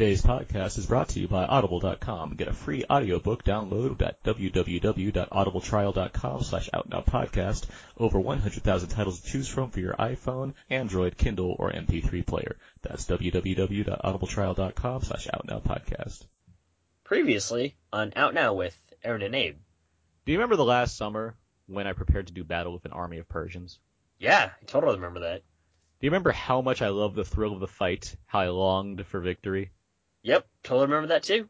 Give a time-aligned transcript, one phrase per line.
[0.00, 2.36] Today's podcast is brought to you by Audible.com.
[2.36, 7.66] Get a free audiobook download at www.audibletrial.com slash outnowpodcast.
[7.98, 12.56] Over 100,000 titles to choose from for your iPhone, Android, Kindle, or MP3 player.
[12.80, 16.26] That's www.audibletrial.com slash outnowpodcast.
[17.04, 19.58] Previously on Out Now with Aaron and Abe.
[20.24, 23.18] Do you remember the last summer when I prepared to do battle with an army
[23.18, 23.78] of Persians?
[24.18, 25.42] Yeah, I totally remember that.
[26.00, 29.04] Do you remember how much I loved the thrill of the fight, how I longed
[29.04, 29.72] for victory?
[30.22, 31.48] Yep, totally remember that too.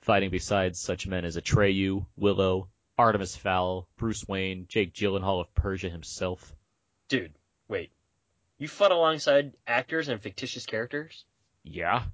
[0.00, 5.90] Fighting beside such men as Atreyu, Willow, Artemis Fowl, Bruce Wayne, Jake Gyllenhaal of Persia
[5.90, 6.54] himself.
[7.08, 7.32] Dude,
[7.68, 7.90] wait.
[8.58, 11.24] You fought alongside actors and fictitious characters?
[11.64, 12.04] Yeah.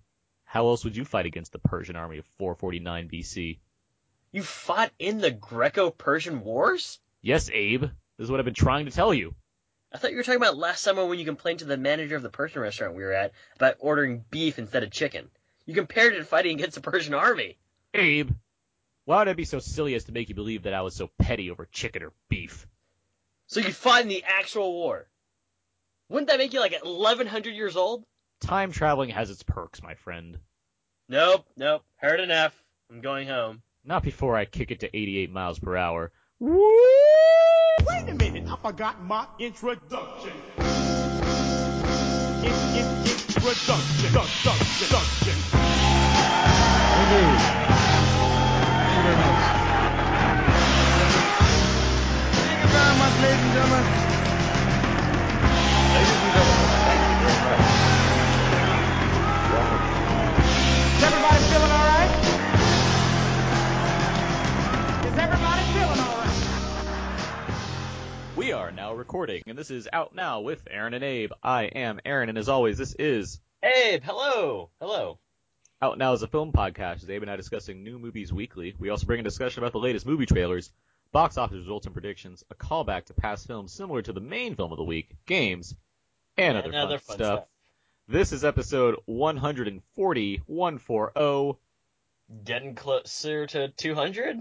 [0.44, 3.58] How else would you fight against the Persian army of 449 BC?
[4.32, 6.98] You fought in the Greco-Persian Wars?
[7.20, 7.82] Yes, Abe.
[7.82, 9.34] This is what I've been trying to tell you.
[9.92, 12.22] I thought you were talking about last summer when you complained to the manager of
[12.22, 15.28] the Persian restaurant we were at about ordering beef instead of chicken.
[15.70, 17.56] You compared it to fighting against the Persian army.
[17.94, 18.32] Abe,
[19.04, 21.08] why would I be so silly as to make you believe that I was so
[21.16, 22.66] petty over chicken or beef?
[23.46, 25.06] So you fought in the actual war.
[26.08, 28.04] Wouldn't that make you like 1100 years old?
[28.40, 30.40] Time traveling has its perks, my friend.
[31.08, 31.84] Nope, nope.
[31.98, 32.52] Heard enough.
[32.90, 33.62] I'm going home.
[33.84, 36.10] Not before I kick it to 88 miles per hour.
[36.40, 40.32] Wait a minute, I forgot my introduction.
[42.42, 45.59] In, in, introduction, introduction, introduction.
[47.00, 47.40] Indeed.
[47.40, 49.40] Thank you very much.
[52.44, 53.84] Thank you very much, ladies and gentlemen.
[55.94, 57.62] Ladies and gentlemen, thank you very much.
[60.96, 62.12] Is everybody feeling all right?
[65.06, 66.36] Is everybody feeling all right?
[68.36, 71.32] We are now recording, and this is Out Now with Aaron and Abe.
[71.42, 74.70] I am Aaron, and as always, this is Abe, hello.
[74.80, 75.18] Hello.
[75.82, 77.08] Out Now is a film podcast.
[77.08, 78.74] Abe and I discussing new movies weekly.
[78.78, 80.70] We also bring a discussion about the latest movie trailers,
[81.10, 84.72] box office results and predictions, a callback to past films similar to the main film
[84.72, 85.74] of the week, games,
[86.36, 87.38] and other, And fun, other fun stuff.
[87.38, 87.44] stuff.
[88.08, 91.58] This is episode 140, 140.
[92.44, 94.36] Getting closer to 200?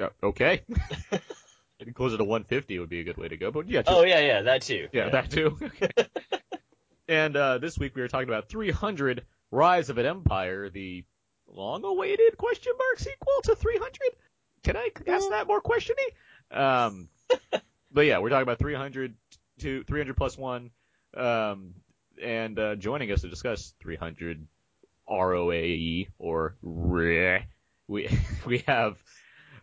[0.00, 0.62] Oh, okay.
[1.78, 4.20] Getting closer to 150 would be a good way to go, but yeah, Oh, yeah,
[4.20, 4.88] yeah, that too.
[4.92, 5.56] Yeah, that too.
[5.62, 5.88] Okay.
[7.08, 11.04] and uh, this week we were talking about 300 Rise of an Empire, the
[11.46, 13.92] long-awaited question mark sequel to 300.
[14.64, 16.08] Can I ask that more questioning?
[16.50, 17.08] Um,
[17.92, 19.14] but yeah, we're talking about 300
[19.60, 20.70] to 300 plus one.
[21.16, 21.74] Um,
[22.20, 24.44] and uh, joining us to discuss 300
[25.08, 27.46] ROAE or RE,
[27.86, 28.08] we
[28.46, 28.96] we have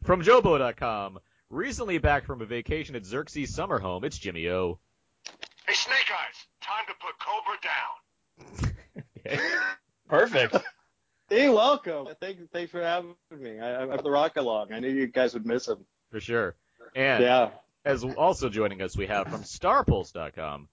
[0.04, 1.20] from JoBlo.com.
[1.50, 4.80] Recently back from a vacation at Xerxes summer home, it's Jimmy O.
[5.68, 8.72] Hey, Snake Eyes, time to put Cobra down.
[10.12, 10.58] Perfect.
[11.30, 12.10] Hey, welcome.
[12.20, 13.58] Thanks, thanks for having me.
[13.58, 14.74] I, I, the rock along.
[14.74, 15.86] I knew you guys would miss him.
[16.12, 16.56] For sure.
[16.94, 17.52] And Yeah.
[17.86, 20.68] as also joining us, we have from StarPulse.com,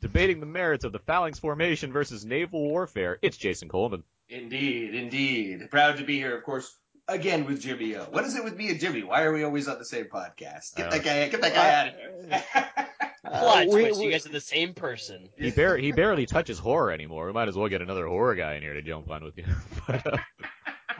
[0.00, 3.18] debating the merits of the phalanx formation versus naval warfare.
[3.20, 4.04] It's Jason Coleman.
[4.28, 5.68] Indeed, indeed.
[5.72, 6.72] Proud to be here, of course,
[7.08, 8.04] again with Jimmy O.
[8.04, 9.02] What is it with me and Jimmy?
[9.02, 10.76] Why are we always on the same podcast?
[10.76, 12.86] Get Uh, that guy, get that guy out of here.
[13.26, 15.28] Plot we- twist, we- you guys are the same person.
[15.36, 17.26] He, bar- he barely touches horror anymore.
[17.26, 19.44] We might as well get another horror guy in here to jump on with you.
[19.86, 20.16] but, uh,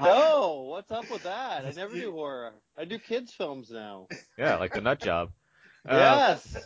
[0.02, 1.66] Oh, what's up with that?
[1.66, 2.52] I never do horror.
[2.78, 4.06] I do kids films now.
[4.38, 5.30] yeah, like the nut job.
[5.86, 6.56] Uh, Yes.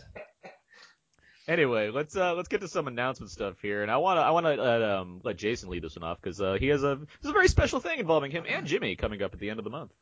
[1.46, 4.54] Anyway, let's uh let's get to some announcement stuff here, and I wanna I wanna
[4.54, 7.32] let um let Jason lead this one off because uh, he has a there's a
[7.32, 9.92] very special thing involving him and Jimmy coming up at the end of the month.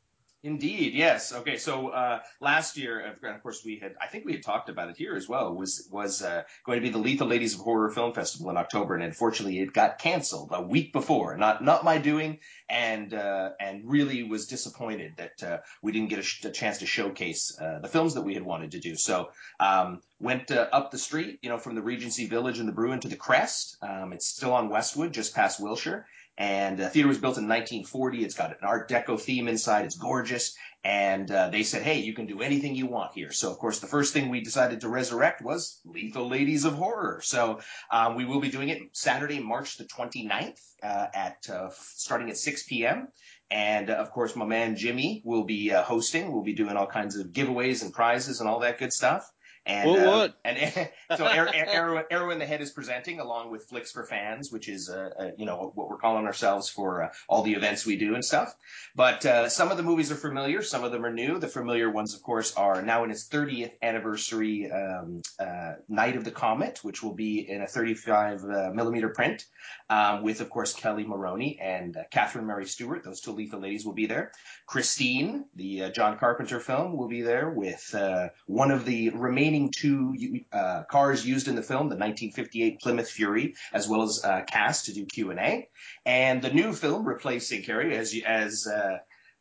[0.45, 1.33] Indeed, yes.
[1.33, 4.91] Okay, so uh, last year, of course, we had I think we had talked about
[4.91, 5.55] it here as well.
[5.55, 8.95] Was was uh, going to be the Lethal Ladies of Horror Film Festival in October,
[8.97, 11.37] and unfortunately, it got canceled a week before.
[11.37, 16.19] Not not my doing, and uh, and really was disappointed that uh, we didn't get
[16.19, 18.97] a, sh- a chance to showcase uh, the films that we had wanted to do.
[18.97, 19.31] So
[19.61, 22.99] um, went uh, up the street, you know, from the Regency Village and the Bruin
[23.01, 23.77] to the Crest.
[23.81, 26.05] Um, it's still on Westwood, just past Wilshire.
[26.43, 28.25] And the theater was built in 1940.
[28.25, 29.85] It's got an Art Deco theme inside.
[29.85, 30.57] It's gorgeous.
[30.83, 33.31] And uh, they said, hey, you can do anything you want here.
[33.31, 37.21] So, of course, the first thing we decided to resurrect was Lethal Ladies of Horror.
[37.23, 37.61] So
[37.93, 42.37] um, we will be doing it Saturday, March the 29th uh, at uh, starting at
[42.37, 43.07] 6 p.m.
[43.49, 46.33] And uh, of course, my man Jimmy will be uh, hosting.
[46.33, 49.31] We'll be doing all kinds of giveaways and prizes and all that good stuff.
[49.65, 50.39] And, What- uh, what?
[50.45, 54.69] and so Arrow, Arrow, in the Head is presenting along with Flicks for Fans, which
[54.69, 57.97] is uh, uh, you know what we're calling ourselves for uh, all the events we
[57.97, 58.55] do and stuff.
[58.97, 61.39] But uh, some of the movies are familiar, some of them are new.
[61.39, 66.25] The familiar ones, of course, are now in its 30th anniversary um, uh, Night of
[66.25, 69.47] the Comet, which will be in a 35 uh, millimeter print,
[69.91, 73.05] um, with of course Kelli Maroney and uh, Catherine Mary Stewart.
[73.05, 74.33] Those two lethal ladies will be there.
[74.67, 79.52] Christine, the uh, John Carpenter film, will be there with uh, one of the remaining
[79.71, 80.15] two
[80.53, 84.87] uh, cars used in the film, the 1958 Plymouth Fury, as well as uh, cast
[84.87, 85.69] to do Q and A,
[86.07, 88.99] and the new film replacing Carrie as as uh,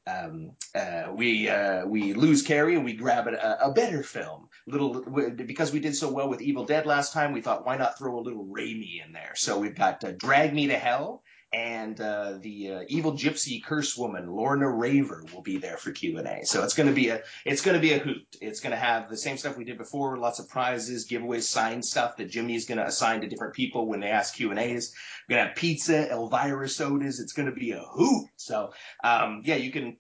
[0.08, 4.50] um, uh, we uh, we lose Carrie and we grab a, a better film.
[4.68, 5.02] Little
[5.36, 8.20] because we did so well with Evil Dead last time, we thought why not throw
[8.20, 9.34] a little Raimi in there?
[9.36, 13.98] So we've got uh, Drag Me to Hell and uh, the uh, evil gypsy curse
[13.98, 16.46] woman Lorna Raver will be there for Q and A.
[16.46, 18.26] So it's going to be a it's going to be a hoot.
[18.40, 21.84] It's going to have the same stuff we did before, lots of prizes, giveaways, signed
[21.84, 24.60] stuff that Jimmy is going to assign to different people when they ask Q and
[24.60, 24.94] A's.
[25.28, 27.20] We're going to have pizza, Elvira sodas.
[27.20, 28.28] It's going to be a hoot.
[28.38, 28.72] So
[29.04, 29.98] um, yeah, you can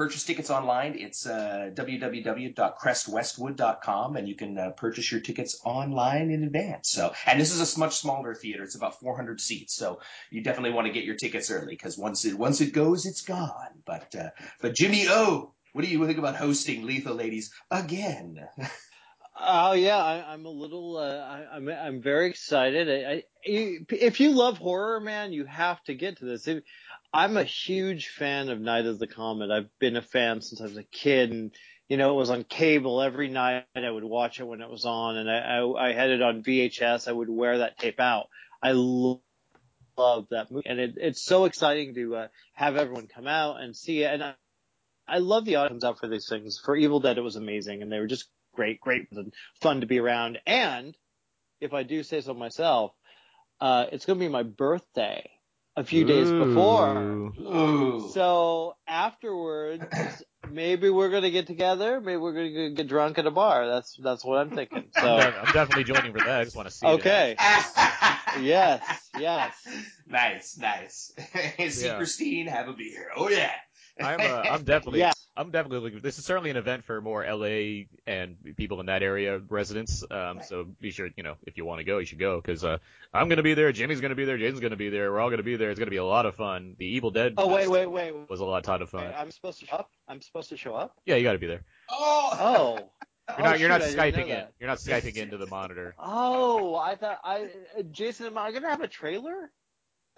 [0.00, 0.96] purchase tickets online.
[0.98, 6.88] It's uh, www.crestwestwood.com, and you can uh, purchase your tickets online in advance.
[6.88, 8.62] So, and this is a much smaller theater.
[8.62, 10.00] It's about 400 seats, so
[10.30, 13.20] you definitely want to get your tickets early because once it once it goes, it's
[13.20, 13.82] gone.
[13.84, 14.30] But uh,
[14.62, 18.48] but Jimmy O, what do you think about hosting Lethal Ladies again?
[19.42, 20.98] Oh yeah, I, I'm a little.
[20.98, 22.90] Uh, I, I'm I'm very excited.
[22.90, 23.24] I, I,
[23.88, 26.46] if you love horror, man, you have to get to this.
[26.46, 26.62] If,
[27.12, 29.50] I'm a huge fan of Night of the Comet.
[29.50, 31.52] I've been a fan since I was a kid, and
[31.88, 33.66] you know it was on cable every night.
[33.76, 36.44] I would watch it when it was on, and I I, I had it on
[36.44, 37.08] VHS.
[37.08, 38.28] I would wear that tape out.
[38.62, 39.22] I lo-
[39.98, 43.76] love that movie, and it, it's so exciting to uh, have everyone come out and
[43.76, 44.12] see it.
[44.14, 44.34] And I,
[45.08, 46.60] I love the audience out for these things.
[46.64, 49.86] For Evil Dead, it was amazing, and they were just great, great, and fun to
[49.86, 50.38] be around.
[50.46, 50.96] And
[51.60, 52.92] if I do say so myself,
[53.60, 55.30] uh, it's going to be my birthday
[55.80, 57.32] a few days before.
[57.40, 58.10] Ooh.
[58.12, 59.84] So afterwards,
[60.50, 62.00] maybe we're going to get together.
[62.00, 63.66] Maybe we're going to get drunk at a bar.
[63.66, 64.90] That's that's what I'm thinking.
[64.96, 66.40] I'm, So I'm definitely joining for that.
[66.40, 66.86] I just want to see.
[66.86, 67.34] okay,
[68.40, 68.82] yes,
[69.18, 69.54] yes.
[70.06, 71.12] nice, nice.
[71.70, 71.96] see Yeah.
[71.96, 73.08] Christine, have a beer.
[73.16, 73.52] Oh yeah.
[74.00, 75.12] I'm uh, I'm definitely Yeah.
[75.36, 76.00] I'm definitely looking.
[76.00, 80.04] This is certainly an event for more LA and people in that area residents.
[80.10, 82.64] Um, so be sure you know if you want to go, you should go because
[82.64, 82.78] uh,
[83.14, 83.72] I'm gonna be there.
[83.72, 84.38] Jimmy's gonna be there.
[84.38, 85.10] Jason's gonna be there.
[85.12, 85.70] We're all gonna be there.
[85.70, 86.74] It's gonna be a lot of fun.
[86.78, 87.34] The Evil Dead.
[87.38, 88.14] Oh wait, wait, wait.
[88.14, 88.28] wait.
[88.28, 89.12] Was a lot ton of fun.
[89.16, 89.90] I'm supposed to show up.
[90.08, 90.96] I'm supposed to show up.
[91.06, 91.62] Yeah, you got to be there.
[91.88, 92.30] Oh.
[92.32, 92.78] Oh.
[93.38, 93.54] You're not.
[93.54, 94.28] Oh, you're not shoot, skyping in.
[94.30, 94.52] that.
[94.58, 95.94] You're not skyping into the monitor.
[96.00, 97.48] Oh, I thought I,
[97.78, 99.52] uh, Jason, am I gonna have a trailer?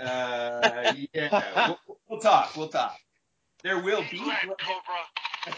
[0.00, 1.66] Uh, yeah.
[1.68, 2.56] We'll, we'll talk.
[2.56, 2.96] We'll talk.
[3.62, 4.18] There will be.
[4.18, 5.02] Glad, Cobra.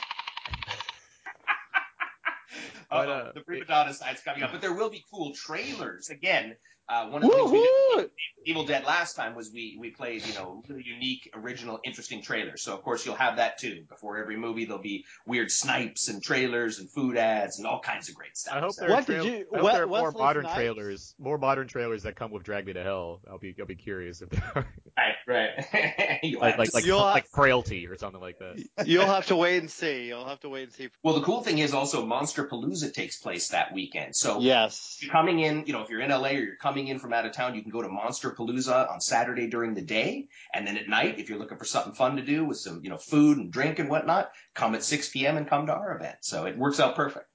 [2.90, 6.10] But, uh, the prima donna side's coming up, but there will be cool trailers.
[6.10, 6.54] Again,
[6.88, 8.10] uh, one of the things we did with
[8.46, 12.62] Evil Dead last time was we we played you know really unique, original, interesting trailers.
[12.62, 13.84] So of course you'll have that too.
[13.88, 18.10] Before every movie, there'll be weird snipes and trailers and food ads and all kinds
[18.10, 18.54] of great stuff.
[18.54, 20.42] I hope So- there are, trail- you- I hope We- there are more Wesley modern
[20.44, 20.56] Snipes?
[20.56, 23.20] trailers, more modern trailers that come with Drag Me to Hell.
[23.30, 24.66] I'll be I'll be curious if there are
[24.98, 26.20] right, right.
[26.22, 26.86] Like like like, see.
[26.86, 28.62] You'll have- like frailty or something like that.
[28.86, 30.06] You'll have to wait and see.
[30.08, 30.88] You'll have to wait and see.
[31.02, 34.14] Well, the cool thing is also Monster Palooza takes place that weekend.
[34.16, 34.98] So Yes.
[35.00, 37.26] you're coming in, you know, if you're in LA or you're coming in from out
[37.26, 40.28] of town, you can go to Monster Palooza on Saturday during the day.
[40.52, 42.90] And then at night, if you're looking for something fun to do with some, you
[42.90, 45.36] know, food and drink and whatnot, come at 6 p.m.
[45.36, 46.16] and come to our event.
[46.22, 47.26] So it works out perfect.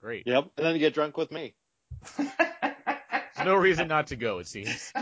[0.00, 0.26] Great.
[0.26, 0.44] Yep.
[0.56, 1.54] And then you get drunk with me.
[3.44, 4.38] No reason not to go.
[4.38, 4.92] It seems.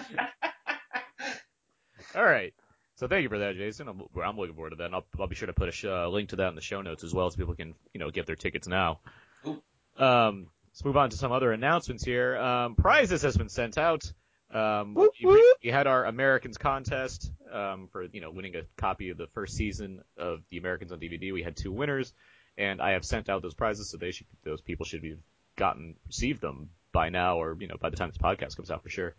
[2.15, 2.53] All right.
[2.97, 3.89] So thank you for that, Jason.
[3.89, 4.87] I'm, I'm looking forward to that.
[4.87, 6.61] And I'll, I'll be sure to put a sh- uh, link to that in the
[6.61, 9.01] show notes as well, so people can you know get their tickets now.
[9.43, 9.63] Cool.
[9.97, 12.37] Um, let's move on to some other announcements here.
[12.37, 14.13] Um, prizes has been sent out.
[14.53, 15.57] Um, Whoop, we, whoop.
[15.63, 19.55] we had our Americans contest um, for you know winning a copy of the first
[19.57, 21.33] season of the Americans on DVD.
[21.33, 22.13] We had two winners,
[22.59, 25.17] and I have sent out those prizes, so they should those people should be
[25.57, 28.83] gotten received them by now, or you know by the time this podcast comes out
[28.83, 29.15] for sure.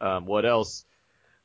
[0.00, 0.84] Um, what else?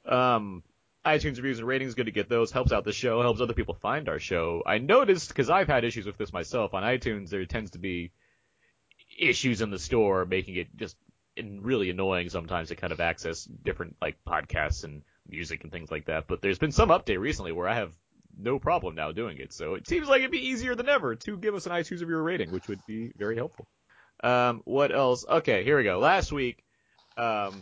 [0.05, 0.63] Um,
[1.05, 2.51] iTunes reviews and ratings, good to get those.
[2.51, 4.61] Helps out the show, helps other people find our show.
[4.65, 7.29] I noticed because I've had issues with this myself on iTunes.
[7.29, 8.11] There tends to be
[9.17, 10.95] issues in the store, making it just
[11.61, 16.05] really annoying sometimes to kind of access different like podcasts and music and things like
[16.05, 16.27] that.
[16.27, 17.93] But there's been some update recently where I have
[18.39, 19.53] no problem now doing it.
[19.53, 22.17] So it seems like it'd be easier than ever to give us an iTunes review
[22.17, 23.67] rating, which would be very helpful.
[24.23, 25.25] Um, what else?
[25.27, 25.99] Okay, here we go.
[25.99, 26.63] Last week,
[27.17, 27.61] um,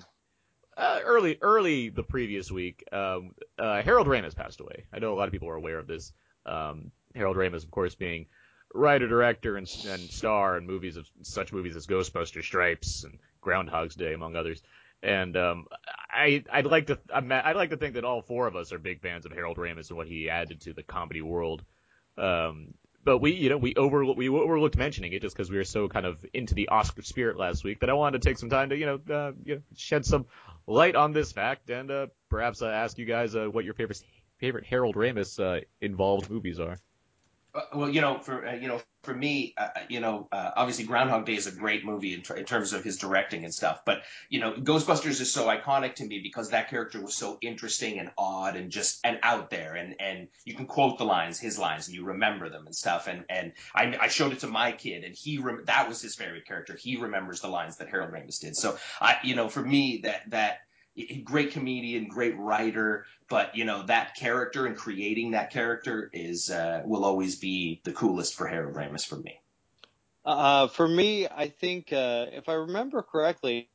[0.77, 4.85] uh, early, early the previous week, um, uh, Harold Ramis passed away.
[4.93, 6.13] I know a lot of people are aware of this.
[6.45, 8.27] Um, Harold Ramis, of course, being
[8.75, 13.95] writer, director, and, and star in movies of such movies as Ghostbusters, Stripes, and Groundhog's
[13.95, 14.61] Day, among others.
[15.01, 15.67] And um,
[16.09, 18.79] I I'd like to I'm, I'd like to think that all four of us are
[18.79, 21.63] big fans of Harold Ramis and what he added to the comedy world.
[22.17, 25.63] Um, but we you know we over we overlooked mentioning it just because we were
[25.63, 28.49] so kind of into the Oscar spirit last week that I wanted to take some
[28.49, 30.25] time to you know uh, you know shed some
[30.65, 34.01] light on this fact and uh, perhaps uh, ask you guys uh, what your favorite
[34.39, 36.77] favorite Harold Ramis uh, involved movies are.
[37.55, 40.85] Uh, well, you know, for uh, you know, for me, uh, you know, uh, obviously
[40.85, 43.81] Groundhog Day is a great movie in, tr- in terms of his directing and stuff.
[43.85, 47.99] But you know, Ghostbusters is so iconic to me because that character was so interesting
[47.99, 51.57] and odd and just and out there, and and you can quote the lines, his
[51.57, 53.07] lines, and you remember them and stuff.
[53.07, 56.15] And and I, I showed it to my kid, and he rem- that was his
[56.15, 56.75] favorite character.
[56.75, 58.57] He remembers the lines that Harold Ramis did.
[58.57, 60.57] So I, you know, for me, that that
[61.23, 66.81] great comedian, great writer, but you know that character and creating that character is uh,
[66.85, 69.39] will always be the coolest for Harold Ramis for me.
[70.23, 73.69] Uh, for me, I think uh, if I remember correctly,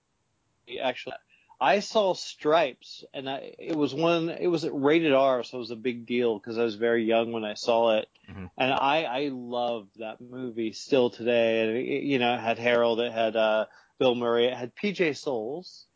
[0.83, 1.15] actually,
[1.61, 4.31] I saw Stripes, and I, it was one.
[4.31, 7.33] It was rated R, so it was a big deal because I was very young
[7.33, 8.51] when I saw it, Mhm.
[8.57, 11.61] and I I loved that movie still today.
[11.61, 13.67] And it, you know, it had Harold, it had uh,
[13.99, 15.87] Bill Murray, it had PJ Soles,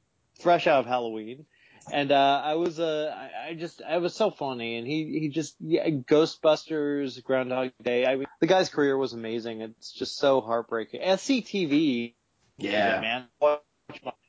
[0.40, 1.46] fresh out of Halloween.
[1.92, 5.28] And uh, I was uh, I, I just I was so funny, and he he
[5.28, 8.06] just yeah, Ghostbusters, Groundhog Day.
[8.06, 9.60] I mean, the guy's career was amazing.
[9.60, 11.02] It's just so heartbreaking.
[11.02, 12.14] SCTV,
[12.56, 13.58] Yeah, man.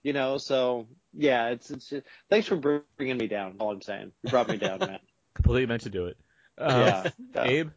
[0.03, 1.89] You know, so yeah, it's it's.
[1.89, 2.57] Just, thanks for
[2.97, 3.55] bringing me down.
[3.59, 5.00] All I'm saying, you brought me down, man.
[5.33, 6.17] Completely meant to do it.
[6.59, 7.09] Yeah.
[7.33, 7.43] yeah.
[7.43, 7.69] Abe.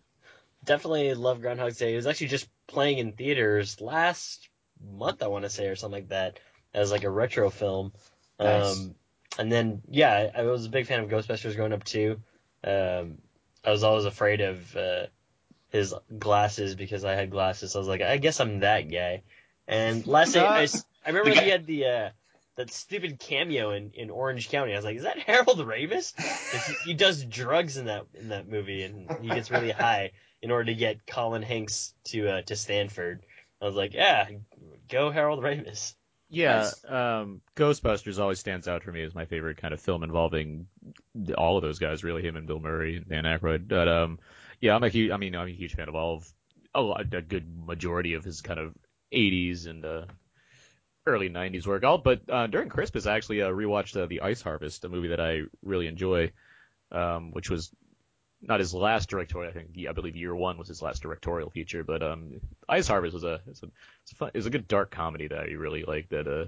[0.64, 1.92] Definitely love Groundhog Day.
[1.92, 4.49] It was actually just playing in theaters last
[4.85, 6.40] month, I want to say, or something like that,
[6.75, 7.92] as like a retro film.
[8.38, 8.76] Nice.
[8.78, 8.95] Um,
[9.38, 12.21] and then yeah, I, I was a big fan of Ghostbusters growing up too.
[12.64, 13.18] Um,
[13.64, 15.07] I was always afraid of uh,
[15.71, 17.73] his glasses because I had glasses.
[17.73, 19.23] So I was like, I guess I'm that guy.
[19.66, 22.11] And lastly, I, s- I remember he had the uh,
[22.57, 24.73] that stupid cameo in, in Orange County.
[24.73, 26.12] I was like, is that Harold Ramis?
[26.50, 30.12] 'Cause He, he does drugs in that in that movie, and he gets really high
[30.42, 33.23] in order to get Colin Hanks to uh, to Stanford.
[33.61, 34.28] I was like, yeah,
[34.88, 35.95] go Harold Ramis.
[36.30, 40.66] Yeah, um, Ghostbusters always stands out for me as my favorite kind of film involving
[41.37, 43.66] all of those guys, really, him and Bill Murray and Dan Aykroyd.
[43.68, 44.18] But um,
[44.61, 46.32] yeah, I'm a huge, I mean, I'm a huge fan of all of
[46.75, 48.75] a, lot, a good majority of his kind of
[49.12, 50.04] 80s and uh,
[51.06, 51.85] early 90s work.
[51.85, 55.08] All but uh, during Christmas, I actually uh, rewatched uh, The Ice Harvest, a movie
[55.08, 56.32] that I really enjoy,
[56.92, 57.70] um, which was
[58.40, 59.50] not his last directorial.
[59.50, 62.87] I think yeah, I believe Year One was his last directorial feature, but um, Ice
[62.88, 63.66] Harvest was a it's a
[64.02, 66.09] it's a, fun, it's a good dark comedy that I really like.
[66.11, 66.47] That uh,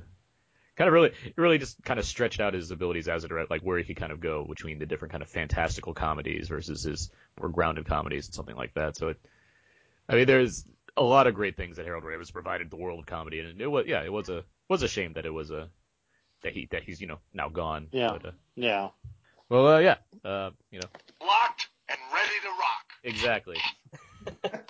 [0.77, 3.63] kind of really really just kind of stretched out his abilities as a director, like
[3.63, 7.11] where he could kind of go between the different kind of fantastical comedies versus his
[7.39, 8.97] more grounded comedies and something like that.
[8.97, 9.21] So it,
[10.09, 10.65] I mean, there's
[10.97, 13.67] a lot of great things that Harold Ramis provided the world of comedy, and it
[13.67, 15.69] was yeah, it was a was a shame that it was a
[16.43, 17.89] that he that he's you know now gone.
[17.91, 18.11] Yeah.
[18.13, 18.89] But, uh, Yeah.
[19.49, 20.89] well, uh, yeah, uh, you know.
[21.21, 22.90] Locked and ready to rock.
[23.03, 23.57] Exactly.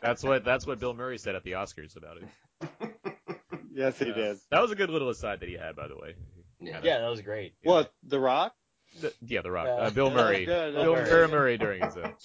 [0.00, 2.28] that's what that's what Bill Murray said at the Oscars about it.
[3.72, 4.38] Yes, he Uh, did.
[4.50, 6.14] That was a good little aside that he had, by the way.
[6.60, 6.80] Yeah.
[6.82, 7.54] Yeah, that was great.
[7.62, 7.92] What?
[8.02, 8.54] The Rock?
[9.00, 9.66] The- yeah, The Rock.
[9.66, 9.72] Yeah.
[9.86, 10.44] Uh, Bill Murray.
[10.44, 11.10] Good, Bill, okay.
[11.10, 11.96] Bill Murray during his.
[11.96, 12.10] Uh,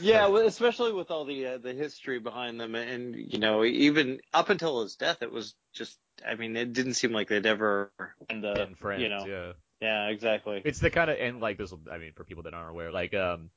[0.00, 4.20] Yeah, well, especially with all the uh, the history behind them, and you know, even
[4.32, 5.96] up until his death, it was just.
[6.26, 7.92] I mean, it didn't seem like they'd ever
[8.28, 8.56] end up.
[8.56, 9.02] been friends.
[9.02, 9.24] you know.
[9.24, 9.52] Yeah.
[9.80, 10.62] Yeah, exactly.
[10.64, 11.70] It's the kind of and like this.
[11.70, 13.50] will I mean, for people that aren't aware, like um,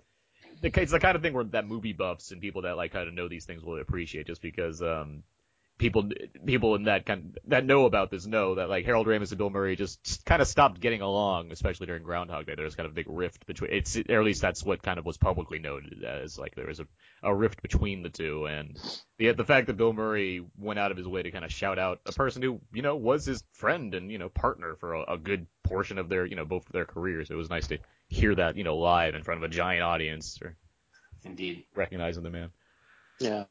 [0.62, 3.08] the it's the kind of thing where that movie buffs and people that like kind
[3.08, 5.24] of know these things will appreciate just because um.
[5.80, 6.10] People,
[6.44, 9.52] people in that kind that know about this know that like Harold Ramis and Bill
[9.52, 12.56] Murray just kind of stopped getting along, especially during Groundhog Day.
[12.56, 14.98] There was kind of a big rift between it's, or at least that's what kind
[14.98, 16.88] of was publicly noted as like there was a,
[17.22, 18.76] a rift between the two, and
[19.20, 21.78] the the fact that Bill Murray went out of his way to kind of shout
[21.78, 25.14] out a person who you know was his friend and you know partner for a,
[25.14, 27.30] a good portion of their you know both of their careers.
[27.30, 30.40] It was nice to hear that you know live in front of a giant audience
[30.42, 30.56] or
[31.24, 31.64] Indeed.
[31.76, 32.50] recognizing the man.
[33.20, 33.46] Yeah.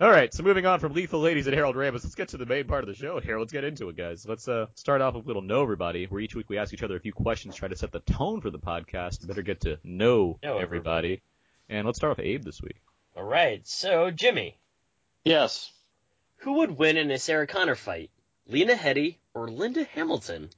[0.00, 2.46] All right, so moving on from Lethal Ladies and Harold Ramis, let's get to the
[2.46, 3.36] main part of the show here.
[3.36, 4.24] Let's get into it, guys.
[4.28, 6.84] Let's uh, start off with a little know everybody, where each week we ask each
[6.84, 9.76] other a few questions, try to set the tone for the podcast, better get to
[9.82, 11.20] know, Know everybody.
[11.68, 12.76] And let's start with Abe this week.
[13.16, 14.56] All right, so Jimmy,
[15.24, 15.72] Yes.
[16.38, 18.10] who would win in a Sarah Connor fight?
[18.46, 20.50] Lena Headey or Linda Hamilton?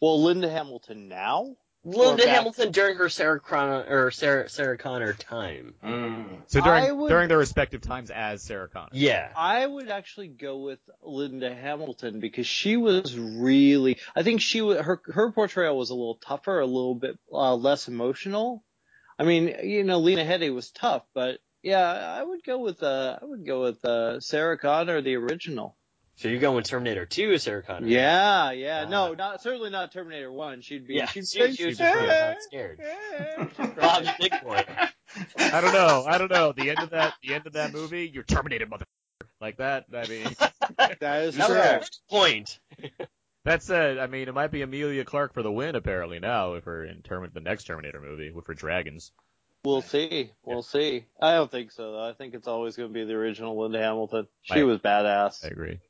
[0.00, 1.56] Well, Linda Hamilton now.
[1.82, 5.74] Linda back- Hamilton during her Sarah Connor or Sarah Sarah Connor time.
[5.82, 6.42] Mm.
[6.46, 8.90] So during would- during their respective times as Sarah Connor.
[8.92, 9.32] Yeah.
[9.34, 13.96] I would actually go with Linda Hamilton because she was really.
[14.14, 17.88] I think she her her portrayal was a little tougher, a little bit uh, less
[17.88, 18.62] emotional.
[19.18, 23.18] I mean, you know, Lena Headey was tough, but Yeah, I would go with uh,
[23.20, 25.76] I would go with uh, Sarah Connor, the original.
[26.20, 27.86] So you're going Terminator 2, Sarah Connor?
[27.86, 28.84] Yeah, yeah.
[28.86, 28.90] Ah.
[28.90, 30.60] no, not certainly not Terminator One.
[30.60, 30.96] She'd be.
[30.96, 32.78] Yeah, she'd she, she was just not scared.
[33.80, 34.62] Bob's big boy.
[35.38, 36.04] I don't know.
[36.06, 36.52] I don't know.
[36.52, 38.84] The end of that, the end of that movie, you're terminated, mother.
[39.40, 39.86] Like that.
[39.94, 40.26] I mean,
[41.00, 41.88] That is That true.
[42.10, 42.58] point.
[43.46, 46.66] that said, I mean, it might be Emilia Clarke for the win apparently now, if
[46.66, 49.10] we're in term the next Terminator movie with her dragons.
[49.64, 50.32] We'll see.
[50.44, 51.06] We'll see.
[51.20, 52.06] I don't think so though.
[52.06, 54.26] I think it's always going to be the original Linda Hamilton.
[54.42, 54.64] She Right.
[54.64, 55.42] was badass.
[55.44, 55.80] I agree.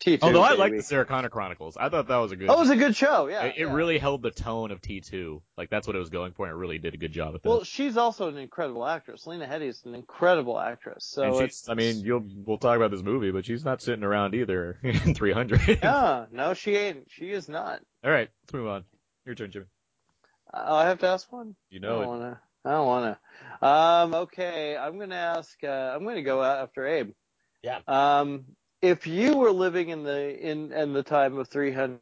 [0.00, 0.20] T2.
[0.22, 2.48] Although I like the Sarah Connor Chronicles, I thought that was a good.
[2.48, 3.28] That was a good show.
[3.28, 3.44] Yeah.
[3.44, 3.72] it, it yeah.
[3.72, 5.42] really held the tone of T2.
[5.58, 7.42] Like that's what it was going for, and it really did a good job with
[7.42, 7.48] that.
[7.48, 9.26] Well, she's also an incredible actress.
[9.26, 11.04] Lena is an incredible actress.
[11.04, 13.82] So and she's, it's, I mean, you'll we'll talk about this movie, but she's not
[13.82, 15.80] sitting around either in 300.
[15.82, 17.10] yeah, no, she ain't.
[17.10, 17.80] She is not.
[18.02, 18.84] All right, let's move on.
[19.26, 19.66] Your turn, Jimmy.
[20.52, 21.54] Uh, I have to ask one.
[21.68, 22.06] You know I don't it.
[22.06, 22.40] wanna.
[22.64, 23.18] I don't wanna.
[23.62, 25.62] Um, okay, I'm gonna ask.
[25.62, 27.10] Uh, I'm gonna go after Abe.
[27.62, 27.80] Yeah.
[27.86, 28.44] Um,
[28.82, 32.00] if you were living in the in in the time of 300,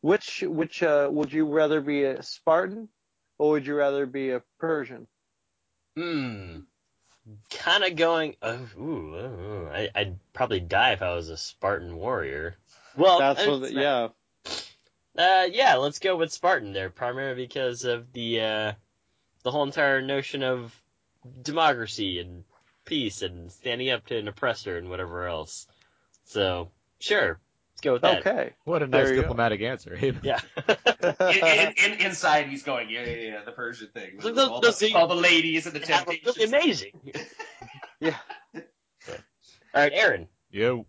[0.00, 2.88] which which uh, would you rather be a Spartan
[3.38, 5.06] or would you rather be a Persian?
[5.96, 6.60] Hmm.
[7.50, 8.34] Kind of going.
[8.44, 12.56] Ooh, uh, uh, I, I'd probably die if I was a Spartan warrior.
[12.96, 13.60] Well, That's what.
[13.60, 14.08] not- yeah.
[15.18, 18.72] Uh, yeah, let's go with Spartan there, primarily because of the uh,
[19.42, 20.74] the whole entire notion of
[21.42, 22.44] democracy and
[22.84, 25.66] peace and standing up to an oppressor and whatever else.
[26.30, 26.70] So,
[27.00, 27.40] sure,
[27.72, 28.20] let's go with that.
[28.24, 28.52] Okay.
[28.62, 29.22] What a nice There go.
[29.22, 29.98] diplomatic answer.
[30.22, 30.38] Yeah.
[31.02, 34.20] in, in, in, inside, he's going, yeah, yeah, yeah, the Persian thing.
[34.22, 36.52] Look, look, all, look, the, see- all the ladies and the That was temptations.
[36.54, 36.92] amazing.
[38.00, 38.16] Yeah.
[38.54, 38.62] All
[39.74, 40.28] right, Aaron.
[40.50, 40.86] Yo.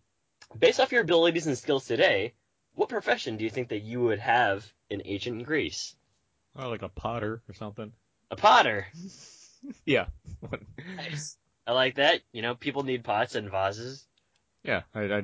[0.58, 2.36] Based off your abilities and skills today,
[2.76, 5.94] what profession do you think that you would have in ancient Greece?
[6.56, 7.92] Oh, like a potter or something.
[8.30, 8.88] A potter.
[9.86, 10.06] Yeah.
[10.96, 11.36] Nice.
[11.68, 12.22] I like that.
[12.32, 14.08] You know, people need pots and vases.
[14.64, 14.82] Yeah.
[14.94, 15.24] I, I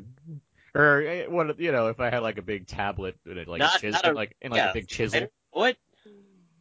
[0.75, 3.77] or eh, what you know, if I had like a big tablet and like Not-
[3.77, 4.69] a chisel, a- like and like yeah.
[4.71, 5.27] a big chisel.
[5.51, 5.77] What?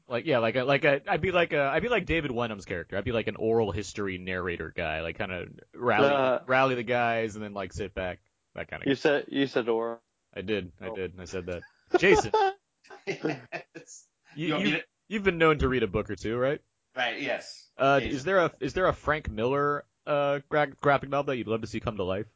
[0.09, 2.65] Like yeah, like a like a I'd be like a I'd be like David Wenham's
[2.65, 2.97] character.
[2.97, 6.85] I'd be like an oral history narrator guy, like kind of rally Uh, rally the
[6.85, 8.21] guys and then like sit back,
[8.55, 8.89] that kind of.
[8.89, 10.01] You said you said or.
[10.35, 10.95] I did, I Oh.
[10.95, 11.63] did, I said that.
[11.99, 12.31] Jason,
[13.07, 14.07] Yes.
[14.37, 16.61] you, you you, you've been known to read a book or two, right?
[16.97, 17.69] Right, yes.
[17.79, 18.17] Uh, Jason.
[18.17, 21.63] is there a is there a Frank Miller uh gra- graphic novel that you'd love
[21.63, 22.27] to see come to life?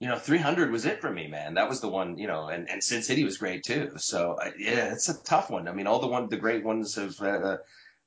[0.00, 1.54] You know, 300 was it for me, man.
[1.54, 3.92] That was the one, you know, and, and Sin City was great too.
[3.96, 5.66] So, I yeah, it's a tough one.
[5.66, 7.56] I mean, all the one, the great ones have, uh,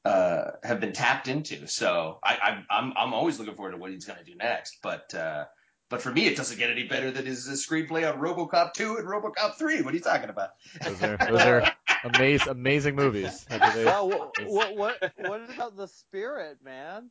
[0.06, 1.68] uh, have been tapped into.
[1.68, 4.78] So I, I, I'm, I'm always looking forward to what he's going to do next.
[4.82, 5.46] But, uh,
[5.92, 8.96] but for me, it doesn't get any better than his, his screenplay on RoboCop 2
[8.96, 9.82] and RoboCop 3.
[9.82, 10.52] What are you talking about?
[10.86, 11.72] Those are those are
[12.06, 13.46] amazing amazing movies.
[13.50, 17.10] What Well, what, what what what about the spirit, man?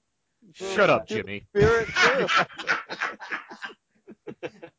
[0.54, 1.46] Shut up, Jimmy.
[1.54, 2.26] Spirit too.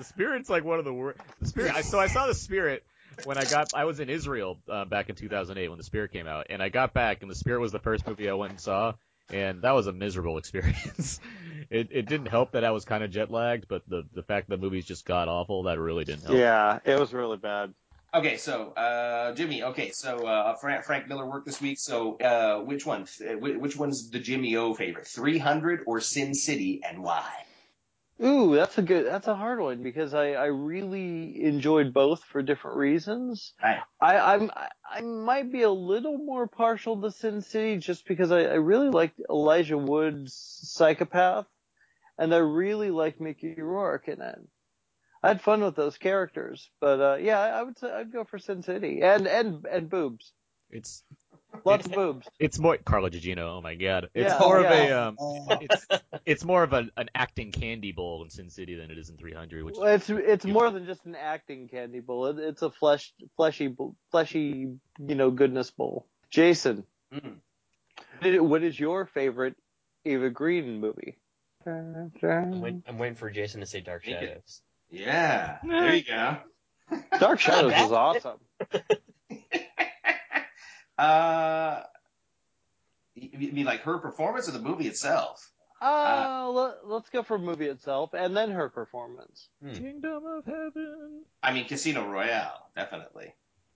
[0.00, 1.20] The Spirit's like one of the worst.
[1.40, 1.74] The Spirit.
[1.74, 2.86] I, so I saw the Spirit
[3.24, 3.74] when I got.
[3.74, 6.70] I was in Israel uh, back in 2008 when the Spirit came out, and I
[6.70, 8.94] got back, and the Spirit was the first movie I went and saw,
[9.30, 11.20] and that was a miserable experience.
[11.68, 14.48] it it didn't help that I was kind of jet lagged, but the the fact
[14.48, 16.38] that the movie's just god awful that really didn't help.
[16.38, 17.74] yeah, it was really bad.
[18.14, 19.64] Okay, so uh, Jimmy.
[19.64, 21.78] Okay, so uh, Frank, Frank Miller worked this week.
[21.78, 23.06] So uh, which one?
[23.20, 25.06] Which one's the Jimmy O favorite?
[25.08, 27.30] 300 or Sin City, and why?
[28.24, 29.06] Ooh, that's a good.
[29.06, 33.54] That's a hard one because I I really enjoyed both for different reasons.
[33.62, 33.80] Right.
[34.00, 38.32] I I'm I, I might be a little more partial to Sin City just because
[38.32, 41.46] I I really liked Elijah Wood's psychopath,
[42.18, 44.40] and I really liked Mickey Rourke in it.
[45.22, 48.24] I had fun with those characters, but uh, yeah, I, I would say I'd go
[48.24, 50.32] for Sin City and and and boobs,
[50.70, 51.04] It's
[51.64, 52.28] lots of boobs.
[52.38, 53.56] it's more Carla Gugino.
[53.56, 54.08] Oh my god.
[54.14, 55.16] It's Yeah, more of a um.
[55.60, 55.86] It's
[56.26, 59.16] it's more of a, an acting candy bowl in Sin City than it is in
[59.16, 62.26] 300, which Well, it's it's more than just an acting candy bowl.
[62.26, 66.06] It, it's a flesh fleshy bowl- fleshy you know goodness bowl.
[66.30, 67.36] Jason, Mm.
[68.20, 69.56] what is- what is your favorite
[70.04, 71.18] Eva Green movie?
[71.66, 74.62] I'm, wait, I'm waiting for Jason to say Dark Shadows.
[74.90, 76.38] Yeah, there you go.
[77.18, 78.38] Dark Shadows is awesome.
[81.00, 81.82] Uh,
[83.14, 85.50] you mean like her performance or the movie itself?
[85.80, 89.48] Uh, let, let's go for movie itself and then her performance.
[89.72, 91.22] Kingdom of Heaven.
[91.42, 93.34] I mean, Casino Royale, definitely.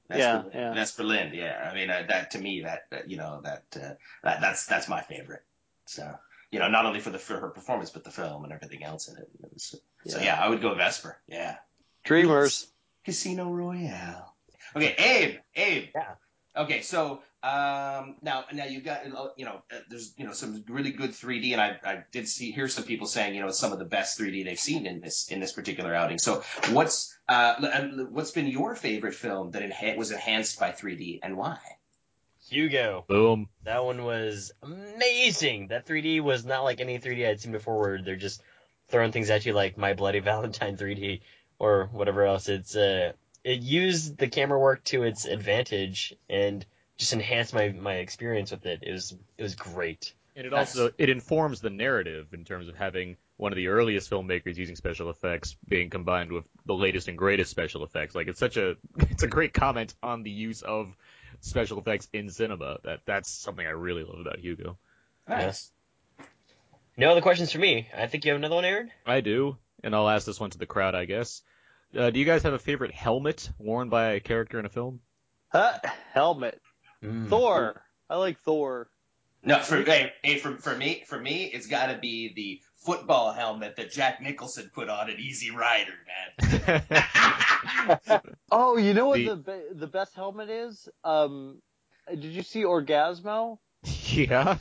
[0.09, 0.75] That's Yeah, for, yeah.
[0.75, 1.33] That's for Lynn.
[1.33, 4.67] Yeah, I mean uh, that to me that, that you know that, uh, that that's
[4.67, 5.43] that's my favorite.
[5.87, 6.15] So
[6.51, 9.09] you know, not only for the for her performance, but the film and everything else
[9.09, 9.29] in it.
[9.43, 9.75] It was-
[10.07, 10.25] So Yeah.
[10.25, 11.17] yeah, I would go Vesper.
[11.27, 11.57] Yeah,
[12.05, 12.67] Dreamers.
[13.07, 14.35] Casino Royale.
[14.77, 15.89] Okay, Abe, Abe.
[15.95, 16.15] Yeah.
[16.57, 20.64] Okay, so um, now now you've got uh, you know uh, there's you know some
[20.69, 23.59] really good 3D, and I, I did see hear some people saying you know it's
[23.59, 26.19] some of the best 3D they've seen in this in this particular outing.
[26.19, 31.37] So what's uh what's been your favorite film that enha- was enhanced by 3D and
[31.37, 31.59] why?
[32.49, 33.05] Hugo.
[33.09, 33.49] Boom.
[33.64, 35.69] That one was amazing.
[35.69, 38.43] That 3D was not like any 3D I'd seen before where they're just
[38.88, 41.21] throwing things at you like My Bloody Valentine 3D
[41.59, 42.49] or whatever else.
[42.49, 43.12] It's uh
[43.44, 46.64] it used the camera work to its advantage and
[46.96, 48.80] just enhanced my, my experience with it.
[48.83, 50.14] It was it was great.
[50.35, 54.11] And it also it informs the narrative in terms of having one of the earliest
[54.11, 58.14] filmmakers using special effects being combined with the latest and greatest special effects.
[58.14, 60.96] Like it's such a it's a great comment on the use of
[61.40, 62.78] special effects in cinema.
[62.83, 64.78] That that's something I really love about Hugo.
[65.28, 65.70] Nice.
[66.96, 67.88] No other questions for me.
[67.96, 68.90] I think you have another one, Aaron.
[69.04, 71.42] I do, and I'll ask this one to the crowd, I guess.
[71.96, 75.00] Uh, do you guys have a favorite helmet worn by a character in a film?
[75.52, 75.78] Uh,
[76.12, 76.61] helmet.
[77.02, 77.28] Mm.
[77.28, 77.83] Thor.
[78.11, 78.88] I like Thor.
[79.42, 83.33] No, for hey, hey, for for me for me it's got to be the football
[83.33, 85.92] helmet that Jack Nicholson put on in Easy Rider,
[86.48, 86.83] man.
[88.50, 90.88] Oh, you know what The- the be- the best helmet is?
[91.02, 91.61] Um,
[92.09, 93.59] did you see Orgazmo?
[93.85, 94.57] yeah.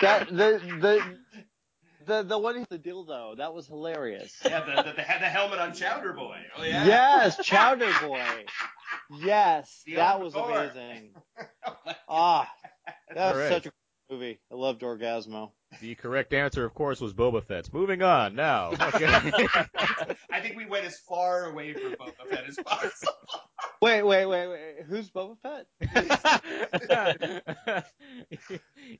[0.00, 1.00] That the the
[2.06, 3.36] the the one with the dildo.
[3.38, 4.34] That was hilarious.
[4.44, 6.38] yeah, the, the, the, the helmet on Chowder Boy.
[6.56, 6.86] Oh yeah.
[6.86, 8.22] Yes, Chowder Boy.
[9.20, 10.50] Yes, The that was Thor.
[10.50, 11.14] amazing.
[12.08, 12.48] Ah,
[13.14, 13.48] that was Alright.
[13.52, 13.70] such a
[14.08, 14.38] cool movie.
[14.50, 15.50] I loved Orgazmo.
[15.80, 17.72] The correct answer, of course, was Boba Fett.
[17.72, 18.72] Moving on now.
[18.86, 19.06] Okay.
[20.30, 23.12] I think we went as far away from Boba Fett as possible.
[23.82, 24.76] Wait, wait, wait, wait.
[24.86, 25.66] Who's Boba Fett?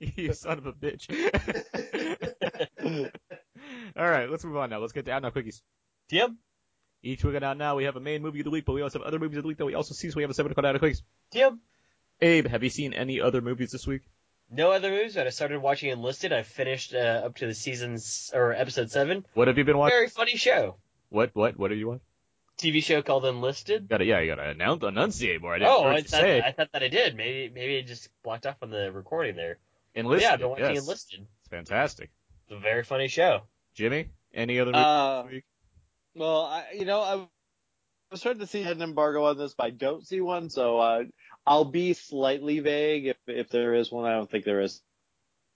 [0.17, 1.09] you son of a bitch.
[3.97, 4.79] All right, let's move on now.
[4.79, 5.63] Let's get to out now quickies.
[6.11, 6.31] Yep.
[7.03, 8.99] Each week out now we have a main movie of the week, but we also
[8.99, 10.11] have other movies of the week that we also see.
[10.11, 11.03] So we have a seven called out of quickies.
[11.33, 11.55] Yep.
[12.21, 14.03] Abe, have you seen any other movies this week?
[14.51, 16.33] No other movies, but I started watching Enlisted.
[16.33, 19.27] I finished uh, up to the seasons or episode seven.
[19.35, 19.97] What have you been watching?
[19.97, 20.77] Very funny show.
[21.09, 22.05] What what what have you watched?
[22.59, 23.89] TV show called Enlisted.
[23.89, 25.55] Got to yeah, you got to announce enunciate more.
[25.55, 27.17] I didn't Oh, heard I thought, say I thought that I did.
[27.17, 29.59] Maybe maybe I just blocked off on the recording there.
[29.95, 30.23] enlisted.
[30.23, 30.85] yeah, I've been watching yes.
[30.85, 31.27] Enlisted.
[31.41, 32.11] It's fantastic.
[32.49, 33.43] It's a very funny show.
[33.75, 35.25] Jimmy, any other movies Uh,
[36.15, 37.15] well, I, you know, I
[38.11, 41.03] was starting to see an embargo on this, but I don't see one, so uh,
[41.47, 44.05] I'll be slightly vague if if there is one.
[44.05, 44.83] I don't think there is.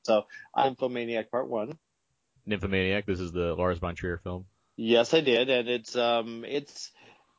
[0.04, 0.24] So,
[0.56, 1.78] Infomaniac Part One.
[2.46, 3.06] Nymphomaniac.
[3.06, 4.46] This is the Lars von Trier film.
[4.76, 6.90] Yes, I did, and it's um, it's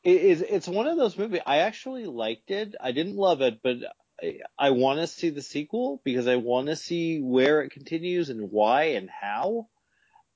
[0.04, 1.40] it is it's one of those movies.
[1.46, 2.74] I actually liked it.
[2.80, 3.78] I didn't love it, but
[4.22, 8.30] I, I want to see the sequel because I want to see where it continues
[8.30, 9.68] and why and how.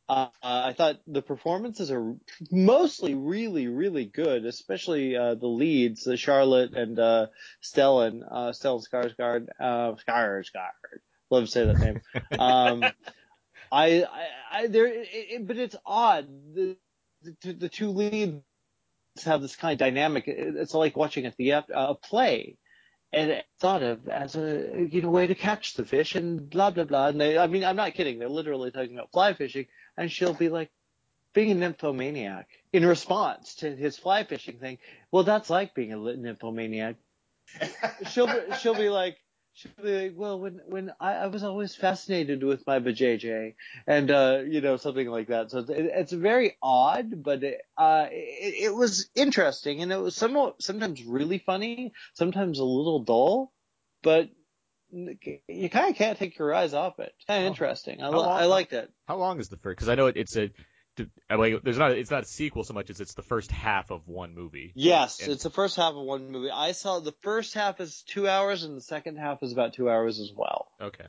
[0.08, 2.14] Uh, I thought the performances are
[2.52, 7.28] mostly really, really good, especially uh, the leads, the Charlotte and uh,
[7.64, 11.00] Stellan, uh, Stellan Skarsgård, uh, Skarsgård.
[11.30, 12.02] Love to say that name.
[12.38, 12.94] Um,
[13.72, 16.28] I, I, I there, it, it, but it's odd.
[16.54, 16.76] The,
[17.42, 18.42] the, the two leads
[19.24, 20.28] have this kind of dynamic.
[20.28, 22.58] It- It's like watching a theater, a play,
[23.12, 26.70] and it's thought of as a you know way to catch the fish and blah
[26.70, 27.08] blah blah.
[27.08, 28.18] And they, I mean, I'm not kidding.
[28.18, 30.70] They're literally talking about fly fishing, and she'll be like,
[31.36, 34.78] being a nymphomaniac in response to his fly fishing thing.
[35.12, 36.96] Well, that's like being a nymphomaniac.
[38.10, 39.18] she'll be, she'll be like.
[39.52, 43.54] She'll be like, well, when when I, I was always fascinated with my vajayjay,
[43.86, 45.50] and uh, you know something like that.
[45.50, 50.14] So it's, it's very odd, but it, uh, it, it was interesting, and it was
[50.14, 53.50] somewhat sometimes really funny, sometimes a little dull,
[54.02, 54.28] but
[55.48, 57.12] you kind of can't take your eyes off it.
[57.26, 57.48] Kind of oh.
[57.48, 58.02] interesting.
[58.02, 58.90] I, li- long- I liked it.
[59.06, 59.76] How long is the first?
[59.76, 60.50] Because I know it, it's a.
[61.30, 61.92] Like, there's not.
[61.92, 64.72] It's not a sequel so much as it's the first half of one movie.
[64.74, 66.50] Yes, And- it's the first half of one movie.
[66.50, 69.90] I saw the first half is two hours, and the second half is about two
[69.90, 70.68] hours as well.
[70.80, 71.04] Okay.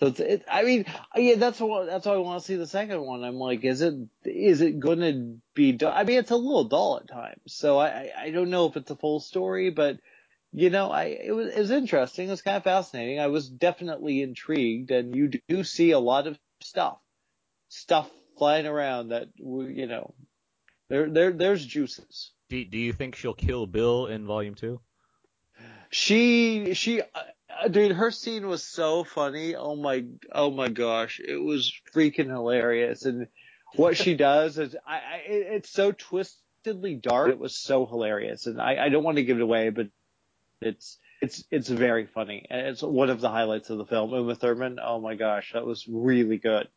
[0.00, 2.66] So it's, it, I mean, yeah, that's what that's why I want to see the
[2.66, 3.22] second one.
[3.22, 3.94] I'm like, is it
[4.24, 5.72] is it going to be?
[5.72, 8.76] du- I mean, it's a little dull at times, so I, I don't know if
[8.76, 9.98] it's a full story, but
[10.56, 12.28] you know, I it was it was interesting.
[12.28, 13.18] It was kind of fascinating.
[13.18, 16.98] I was definitely intrigued, and you do see a lot of stuff,
[17.68, 20.14] stuff flying around that you know,
[20.88, 22.30] there there there's juices.
[22.48, 24.80] Do Do you think she'll kill Bill in Volume Two?
[25.90, 29.54] She she uh, dude her scene was so funny.
[29.56, 33.04] Oh my oh my gosh, it was freaking hilarious.
[33.04, 33.26] And
[33.74, 37.30] what she does is I, I it- it's so twistedly dark.
[37.30, 38.46] It was so hilarious.
[38.46, 39.88] And I I don't want to give it away, but
[40.64, 42.46] it's it's it's very funny.
[42.50, 44.12] And it's one of the highlights of the film.
[44.12, 44.78] Uma Thurman.
[44.82, 46.68] Oh my gosh, that was really good.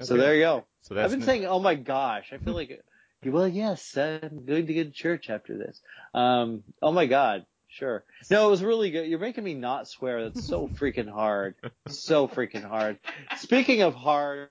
[0.00, 0.64] So there you go.
[0.82, 2.80] So that's I've been saying, oh my gosh, I feel like,
[3.24, 5.80] well, yes, I'm going to go to church after this.
[6.14, 8.02] Um, oh my god, Sure.
[8.30, 9.06] No, it was really good.
[9.06, 10.24] You're making me not swear.
[10.24, 11.54] That's so freaking hard.
[11.88, 12.98] So freaking hard.
[13.36, 14.48] Speaking of hard,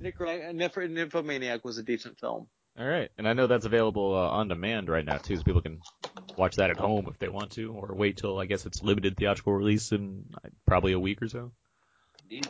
[0.00, 2.48] Nymphomaniac was a decent film.
[2.78, 5.62] All right, and I know that's available uh, on demand right now too, so people
[5.62, 5.80] can
[6.36, 9.16] watch that at home if they want to, or wait till I guess it's limited
[9.16, 10.24] theatrical release in
[10.66, 11.52] probably a week or so.
[12.22, 12.46] Indeed.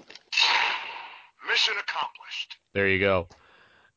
[1.49, 2.57] Mission accomplished.
[2.73, 3.29] There you go.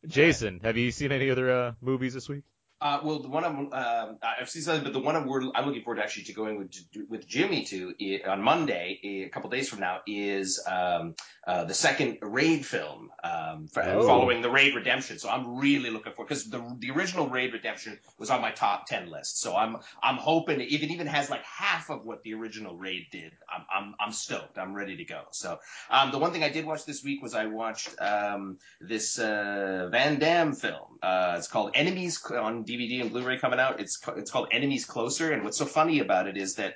[0.08, 2.44] Jason, have you seen any other uh, movies this week?
[2.82, 5.66] Uh, well, the one I'm, um, I've seen something, but the one I'm, we're, I'm
[5.66, 6.74] looking forward to actually to going with
[7.10, 7.94] with Jimmy to
[8.26, 11.16] on Monday, a couple days from now, is um,
[11.46, 14.08] uh, the second Raid film um, Oh.
[14.08, 15.20] following the Raid Redemption.
[15.20, 18.86] So I'm really looking forward because the the original Raid Redemption was on my top
[18.88, 19.42] ten list.
[19.42, 23.08] So I'm I'm hoping if it even has like half of what the original Raid
[23.12, 24.58] did, I'm I'm, I'm stoked.
[24.58, 25.24] I'm ready to go.
[25.32, 29.20] So um, the one thing I did watch this week was I watched um, this
[29.20, 30.98] uh, Van Damme film.
[31.04, 33.80] Uh, it's called Enemies on DVD and Blu-ray coming out.
[33.80, 36.76] It's it's called Enemies Closer, and what's so funny about it is that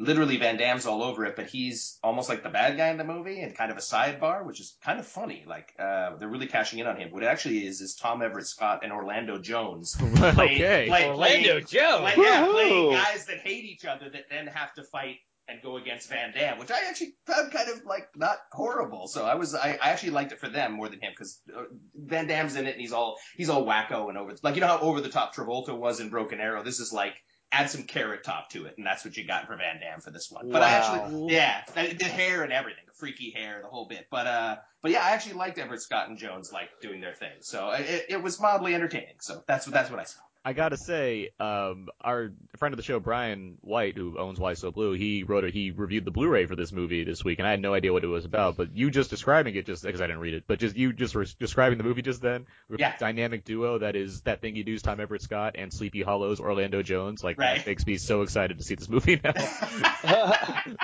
[0.00, 3.04] literally Van Damme's all over it, but he's almost like the bad guy in the
[3.04, 5.44] movie and kind of a sidebar, which is kind of funny.
[5.46, 7.10] Like uh, they're really cashing in on him.
[7.12, 10.86] What it actually is is Tom Everett Scott and Orlando Jones playing, okay.
[10.88, 12.00] play- Orlando playing- Joe.
[12.02, 15.18] like, yeah, playing guys that hate each other that then have to fight
[15.52, 19.06] and go against Van Damme, which I actually found kind of like not horrible.
[19.06, 21.62] So I was, I, I actually liked it for them more than him because uh,
[21.94, 24.68] Van Damme's in it and he's all, he's all wacko and over, like you know
[24.68, 26.62] how over the top Travolta was in Broken Arrow.
[26.62, 27.14] This is like
[27.52, 30.10] add some carrot top to it, and that's what you got for Van Damme for
[30.10, 30.50] this one.
[30.50, 34.06] But I actually, yeah, the, the hair and everything, the freaky hair, the whole bit.
[34.10, 37.42] But uh, but yeah, I actually liked Everett Scott and Jones like doing their thing.
[37.42, 39.16] So it, it was mildly entertaining.
[39.20, 40.20] So that's what that's what I saw.
[40.44, 44.72] I gotta say, um, our friend of the show, Brian White, who owns Why So
[44.72, 45.54] Blu, he wrote it.
[45.54, 48.02] He reviewed the Blu-ray for this movie this week, and I had no idea what
[48.02, 48.56] it was about.
[48.56, 51.14] But you just describing it, just because I didn't read it, but just you just
[51.14, 52.96] were describing the movie just then, Yeah.
[52.98, 56.40] dynamic duo that is that thing you do is Tom Everett Scott and Sleepy Hollow's
[56.40, 57.22] Orlando Jones.
[57.22, 57.58] Like Right.
[57.58, 59.34] that makes me so excited to see this movie now.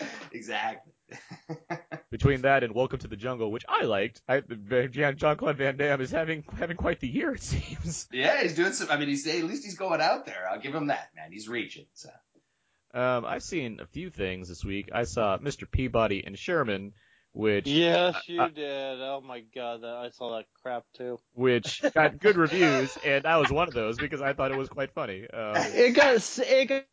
[0.32, 0.92] exactly.
[2.10, 4.40] Between that and Welcome to the Jungle, which I liked, I,
[4.90, 8.08] Jean Claude Van Damme is having having quite the year, it seems.
[8.12, 8.90] Yeah, he's doing some.
[8.90, 10.48] I mean, he's at least he's going out there.
[10.50, 11.30] I'll give him that, man.
[11.32, 11.86] He's reaching.
[11.94, 12.10] So.
[12.94, 14.88] Um, I've seen a few things this week.
[14.94, 15.70] I saw Mr.
[15.70, 16.94] Peabody and Sherman,
[17.32, 19.00] which yes, you Uh, did.
[19.00, 21.18] Oh my god, that, I saw that crap too.
[21.34, 24.68] which got good reviews, and I was one of those because I thought it was
[24.70, 25.26] quite funny.
[25.28, 26.84] Um, It got, it got,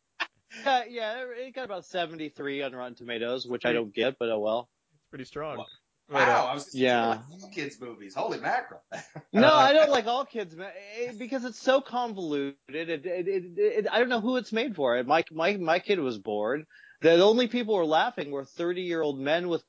[0.64, 4.38] yeah, yeah, it got about 73 on Rotten Tomatoes, which I don't get, but oh
[4.38, 4.68] well.
[4.94, 5.58] it's pretty strong.
[5.58, 5.66] Wow.
[6.08, 7.18] But, uh, Wow, I was just yeah.
[7.40, 8.14] like kids movies.
[8.14, 8.82] Holy mackerel!
[9.32, 12.62] No, Uh, I don't like all kids man, it, because it's so convoluted.
[12.68, 15.02] It, it, it, it, I don't know who it's made for.
[15.04, 16.64] My my my kid was bored.
[17.00, 19.64] The only people who were laughing were 30 year old men with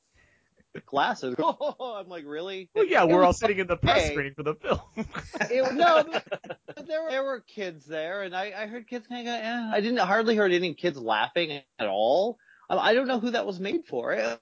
[0.86, 1.36] glasses.
[1.40, 2.70] Oh, I'm like, really?
[2.76, 4.12] well, yeah, It we're all sitting in the press okay.
[4.12, 4.80] screening for the film.
[5.50, 6.04] It, no,
[6.88, 9.34] there were, there were kids there, and I, I heard kids kind of.
[9.34, 12.38] Eh, I didn't hardly heard any kids laughing at all.
[12.70, 14.14] I, I don't know who that was made for.
[14.14, 14.40] It,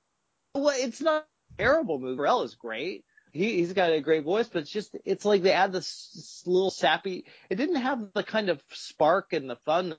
[0.54, 1.26] well, it's not
[1.58, 2.18] a terrible movie.
[2.18, 3.06] Pharrell is great.
[3.34, 6.44] He, he's got a great voice, but it's just it's like they add this, this
[6.46, 7.26] little sappy.
[7.50, 9.96] It didn't have the kind of spark and the fun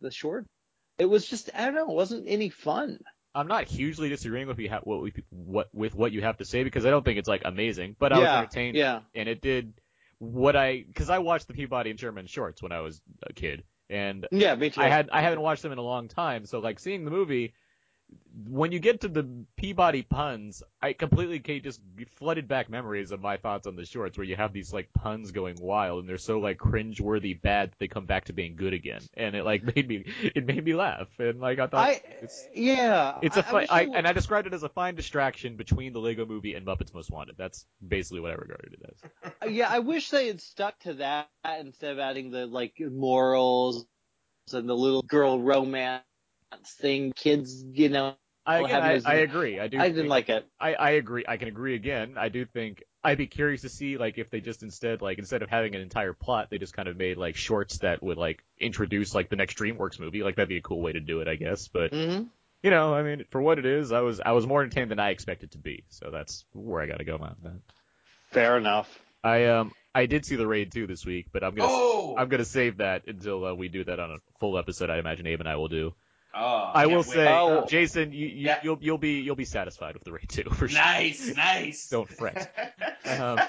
[0.00, 0.46] the short.
[0.98, 1.90] It was just I don't know.
[1.90, 2.98] It wasn't any fun.
[3.34, 6.44] I'm not hugely disagreeing with you ha- what, we, what with what you have to
[6.44, 9.00] say because I don't think it's like amazing, but I was entertained yeah.
[9.14, 9.74] and it did
[10.18, 13.64] what I because I watched the Peabody and Sherman shorts when I was a kid,
[13.88, 14.80] and Yeah, me too.
[14.80, 17.54] I had I haven't watched them in a long time, so like seeing the movie,
[18.48, 21.80] when you get to the Peabody puns, I completely just
[22.16, 25.30] flooded back memories of my thoughts on the shorts, where you have these like puns
[25.30, 28.72] going wild, and they're so like cringe-worthy bad that they come back to being good
[28.72, 32.00] again, and it like made me it made me laugh, and like I thought I
[32.22, 33.18] it's yeah.
[33.22, 36.00] it's a fi- wish I, and I described it as a fine distraction between the
[36.00, 37.36] Lego Movie and Muppets Most Wanted.
[37.36, 38.94] That's basically what I regarded it
[39.44, 39.50] as.
[39.52, 43.86] yeah, I wish they had stuck to that instead of adding the like morals
[44.52, 46.02] and the little girl romance
[46.80, 47.12] thing.
[47.12, 48.14] Kids, you know,
[48.46, 49.60] I, again, I, I agree.
[49.60, 49.78] I do.
[49.78, 50.46] I didn't think- like it.
[50.58, 51.24] I, I agree.
[51.26, 52.14] I can agree again.
[52.16, 55.42] I do think I'd be curious to see like if they just instead like instead
[55.42, 58.42] of having an entire plot, they just kind of made like shorts that would like
[58.58, 60.22] introduce like the next DreamWorks movie.
[60.22, 61.68] Like that'd be a cool way to do it, I guess.
[61.68, 62.24] But mm-hmm.
[62.62, 65.00] you know, I mean, for what it is, I was I was more entertained than
[65.00, 65.84] I expected to be.
[65.90, 67.60] So that's where I got to go on that.
[68.30, 68.98] Fair enough.
[69.22, 72.28] I um I did see the raid too this week, but I'm gonna Oh, I'm
[72.28, 74.90] gonna save that until uh, we do that on a full episode.
[74.90, 75.94] I imagine Abe and I will do.
[76.34, 77.26] Oh, I will can't say.
[77.28, 77.66] Oh.
[77.68, 78.60] Jason, you, you Yeah.
[78.62, 80.78] you'll you'll be you'll be satisfied with the raid too for sure.
[80.80, 81.88] nice, nice.
[81.88, 82.52] Don't fret.
[83.18, 83.40] Um,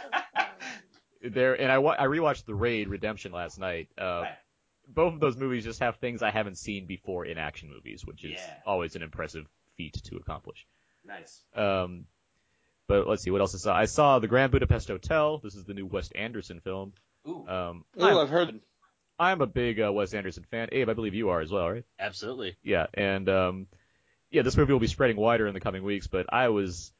[1.21, 3.89] there and I I rewatched the Raid Redemption last night.
[3.97, 4.37] Uh, Right.
[4.87, 8.23] both of those movies just have things I haven't seen before in action movies, which
[8.23, 8.53] is Yeah.
[8.65, 9.45] always an impressive
[9.77, 10.65] feat to accomplish.
[11.05, 11.43] nice.
[11.55, 12.05] Um,
[12.87, 13.75] but let's see what else I saw.
[13.75, 15.37] I saw the Grand Budapest Hotel.
[15.37, 16.93] This is the new Wes Anderson film.
[17.27, 17.47] Ooh.
[17.47, 18.59] Um, Oh, I've heard.
[19.21, 20.69] I'm a big uh, Wes Anderson fan.
[20.71, 21.85] Abe, I believe you are as well, right?
[21.99, 22.57] Absolutely.
[22.63, 23.67] Yeah, and um,
[24.31, 26.07] yeah, this movie will be spreading wider in the coming weeks.
[26.07, 26.91] But I was,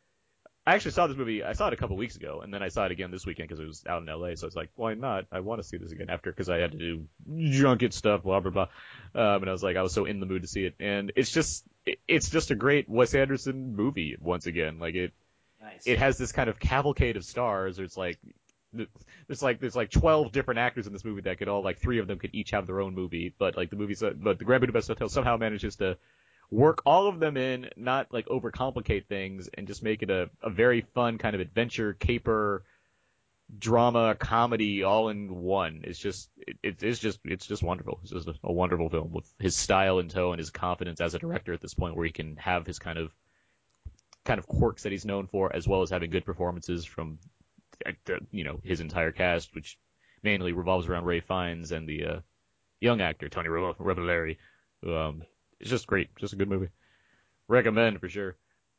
[0.64, 1.44] I actually saw this movie.
[1.44, 3.50] I saw it a couple weeks ago, and then I saw it again this weekend
[3.50, 4.38] because it was out in L.A.
[4.38, 5.26] So it's like, why not?
[5.32, 8.40] I want to see this again after because I had to do junket stuff, blah
[8.40, 8.68] blah blah.
[9.16, 11.12] Um, and I was like, I was so in the mood to see it, and
[11.16, 11.64] it's just,
[12.08, 14.78] it's just a great Wes Anderson movie once again.
[14.78, 15.12] Like it,
[15.60, 15.88] Nice.
[15.88, 17.80] it has this kind of cavalcade of stars.
[17.80, 18.20] Or it's like
[18.74, 22.00] there's like there's like 12 different actors in this movie that could all like three
[22.00, 24.62] of them could each have their own movie, but like the movies, but the Grand
[24.62, 25.98] Budapest Hotel somehow manages to
[26.50, 30.50] work all of them in, not like overcomplicate things, and just make it a, a
[30.50, 32.64] very fun kind of adventure caper
[33.58, 35.82] drama comedy all in one.
[35.84, 38.00] It's just it, it, it's just it's just wonderful.
[38.04, 41.14] It's just a, a wonderful film with his style in tow and his confidence as
[41.14, 43.12] a director at this point, where he can have his kind of
[44.24, 47.20] kind of quirks that he's known for, as well as having good performances from
[48.32, 49.78] you know his entire cast, which
[50.24, 52.20] mainly revolves around Ralph Fiennes and the uh,
[52.80, 54.38] young actor Tony Re- Revolori.
[54.86, 55.24] Um,
[55.60, 56.70] it's just great, just a good movie.
[57.48, 58.36] Recommend for sure.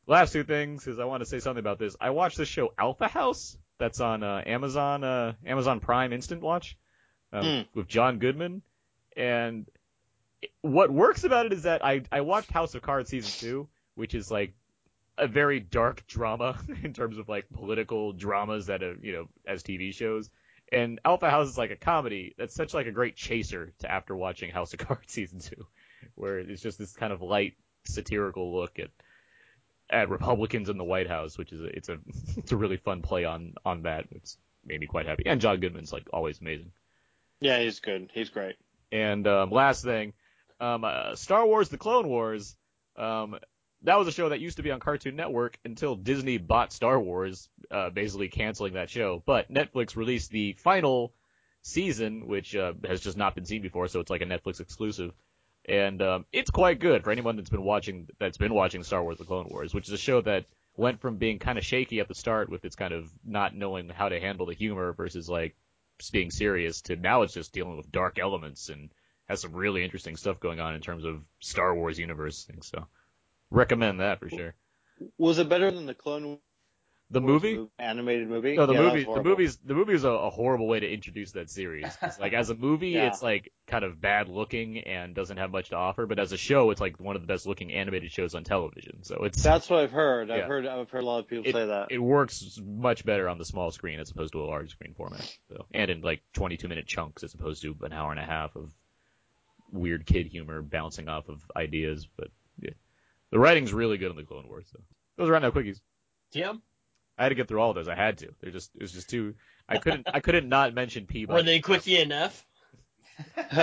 [0.07, 1.95] Last two things is I want to say something about this.
[2.01, 6.77] I watched this show Alpha House that's on uh, Amazon uh, Amazon Prime Instant Watch
[7.31, 7.61] um, Hmm.
[7.79, 8.61] with John Goodman,
[9.15, 9.65] and
[10.61, 14.13] what works about it is that I I watched House of Cards season two, which
[14.13, 14.53] is like
[15.17, 19.63] a very dark drama in terms of like political dramas that are you know as
[19.63, 20.29] TV shows.
[20.71, 24.15] And Alpha House is like a comedy that's such like a great chaser to after
[24.15, 25.67] watching House of Cards season two,
[26.15, 27.53] where it's just this kind of light
[27.85, 28.89] satirical look at
[29.89, 31.99] at Republicans in the White House, which is a, it's a
[32.37, 34.05] it's a really fun play on on that.
[34.11, 35.23] It's made me quite happy.
[35.25, 36.71] And John Goodman's like always amazing.
[37.39, 38.09] Yeah, he's good.
[38.13, 38.55] He's great.
[38.91, 40.13] And um, last thing,
[40.59, 42.55] um, uh, Star Wars: The Clone Wars.
[42.95, 43.37] Um,
[43.83, 46.99] that was a show that used to be on Cartoon Network until Disney bought Star
[46.99, 49.21] Wars, uh, basically canceling that show.
[49.25, 51.13] But Netflix released the final
[51.61, 55.11] season, which uh, has just not been seen before, so it's like a Netflix exclusive.
[55.65, 59.17] And um, it's quite good for anyone that's been watching that's been watching Star Wars:
[59.17, 62.07] The Clone Wars, which is a show that went from being kind of shaky at
[62.07, 65.55] the start with its kind of not knowing how to handle the humor versus like
[66.11, 68.89] being serious to now it's just dealing with dark elements and
[69.29, 72.67] has some really interesting stuff going on in terms of Star Wars universe things.
[72.67, 72.87] So
[73.53, 74.53] recommend that for sure.
[75.17, 76.39] Was it better than the Clone
[77.11, 77.67] The Wars movie?
[77.77, 78.55] animated movie?
[78.55, 79.03] No, the Yeah, movie.
[79.03, 81.85] The movie's the movie is a, a horrible way to introduce that series.
[82.19, 83.07] like as a movie, Yeah.
[83.07, 86.05] it's like kind of bad looking and doesn't have much to offer.
[86.05, 89.03] But as a show, it's like one of the best looking animated shows on television.
[89.03, 90.31] So it's That's what I've heard.
[90.31, 90.65] I've heard.
[90.65, 91.87] I've heard a lot of people it, say that.
[91.91, 95.27] it works much better on the small screen as opposed to a large screen format.
[95.49, 98.55] So and in like 22 minute chunks as opposed to an hour and a half
[98.55, 98.71] of
[99.71, 102.07] weird kid humor bouncing off of ideas.
[102.17, 102.71] But yeah,
[103.33, 104.67] the writing's really good in the Clone Wars.
[104.71, 104.79] So
[105.17, 105.81] those are right now quickies.
[106.31, 106.61] Tim,
[107.17, 107.87] I had to get through all of those.
[107.89, 108.29] I had to.
[108.41, 109.33] They're just it was just too.
[109.67, 111.35] I couldn't I couldn't not mention Peabody.
[111.35, 112.45] were they quickie enough?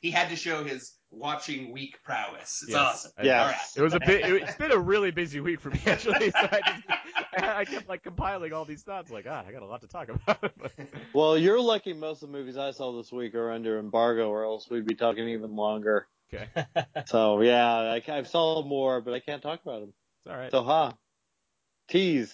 [0.00, 2.62] he had to show his watching week prowess.
[2.62, 2.78] It's Yes.
[2.80, 3.12] awesome.
[3.18, 3.40] I- Yes.
[3.40, 3.76] All right.
[3.76, 4.24] It was a bit.
[4.26, 6.30] It, it's been a really busy week for me actually.
[6.30, 6.84] So I just
[7.38, 9.10] I, I kept like compiling all these thoughts.
[9.10, 10.52] Like ah, I got a lot to talk about.
[11.14, 11.92] well, you're lucky.
[11.92, 14.94] Most of the movies I saw this week are under embargo, or else we'd be
[14.94, 16.06] talking even longer.
[16.32, 16.48] Okay,
[17.06, 19.92] So yeah, I, I saw more, but I can't talk about them.
[20.24, 20.50] it's all right.
[20.50, 20.92] So huh?
[21.88, 22.32] Tease,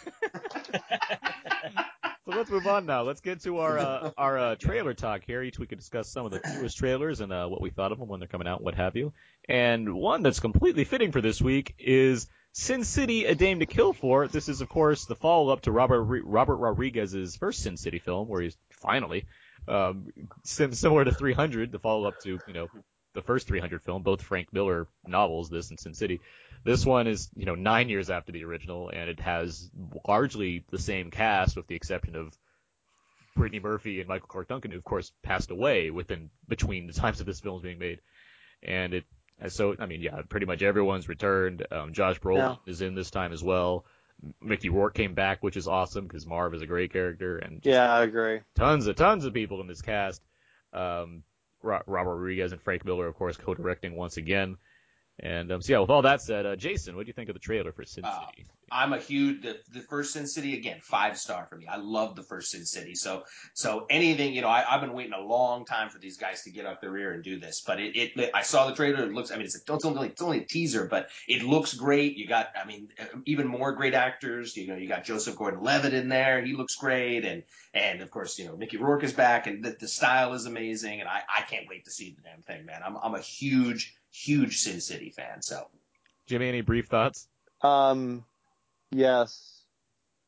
[0.00, 1.84] itself.
[2.26, 3.02] So let's move on now.
[3.02, 5.42] Let's get to our uh, our uh, trailer talk here.
[5.42, 7.98] Each week we discuss some of the newest trailers and uh, what we thought of
[7.98, 9.12] them when they're coming out, what have you.
[9.46, 13.92] And one that's completely fitting for this week is Sin City: A Dame to Kill
[13.92, 14.26] For.
[14.26, 18.40] This is, of course, the follow-up to Robert Robert Rodriguez's first Sin City film, where
[18.40, 19.26] he's finally
[19.68, 22.68] um, similar to 300, the follow-up to you know
[23.14, 26.20] the first 300 film, both Frank Miller novels, this and Sin City.
[26.64, 29.70] This one is, you know, nine years after the original, and it has
[30.06, 32.36] largely the same cast, with the exception of
[33.36, 37.20] Brittany Murphy and Michael Clarke Duncan, who of course passed away within between the times
[37.20, 38.00] of this film being made.
[38.62, 39.04] And it,
[39.48, 41.66] so I mean, yeah, pretty much everyone's returned.
[41.70, 43.84] Um, Josh Brolin is in this time as well.
[44.40, 47.92] Mickey Rourke came back, which is awesome because Marv is a great character, and Yeah,
[47.92, 48.40] I agree.
[48.54, 50.22] tons of tons of people in this cast.
[50.72, 51.22] Um,
[51.62, 54.56] Robert Rodriguez and Frank Miller, of course, co-directing once again.
[55.20, 57.34] And um, so yeah, with all that said, uh, Jason, what do you think of
[57.34, 58.46] the trailer for Sin Uh, City?
[58.72, 61.66] I'm a huge the, the first Sin City again five star for me.
[61.68, 62.96] I love the first Sin City.
[62.96, 66.42] So so anything you know I, I've been waiting a long time for these guys
[66.42, 67.62] to get up their rear and do this.
[67.64, 69.04] But it, it I saw the trailer.
[69.04, 71.74] It looks I mean it's, a, it's only it's only a teaser, but it looks
[71.74, 72.16] great.
[72.16, 72.88] You got I mean
[73.26, 74.56] even more great actors.
[74.56, 76.42] You know you got Joseph Gordon-Levitt in there.
[76.42, 79.76] He looks great, and and of course you know Mickey Rourke is back, and the,
[79.78, 81.00] the style is amazing.
[81.00, 82.80] And I I can't wait to see the damn thing, man.
[82.84, 85.42] I'm I'm a huge huge Sin City fan.
[85.42, 85.66] So
[86.26, 87.28] Jimmy, any brief thoughts?
[87.62, 88.24] Um,
[88.90, 89.50] yes.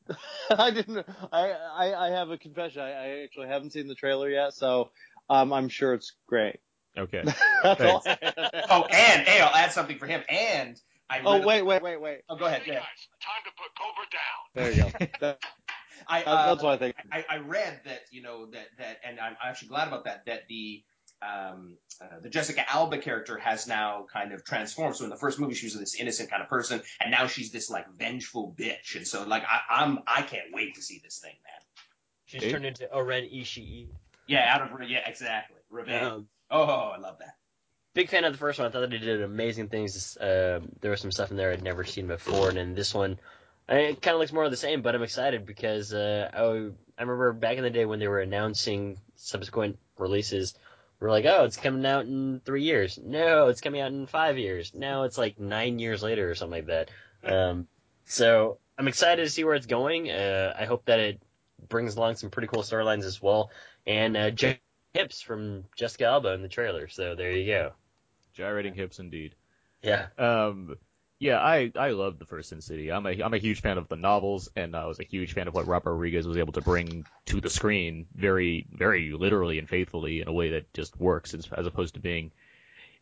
[0.50, 1.04] I didn't.
[1.32, 2.80] I, I I have a confession.
[2.82, 4.90] I, I actually haven't seen the trailer yet, so
[5.28, 6.60] um, I'm sure it's great.
[6.96, 7.22] Okay.
[7.62, 8.00] That's all.
[8.00, 8.06] Thanks.
[8.06, 8.64] I have.
[8.70, 10.22] Oh, and hey, I'll add something for him.
[10.28, 10.80] And
[11.10, 12.20] I Oh wait, wait, wait, wait.
[12.28, 12.62] Oh, go ahead.
[12.62, 12.84] Snake go ahead.
[12.84, 14.46] Eyes, time to put Cobra down.
[14.54, 15.16] There you go.
[15.20, 15.40] That-
[16.08, 16.94] I, uh, that's what I think.
[17.10, 20.26] I, I read that you know that that, and I'm actually glad about that.
[20.26, 20.84] That the
[21.22, 24.96] um, uh, the Jessica Alba character has now kind of transformed.
[24.96, 27.50] So in the first movie, she was this innocent kind of person, and now she's
[27.52, 28.96] this like vengeful bitch.
[28.96, 31.60] And so like I, I'm I can't wait to see this thing, man.
[32.26, 32.52] She's Dave?
[32.52, 33.86] turned into O-Ren Ishii.
[34.26, 35.56] Yeah, out of yeah, exactly.
[35.70, 36.04] Revenge.
[36.04, 37.34] Um, Oh, I love that.
[37.94, 38.68] big fan of the first one.
[38.68, 40.16] I thought that it did amazing things.
[40.16, 43.18] Uh, there was some stuff in there I'd never seen before, and in this one,
[43.68, 44.82] I- it kind of looks more of the same.
[44.82, 48.20] But I'm excited because uh, I, I remember back in the day when they were
[48.20, 50.54] announcing subsequent releases,
[51.00, 54.38] were like, "Oh, it's coming out in three years." No, it's coming out in five
[54.38, 54.72] years.
[54.74, 56.90] Now it's like nine years later or something like that.
[57.24, 57.68] Um,
[58.04, 60.10] so I'm excited to see where it's going.
[60.10, 61.20] Uh, I hope that it
[61.68, 63.50] brings along some pretty cool storylines as well.
[63.86, 64.60] And uh, J-
[64.94, 66.88] Hips from Jessica Alba in the trailer.
[66.88, 67.72] So there you go.
[68.32, 69.34] Gyrating hips, indeed.
[69.82, 70.06] Yeah.
[70.18, 70.76] Um,
[71.18, 72.92] yeah, I I love the first Sin City.
[72.92, 75.48] I'm a I'm a huge fan of the novels, and I was a huge fan
[75.48, 79.68] of what Robert Rodriguez was able to bring to the screen, very very literally and
[79.68, 82.32] faithfully in a way that just works, as, as opposed to being.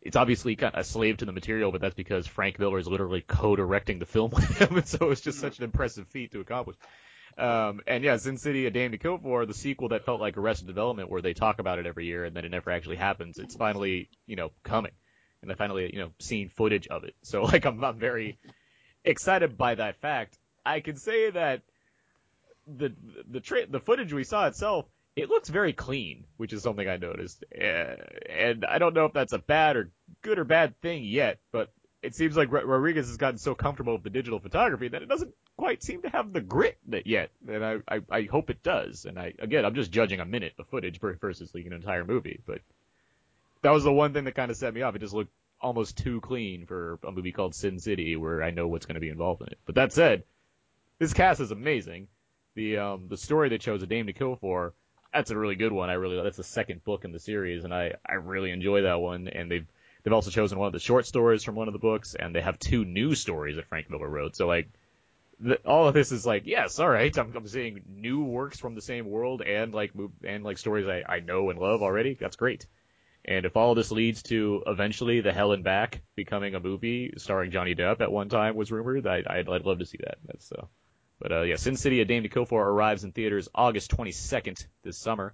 [0.01, 2.87] It's obviously kind of a slave to the material, but that's because Frank Miller is
[2.87, 6.39] literally co-directing the film with him, and so it's just such an impressive feat to
[6.39, 6.77] accomplish.
[7.37, 10.37] Um, and yeah, Sin City: A Dame to Kill For, the sequel that felt like
[10.37, 13.39] Arrested Development, where they talk about it every year and then it never actually happens.
[13.39, 14.93] It's finally, you know, coming,
[15.41, 17.15] and I finally, you know, seen footage of it.
[17.21, 18.37] So like, I'm I'm very
[19.03, 20.37] excited by that fact.
[20.65, 21.61] I can say that
[22.67, 22.93] the
[23.29, 26.97] the tra- the footage we saw itself, it looks very clean, which is something I
[26.97, 27.43] noticed.
[27.51, 31.71] And I don't know if that's a bad or good or bad thing yet, but
[32.01, 35.33] it seems like Rodriguez has gotten so comfortable with the digital photography that it doesn't
[35.57, 37.31] quite seem to have the grit yet.
[37.47, 39.05] And I, I, I hope it does.
[39.05, 42.41] And I again, I'm just judging a minute of footage versus like an entire movie,
[42.45, 42.61] but
[43.65, 44.95] that was the one thing that kind of set me off.
[44.95, 48.67] It just looked almost too clean for a movie called Sin City, where I know
[48.67, 49.57] what's going to be involved in it.
[49.65, 50.23] But that said,
[50.99, 52.07] this cast is amazing.
[52.53, 54.73] The um the story they chose, A Dame to Kill For,
[55.11, 55.89] that's a really good one.
[55.89, 59.01] I really that's the second book in the series, and I I really enjoy that
[59.01, 59.27] one.
[59.29, 59.65] And they've
[60.03, 62.41] they've also chosen one of the short stories from one of the books, and they
[62.41, 64.35] have two new stories that Frank Miller wrote.
[64.35, 64.69] So like.
[65.37, 67.17] The, all of this is like yes, all right.
[67.17, 69.91] I'm, I'm seeing new works from the same world and like
[70.23, 72.13] and like stories I, I know and love already.
[72.13, 72.67] That's great.
[73.27, 77.49] And if all this leads to eventually the Hell and Back becoming a movie starring
[77.49, 80.17] Johnny Depp at one time was rumored, I, I'd, I'd love to see that.
[80.25, 80.69] That's so.
[81.19, 84.65] But uh, yeah, Sin City: A Dame to Kill For arrives in theaters August 22nd
[84.83, 85.33] this summer.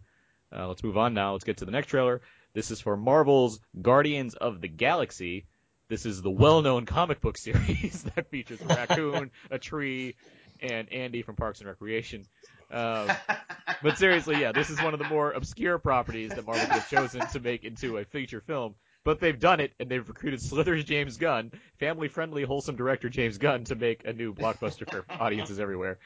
[0.56, 1.34] Uh, let's move on now.
[1.34, 2.22] Let's get to the next trailer.
[2.54, 5.46] This is for Marvel's Guardians of the Galaxy.
[5.88, 10.16] This is the well-known comic book series that features a raccoon, a tree,
[10.62, 12.26] and Andy from Parks and Recreation.
[12.72, 13.10] Um,
[13.84, 16.90] but seriously, yeah, this is one of the more obscure properties that Marvel could have
[16.90, 18.76] chosen to make into a feature film.
[19.04, 23.64] But they've done it, and they've recruited Slither's James Gunn, family-friendly, wholesome director James Gunn,
[23.64, 25.98] to make a new blockbuster for audiences everywhere.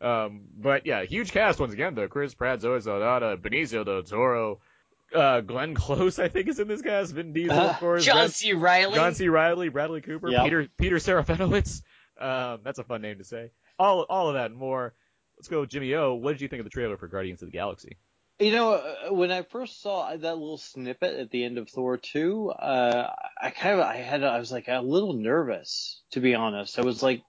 [0.00, 2.08] Um, but yeah, huge cast once again, though.
[2.08, 4.58] Chris Pratt, Zoe Saldana, Benicio del Toro,
[5.14, 7.12] uh, Glenn Close, I think, is in this cast.
[7.14, 8.04] Vin Diesel, of course.
[8.04, 8.52] John Brad- C.
[8.52, 8.94] Reilly.
[8.96, 9.28] John C.
[9.28, 10.42] Reilly, Bradley Cooper, Yep.
[10.44, 11.82] Peter Peter Serafinowicz.
[12.20, 13.52] Um, that's a fun name to say.
[13.78, 14.92] All all of that and more.
[15.40, 16.12] Let's go, Jimmy O.
[16.12, 17.96] What did you think of the trailer for Guardians of the Galaxy?
[18.38, 21.96] You know, uh, when I first saw that little snippet at the end of Thor
[21.96, 23.10] 2, uh,
[23.40, 26.78] I kind of, I had, I was like a little nervous, to be honest.
[26.78, 27.22] I was like,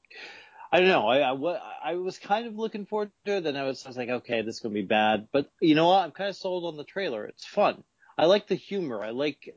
[0.74, 3.64] I don't know, I, I, I was kind of looking forward to it, then I
[3.64, 5.30] was, I was like, okay, this is going to be bad.
[5.32, 6.04] But you know what?
[6.04, 7.24] I'm kind of sold on the trailer.
[7.24, 7.82] It's fun.
[8.18, 9.06] I like the humor.
[9.06, 9.56] I like,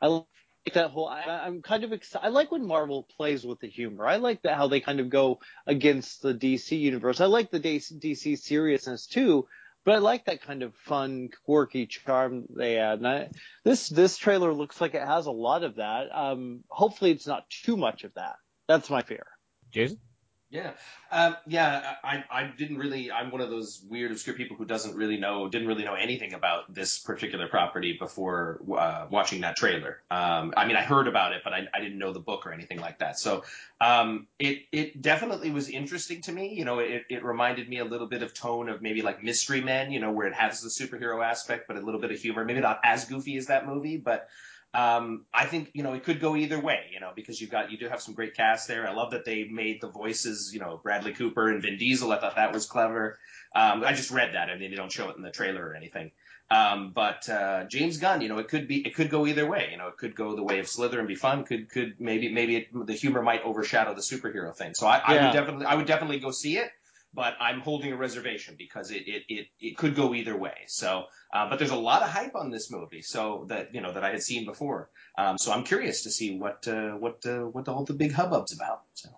[0.00, 0.22] I
[0.74, 2.26] that whole, I, I'm kind of excited.
[2.26, 4.06] I like when Marvel plays with the humor.
[4.06, 7.20] I like that how they kind of go against the DC universe.
[7.20, 9.46] I like the DC DC seriousness too,
[9.84, 12.98] but I like that kind of fun, quirky charm they add.
[12.98, 13.30] And I,
[13.64, 16.14] this this trailer looks like it has a lot of that.
[16.14, 18.36] Um, hopefully, it's not too much of that.
[18.68, 19.26] That's my fear.
[19.72, 19.98] Jason?
[20.52, 20.72] Yeah,
[21.12, 21.94] um, yeah.
[22.02, 23.12] I, I didn't really.
[23.12, 26.34] I'm one of those weird, obscure people who doesn't really know, didn't really know anything
[26.34, 30.02] about this particular property before uh, watching that trailer.
[30.10, 32.52] Um, I mean, I heard about it, but I, I didn't know the book or
[32.52, 33.16] anything like that.
[33.16, 33.44] So
[33.80, 36.52] um, it it definitely was interesting to me.
[36.52, 39.60] You know, it, it reminded me a little bit of tone of maybe like Mystery
[39.60, 39.92] Men.
[39.92, 42.44] You know, where it has the superhero aspect, but a little bit of humor.
[42.44, 44.28] Maybe not as goofy as that movie, but
[44.72, 47.72] um, I think you know it could go either way, you know, because you've got
[47.72, 48.88] you do have some great cast there.
[48.88, 52.12] I love that they made the voices, you know, Bradley Cooper and Vin Diesel.
[52.12, 53.18] I thought that was clever.
[53.54, 54.48] Um, I just read that.
[54.48, 56.12] I mean, they don't show it in the trailer or anything.
[56.52, 59.68] Um, but uh, James Gunn, you know, it could be it could go either way.
[59.72, 61.44] You know, it could go the way of Slither and be fun.
[61.44, 64.74] Could could maybe maybe it, the humor might overshadow the superhero thing.
[64.74, 66.70] So I, I would definitely I would definitely go see it.
[67.12, 70.64] But I'm holding a reservation because it it it, it could go either way.
[70.66, 73.92] So, uh, but there's a lot of hype on this movie, so that you know
[73.92, 74.90] that I had seen before.
[75.18, 78.12] Um, so I'm curious to see what uh, what uh, what the whole the big
[78.12, 78.82] hubbub's about.
[78.94, 79.08] So.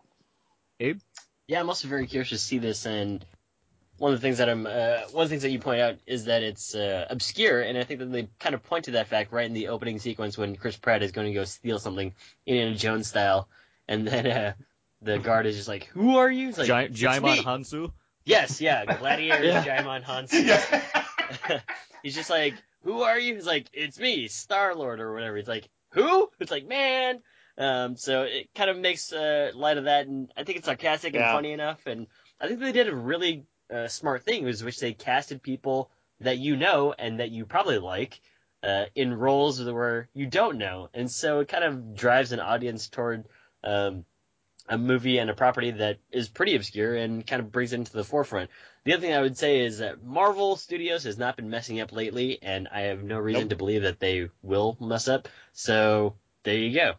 [0.81, 1.01] Abe?
[1.47, 3.25] Yeah, I'm also very curious to see this, and
[3.99, 5.97] one of the things that I'm, uh, one of the things that you point out
[6.07, 9.09] is that it's uh, obscure, and I think that they kind of point to that
[9.09, 12.15] fact right in the opening sequence when Chris Pratt is going to go steal something
[12.47, 13.49] in Indiana Jones style,
[13.87, 14.53] and then uh,
[15.03, 17.93] the guard is just like, "Who are you?" It's like, Jai- Djimon me." Hounsou?
[18.25, 19.65] Yes, yeah, Gladiator Yeah.
[19.65, 21.63] Djimon Hounsou.
[22.03, 25.49] He's just like, "Who are you?" He's like, "It's me, Star Lord or whatever." He's
[25.49, 27.21] like, "Who?" It's like, "Man."
[27.59, 31.15] Um, so it kind of makes uh, light of that, and I think it's sarcastic
[31.15, 31.87] and funny enough.
[31.87, 32.07] And
[32.41, 35.91] I think they did a really uh, smart thing, was which they casted people
[36.21, 38.21] that you know and that you probably like
[38.63, 42.89] uh, in roles where you don't know, and so it kind of drives an audience
[42.89, 43.27] toward
[43.65, 44.05] um,
[44.73, 47.93] a movie and a property that is pretty obscure and kind of brings it into
[47.93, 48.49] the forefront.
[48.85, 51.93] The other thing I would say is that Marvel Studios has not been messing up
[51.93, 53.51] lately, and I have no reason Nope.
[53.51, 55.29] to believe that they will mess up.
[55.53, 56.15] So
[56.45, 56.93] there you go.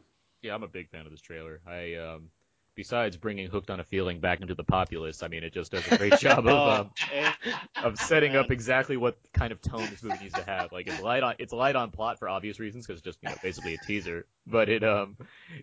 [0.44, 1.62] Yeah, I'm a big fan of this trailer.
[1.66, 2.30] I um,
[2.76, 5.86] besides bringing "Hooked on a Feeling" back into the populace, I mean, it just does
[5.92, 6.92] a great job of um,
[7.84, 10.72] of setting up exactly what kind of tone this movie needs to have.
[10.72, 13.30] Like it's light on it's light on plot for obvious reasons because it's just you
[13.30, 15.18] know basically a teaser, but it um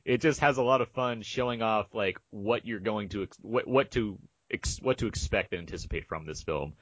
[0.05, 3.39] it just has a lot of fun showing off like what you're going to ex-
[3.43, 4.19] what what to
[4.51, 6.75] ex- what to expect and anticipate from this film.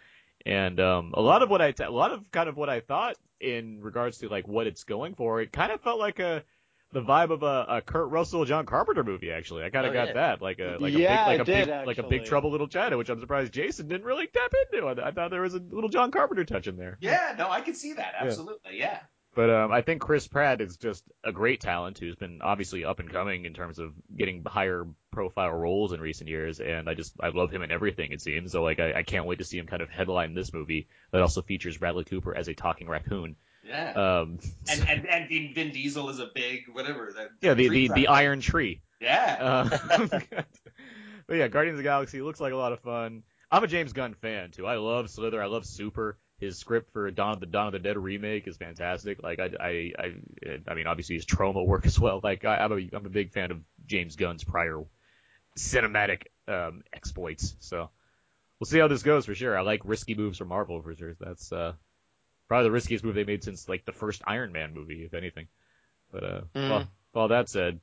[0.47, 2.81] And um, a lot of what I t- a lot of kind of what I
[2.81, 6.45] thought in regards to like what it's going for, it kind of felt like a
[6.93, 9.31] the vibe of a, a Kurt Russell John Carpenter movie.
[9.31, 10.15] Actually, I kind of Oh, got yeah.
[10.15, 12.03] that like a like Yeah, a I big like a did, big like a.
[12.05, 14.87] Big Trouble Little China, which I'm surprised Jason didn't really tap into.
[14.87, 16.97] I, I thought there was a little John Carpenter touch in there.
[17.01, 18.79] Yeah, no, I can see that absolutely.
[18.79, 19.01] Yeah.
[19.35, 22.99] But um, I think Chris Pratt is just a great talent who's been obviously up
[22.99, 27.13] and coming in terms of getting higher profile roles in recent years, and I just
[27.21, 28.51] I love him in everything it seems.
[28.51, 31.21] So like I, I can't wait to see him kind of headline this movie that
[31.21, 33.37] also features Bradley Cooper as a talking raccoon.
[33.69, 33.93] Yeah.
[33.93, 34.39] Um,
[34.71, 37.13] and, and and Vin Vin Diesel is a big whatever.
[37.15, 38.09] The, yeah, the the, the.
[38.09, 38.81] Iron Tree.
[39.01, 39.69] Yeah.
[39.71, 40.09] Uh,
[41.27, 43.23] but yeah, Guardians of the Galaxy looks like a lot of fun.
[43.51, 44.67] I'm a James Gunn fan too.
[44.67, 45.43] I love Slither.
[45.43, 46.19] I love Super.
[46.39, 49.23] His script for Dawn of the Dawn of the Dead remake is fantastic.
[49.23, 50.15] Like I, I, I,
[50.69, 52.21] I mean, obviously his trauma work as well.
[52.23, 54.85] Like I, I'm a, I'm a big fan of James Gunn's prior
[55.59, 57.57] cinematic um, exploits.
[57.59, 57.91] So
[58.61, 59.59] we'll see how this goes for sure.
[59.59, 61.17] I like risky moves from Marvel for sure.
[61.19, 61.73] That's uh,
[62.49, 65.49] probably the riskiest move they made since like the first Iron Man movie, if anything.
[66.11, 66.69] But uh, Mhm.
[66.69, 67.81] well, with all that said,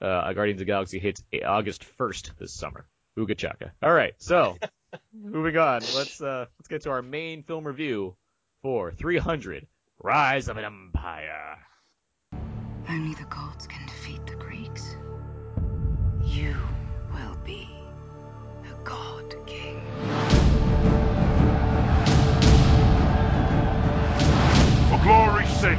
[0.00, 2.86] uh, Guardians of the Galaxy hits August 1st this summer.
[3.16, 3.72] Ooga chaka.
[3.82, 4.58] All right, so
[5.12, 5.80] moving on.
[5.94, 8.16] Let's uh, let's get to our main film review
[8.62, 9.66] for 300:
[10.02, 11.58] Rise of an Empire.
[12.88, 14.96] Only the gods can defeat the Greeks.
[16.22, 16.56] You
[25.64, 25.78] glory's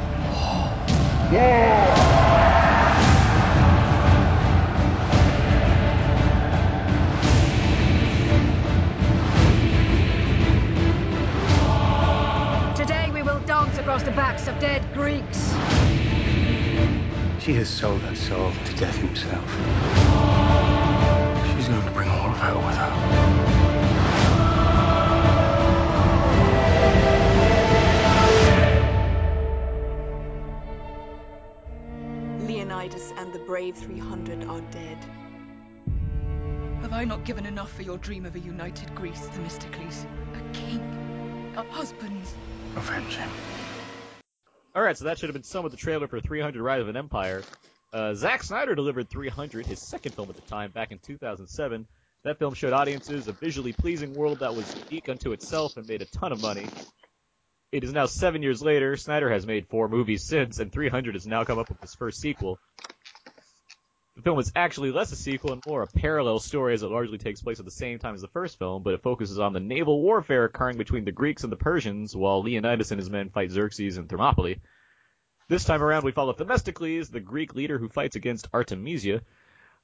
[12.76, 15.54] Today we will dance across the backs of dead Greeks.
[17.40, 19.48] She has sold her soul to death himself.
[21.54, 23.05] She's going to bring all of hell with her.
[32.86, 34.98] Leonidas and the brave 300 are dead.
[36.82, 40.06] Have I not given enough for your dream of a united Greece, Themistocles?
[40.34, 42.22] A king, a husband.
[42.76, 43.28] Avenge him.
[44.76, 46.88] All right, so that should have been some of the trailer for 300: Rise of
[46.88, 47.42] an Empire.
[47.92, 51.88] Uh, Zack Snyder delivered 300, his second film at the time, back in 2007.
[52.22, 56.02] That film showed audiences a visually pleasing world that was unique unto itself and made
[56.02, 56.66] a ton of money.
[57.72, 58.96] It is now seven years later.
[58.96, 62.20] Snyder has made four movies since, and 300 has now come up with his first
[62.20, 62.58] sequel.
[64.14, 67.18] The film is actually less a sequel and more a parallel story as it largely
[67.18, 69.60] takes place at the same time as the first film, but it focuses on the
[69.60, 73.50] naval warfare occurring between the Greeks and the Persians, while Leonidas and his men fight
[73.50, 74.60] Xerxes and Thermopylae.
[75.48, 79.22] This time around, we follow Themistocles, the Greek leader who fights against Artemisia,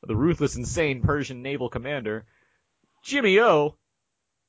[0.02, 2.24] the ruthless, insane Persian naval commander.
[3.02, 3.76] Jimmy O,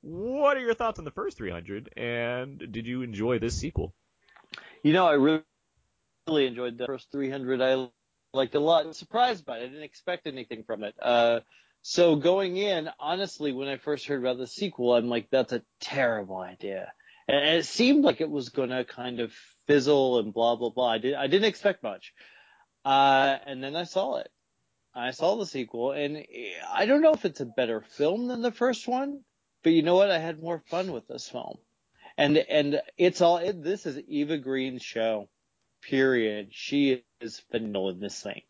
[0.03, 3.93] what are your thoughts on the first 300, and did you enjoy this sequel?
[4.83, 7.61] You know, I really, enjoyed the first 300.
[7.61, 7.87] I
[8.33, 8.85] liked a lot.
[8.85, 9.63] I surprised by it.
[9.63, 10.93] I didn't expect anything from it.
[11.01, 11.39] Uh,
[11.83, 15.63] so going in, honestly, when I first heard about the sequel, I'm like, that's a
[15.79, 16.91] terrible idea.
[17.29, 19.31] And it seemed like it was going to kind of
[19.67, 20.89] fizzle and blah, blah, blah.
[20.91, 22.13] I, did, I didn't expect much.
[22.83, 24.29] Uh, and then I saw it.
[24.93, 26.25] I saw the sequel, and
[26.69, 29.21] I don't know if it's a better film than the first one,
[29.63, 30.11] But you know what?
[30.11, 31.57] I had more fun with this film,
[32.17, 33.37] and and it's all.
[33.37, 35.29] It, this is Eva Green's show.
[35.81, 36.49] Period.
[36.51, 38.41] She is phenomenal in this thing.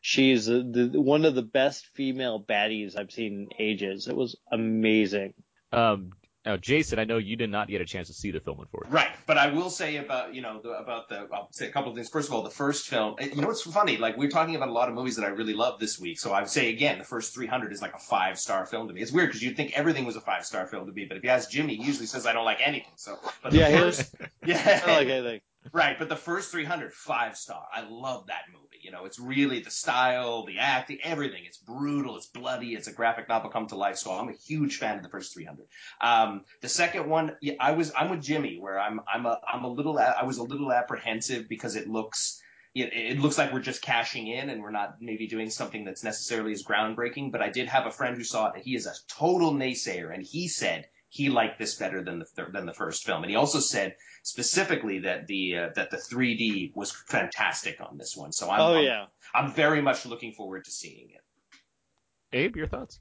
[0.00, 4.06] She's the, one of the best female baddies I've seen in ages.
[4.06, 5.32] It was amazing.
[5.72, 6.10] Um,
[6.46, 8.94] now, Jason, I know you did not get a chance to see the film, unfortunately.
[8.94, 11.90] Right, but I will say about you know the, about the I'll say a couple
[11.90, 12.10] of things.
[12.10, 13.16] First of all, the first film.
[13.18, 13.96] You know what's funny?
[13.96, 16.20] Like we're talking about a lot of movies that I really love this week.
[16.20, 18.94] So I would say again, the first 300 is like a five star film to
[18.94, 19.00] me.
[19.00, 21.24] It's weird because you'd think everything was a five star film to me, but if
[21.24, 22.92] you ask Jimmy, he usually says I don't like anything.
[22.96, 24.14] So, but the Yeah, first,
[24.46, 25.40] yeah, I don't like anything.
[25.72, 27.64] Right, but the first 300, five star.
[27.72, 28.63] I love that movie.
[28.84, 31.42] You know, it's really the style, the acting, everything.
[31.46, 33.96] It's brutal, it's bloody, it's a graphic novel come to life.
[33.96, 35.66] So I'm a huge fan of the first 300.
[36.02, 39.64] Um, the second one, yeah, I was, I'm with Jimmy, where I'm, I'm a, I'm
[39.64, 42.40] a little, I was a little apprehensive because it looks,
[42.74, 46.04] it, it looks like we're just cashing in and we're not maybe doing something that's
[46.04, 47.32] necessarily as groundbreaking.
[47.32, 50.22] But I did have a friend who saw it, he is a total naysayer, and
[50.22, 53.60] he said he liked this better than the than the first film, and he also
[53.60, 53.94] said
[54.24, 58.32] specifically that the uh, that the 3D was fantastic on this one.
[58.32, 59.06] So I'm, Oh, I'm, yeah.
[59.32, 61.22] I'm very much looking forward to seeing it.
[62.32, 62.98] Abe, your thoughts?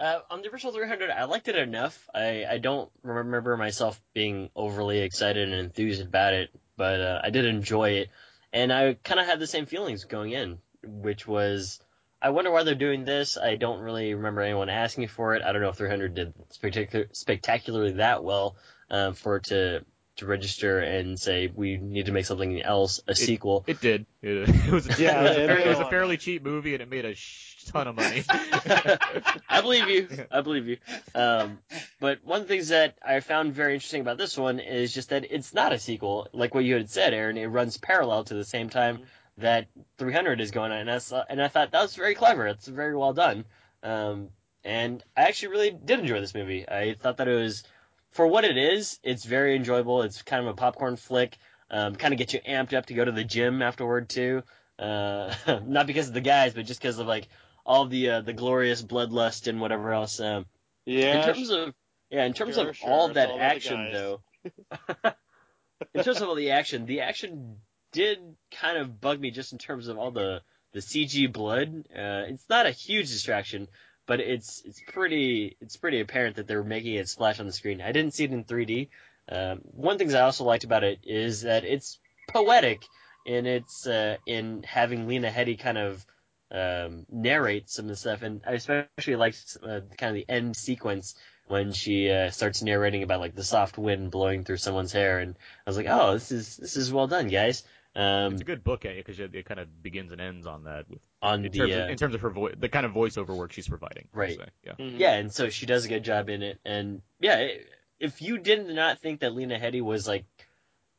[0.00, 2.08] Uh, on the original 300, I liked it enough.
[2.14, 6.48] I, I don't remember myself being overly excited and enthused about it,
[6.78, 8.08] but uh, I did enjoy it.
[8.54, 11.80] And I kind of had the same feelings going in, which was,
[12.22, 13.36] I wonder why they're doing this.
[13.36, 15.42] I don't really remember anyone asking for it.
[15.42, 18.56] I don't know if 300 did spectacular, spectacularly that well
[18.90, 19.84] uh, for it to
[20.16, 23.64] to register and say we need to make something else a sequel.
[23.66, 24.06] It did.
[24.22, 24.86] It, it was.
[24.86, 26.88] A, Yeah, it, was a, it fair- it was a fairly cheap movie, and it
[26.88, 28.22] made a sh- ton of money.
[28.30, 30.26] I believe you.
[30.30, 30.76] I believe you.
[31.12, 31.58] Um,
[31.98, 35.08] but one of the things that I found very interesting about this one is just
[35.10, 37.36] that it's not a sequel, like what you had said, Aaron.
[37.36, 39.00] It runs parallel to the same time
[39.38, 39.66] that
[39.98, 42.46] 300 is going on, and I, saw, and I thought that was very clever.
[42.46, 43.44] It's very well done.
[43.82, 44.28] Um,
[44.64, 46.68] and I actually really did enjoy this movie.
[46.68, 47.64] I thought that it was,
[48.10, 50.02] for what it is, it's very enjoyable.
[50.02, 51.36] It's kind of a popcorn flick.
[51.70, 54.42] Um, kind of get you amped up to go to the gym afterward too.
[54.78, 57.28] Uh, not because of the guys, but just because of like
[57.64, 60.20] all the uh, the glorious bloodlust and whatever else.
[60.20, 60.46] Um,
[60.84, 61.74] Yeah, In terms of
[62.10, 64.20] yeah, in terms sure, of sure, all that all action though,
[65.94, 67.56] in terms of all the action, the action
[67.92, 68.18] did
[68.50, 71.84] kind of bug me just in terms of all the the CG blood.
[71.94, 73.68] Uh, it's not a huge distraction,
[74.06, 77.80] but it's it's pretty it's pretty apparent that they're making it splash on the screen.
[77.80, 78.88] I didn't see it in 3D.
[79.28, 82.82] Um, one thing I also liked about it is that it's poetic
[83.24, 86.04] in its uh, in having Lena Headey kind of
[86.50, 90.56] um, narrate some of the stuff, and I especially liked uh, kind of the end
[90.56, 91.14] sequence
[91.46, 95.36] when she uh, starts narrating about like the soft wind blowing through someone's hair, and
[95.66, 97.62] I was like, oh, this is this is well done, guys.
[97.94, 100.88] Um, it's a good book because it kind of begins and ends on that.
[100.88, 102.92] With, On in the, terms, uh, of, in terms of her voice, the kind of
[102.92, 104.08] voiceover work she's providing.
[104.12, 104.38] Right.
[104.38, 104.72] se, Yeah.
[104.78, 106.58] Yeah, and so she does a good job in it.
[106.64, 107.68] And yeah, it-
[108.00, 110.24] if you did not think that Lena Headey was like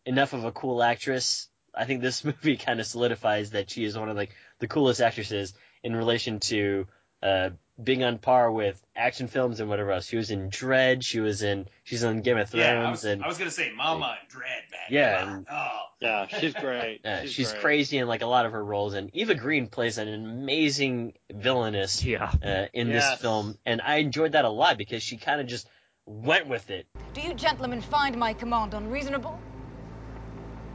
[0.05, 3.97] enough of a cool actress, I think this movie kind of solidifies that she is
[3.97, 6.87] one of like the coolest actresses in relation to
[7.21, 7.49] uh,
[7.81, 10.05] being on par with action films and whatever else.
[10.07, 11.03] She was in Dredd.
[11.03, 11.67] She was in.
[11.83, 12.63] She's on Game of Thrones.
[12.65, 14.81] Yeah, I was, and I was gonna say Mama and Dredd, man.
[14.89, 15.79] Yeah, and- Oh.
[15.99, 17.05] Yeah, she's great.
[17.05, 17.61] Uh, she's she's great.
[17.61, 22.03] crazy in like a lot of her roles, and Eva Green plays an amazing villainess
[22.03, 22.29] yeah.
[22.43, 23.09] uh, in Yes.
[23.11, 25.65] this film, and I enjoyed that a lot because she kind of just
[26.05, 26.87] went with it.
[27.13, 29.39] Do you gentlemen find my command unreasonable?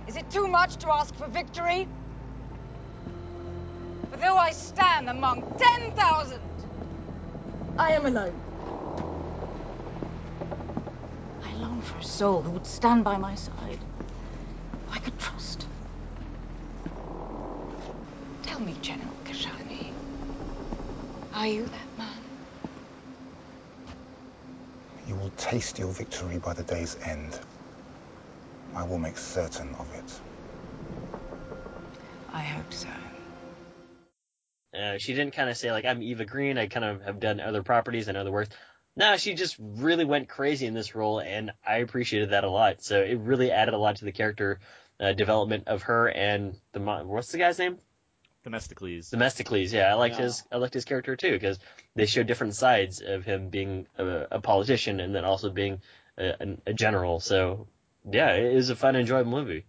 [0.07, 1.87] Is it too much to ask for victory?
[4.11, 6.41] For though I stand among 10,000,
[7.79, 8.43] I am alone.
[11.45, 13.85] I long for a soul who would stand by my side,
[14.87, 15.67] who I could trust.
[18.43, 19.93] Tell me, General Kashani,
[21.35, 22.23] are you that man?
[25.07, 27.41] You will taste your victory by the day's end.
[28.75, 30.21] I will make certain of it.
[32.33, 32.89] I hope so.
[34.75, 36.59] Uh, she didn't kind of say like I'm Eva Green.
[36.59, 38.09] I kind of have done other properties.
[38.09, 38.53] I know the worst.
[38.97, 42.83] No, she just really went crazy in this role, and I appreciated that a lot.
[42.83, 44.59] So it really added a lot to the character
[45.01, 47.79] uh, development of her and the what's the guy's name?
[48.45, 49.11] Themistocles.
[49.11, 49.73] Themistocles.
[49.73, 50.23] Yeah, I liked Yeah.
[50.25, 51.59] his I liked his character too because
[51.95, 55.81] they showed different sides of him being a, a politician and then also being
[56.17, 57.21] a, a general.
[57.21, 57.67] So
[58.11, 59.65] yeah, it was a fun, enjoyable movie.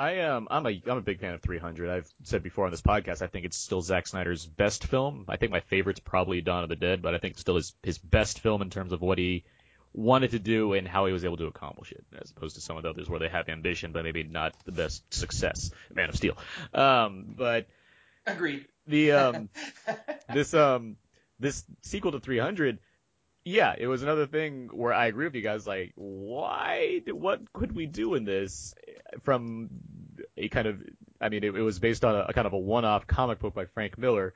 [0.00, 1.90] I um I'm a I'm a big fan of 300.
[1.90, 5.26] I've said before on this podcast I think it's still Zack Snyder's best film.
[5.28, 7.74] I think my favorite's probably Dawn of the Dead, but I think it's still his
[7.82, 9.44] his best film in terms of what he
[9.92, 12.78] wanted to do and how he was able to accomplish it, as opposed to some
[12.78, 15.70] of the others where they have ambition but maybe not the best success.
[15.94, 16.38] Man of Steel.
[16.72, 17.66] Um, but
[18.26, 18.68] Agreed.
[18.86, 19.50] the um
[20.32, 20.96] this um
[21.38, 22.78] this sequel to 300
[23.44, 25.66] yeah, it was another thing where I agree with you guys.
[25.66, 27.00] Like, why?
[27.06, 29.70] What could we do in this eh, from
[30.36, 30.82] a kind of?
[31.20, 33.54] I mean, it, it was based on a, a, kind of a one-off comic book
[33.54, 34.34] by Frank Miller,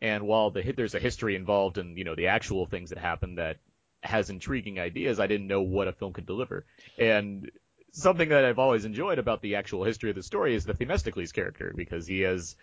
[0.00, 3.38] and while the there's a history involved in you know the actual things that happened
[3.38, 3.56] that
[4.02, 6.66] has intriguing ideas, I didn't know what a film could deliver.
[6.98, 7.50] And
[7.92, 11.32] something that I've always enjoyed about the actual history of the story is the Themistocles
[11.32, 12.54] character because he has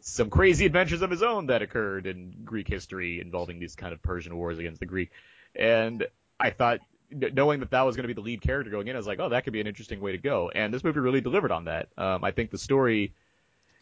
[0.00, 4.02] some crazy adventures of his own that occurred in Greek history involving these kind of
[4.02, 5.10] Persian wars against the Greek.
[5.58, 6.06] And
[6.38, 6.80] I thought,
[7.10, 9.18] knowing that that was going to be the lead character going in, I was like,
[9.18, 10.50] oh, that could be an interesting way to go.
[10.54, 11.88] And this movie really delivered on that.
[11.96, 13.12] Um, I think the story,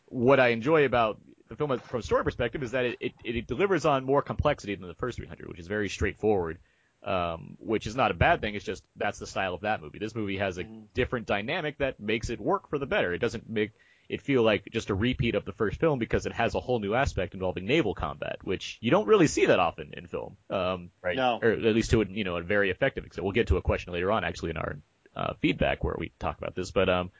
[0.06, 3.46] what I enjoy about the film from a story perspective is that it, it, it
[3.46, 6.58] delivers on more complexity than the first 300, which is very straightforward.
[7.04, 8.56] Um, which is not a bad thing.
[8.56, 10.00] It's just that's the style of that movie.
[10.00, 13.14] This movie has a different dynamic that makes it work for the better.
[13.14, 13.70] It doesn't make
[14.08, 16.78] it feel like just a repeat of the first film because it has a whole
[16.78, 20.36] new aspect involving naval combat, which you don't really see that often in film.
[20.48, 21.16] Um, right.
[21.16, 21.38] No.
[21.42, 23.24] Or at least to a, you know, a very effective extent.
[23.24, 24.78] We'll get to a question later on actually in our,
[25.14, 27.10] uh, feedback where we talk about this, but, um,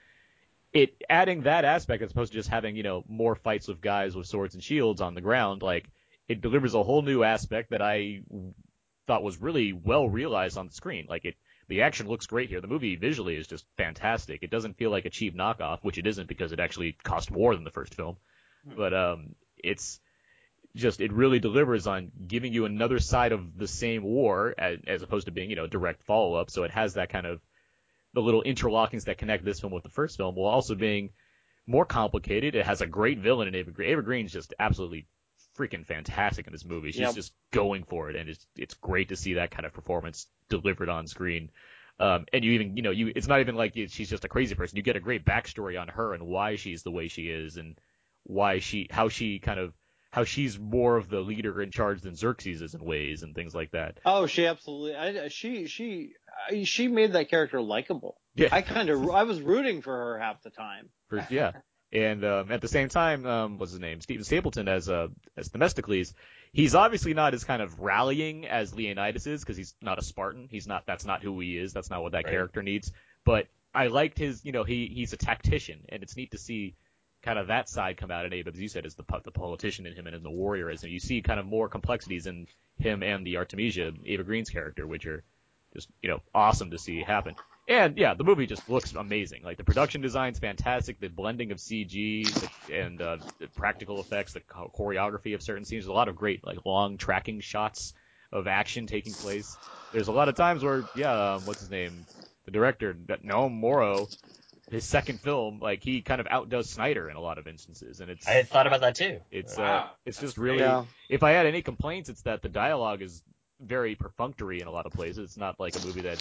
[0.72, 4.14] it, adding that aspect as opposed to just having, you know, more fights with guys
[4.14, 5.88] with swords and shields on the ground, like,
[6.28, 8.22] it delivers a whole new aspect that I
[9.06, 11.06] thought was really well realized on the screen.
[11.08, 11.36] Like it,
[11.68, 12.60] the action looks great here.
[12.60, 14.42] The movie visually is just fantastic.
[14.42, 17.54] It doesn't feel like a cheap knockoff, which it isn't because it actually cost more
[17.54, 18.16] than the first film.
[18.76, 20.00] But um, it's
[20.74, 25.02] just it really delivers on giving you another side of the same war as, as
[25.02, 26.50] opposed to being you know direct follow up.
[26.50, 27.40] So it has that kind of
[28.12, 31.10] the little interlockings that connect this film with the first film, while also being
[31.66, 32.54] more complicated.
[32.54, 33.90] It has a great villain in Eva Green.
[33.90, 35.06] Eva Green's just absolutely
[35.56, 36.92] freaking fantastic in this movie.
[36.92, 37.14] She's Yep.
[37.14, 40.88] just going for it, and it's it's great to see that kind of performance delivered
[40.88, 41.50] on screen.
[41.98, 44.54] Um, and you even, you know, you it's not even like she's just a crazy
[44.54, 44.76] person.
[44.76, 47.78] You get a great backstory on her and why she's the way she is, and
[48.24, 49.72] why she, how she kind of,
[50.10, 53.54] how she's more of the leader in charge than Xerxes is in ways and things
[53.54, 53.98] like that.
[54.04, 54.94] Oh, she absolutely.
[54.94, 56.12] I, she she
[56.64, 58.20] she made that character likable.
[58.34, 58.48] Yeah.
[58.52, 60.90] I kind of I was rooting for her half the time.
[61.08, 61.52] For, yeah.
[61.92, 64.00] And um, at the same time, um, what's his name?
[64.00, 66.14] Stephen Stapleton as uh, as Themistocles.
[66.52, 70.48] He's obviously not as kind of rallying as Leonidas is because he's not a Spartan.
[70.50, 70.84] He's not.
[70.86, 71.72] That's not who he is.
[71.72, 72.32] That's not what that Right.
[72.32, 72.92] character needs.
[73.24, 74.44] But I liked his.
[74.44, 76.74] You know, he he's a tactician, and it's neat to see
[77.22, 79.86] kind of that side come out in Abe, as you said, as the the politician
[79.86, 82.46] in him and in the warrior is, and you see kind of more complexities in
[82.78, 85.22] him and the Artemisia, Eva Green's character, which are
[85.72, 87.34] just you know awesome to see happen.
[87.68, 89.42] And yeah, the movie just looks amazing.
[89.42, 92.26] Like the production design's fantastic, the blending of CG
[92.72, 95.84] and uh, the practical effects, the choreography of certain scenes.
[95.84, 97.92] There's a lot of great like long tracking shots
[98.32, 99.56] of action taking place.
[99.92, 102.06] There's a lot of times where yeah, um, what's his name,
[102.44, 104.08] the director Noam Murro,
[104.70, 108.10] his second film, like he kind of outdoes Snyder in a lot of instances, and
[108.10, 109.20] it's I had thought about that too.
[109.32, 109.64] it's Wow.
[109.64, 110.60] uh, it's That's just really.
[110.60, 110.84] Yeah.
[111.08, 113.22] If I had any complaints, it's that the dialogue is
[113.60, 115.18] very perfunctory in a lot of places.
[115.18, 116.18] It's not like a movie that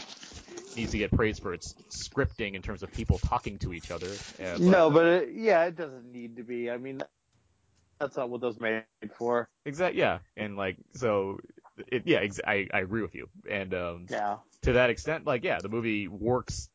[0.75, 4.09] needs to get praised for its scripting in terms of people talking to each other.
[4.39, 6.69] Uh, but- No, but it, yeah, it doesn't need to be.
[6.69, 7.01] I mean,
[7.99, 8.83] that's not what those made
[9.17, 9.49] for.
[9.65, 9.99] Exactly.
[9.99, 11.39] Yeah, and like so,
[11.87, 13.29] it, yeah, ex- I I agree with you.
[13.49, 14.37] And um, Yeah.
[14.63, 16.69] to that extent, like yeah, the movie works.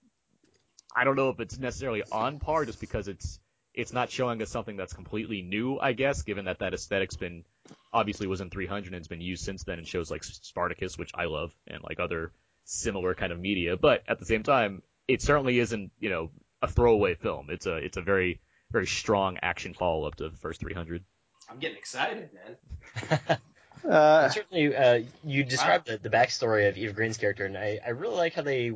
[0.95, 3.39] I don't know if it's necessarily on par, just because it's
[3.75, 5.79] it's not showing us something that's completely new.
[5.79, 7.45] I guess, given that that aesthetic's been
[7.93, 11.11] obviously was in 300 and it's been used since then in shows like Spartacus, which
[11.14, 12.32] I love, and like other
[12.64, 13.76] similar kind of media.
[13.76, 16.30] But at the same time, it certainly isn't you know
[16.62, 17.49] a throwaway film.
[17.51, 21.05] It's a it's a very very strong action follow up to the first 300.
[21.51, 23.38] I'm getting excited, man.
[23.88, 27.91] Uh, certainly, uh, you described the, the backstory of Eva Green's character, and I, I
[27.91, 28.72] really like how they,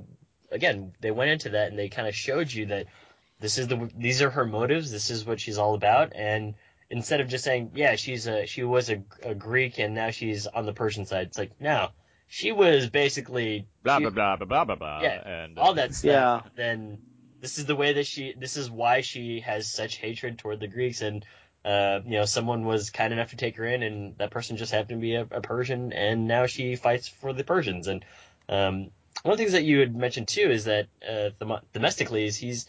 [0.50, 2.86] again, they went into that and they kind of showed you that
[3.38, 6.54] this is the these are her motives, this is what she's all about, and
[6.95, 10.47] instead of just saying, yeah, she's a she was a, a Greek and now she's
[10.47, 11.88] on the Persian side, it's like no,
[12.26, 15.01] she was basically Blah she- blah blah blah blah blah blah.
[15.03, 16.11] Yeah, and, uh, all that stuff.
[16.11, 16.40] Yeah.
[16.57, 16.99] Then
[17.40, 18.34] this is the way that she.
[18.38, 21.24] This is why she has such hatred toward the Greeks, and
[21.64, 24.72] uh, you know, someone was kind enough to take her in, and that person just
[24.72, 27.86] happened to be a, a Persian, and now she fights for the Persians.
[27.86, 28.05] And
[28.49, 28.90] um,
[29.22, 32.66] one of the things that you had mentioned too is that uh, Them- Themistocles, he's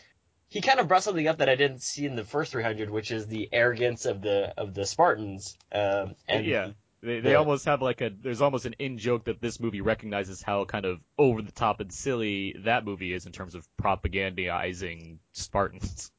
[0.55, 3.11] he kind of brought something up that I didn't see in the first 300, which
[3.11, 5.57] is the arrogance of the of the Spartans.
[5.69, 6.69] Um, and yeah.
[7.03, 7.39] They, they Yeah.
[7.39, 10.85] almost have like a there's almost an in joke that this movie recognizes how kind
[10.85, 16.11] of over the top and silly that movie is in terms of propagandizing Spartans.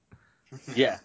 [0.74, 0.99] Yeah.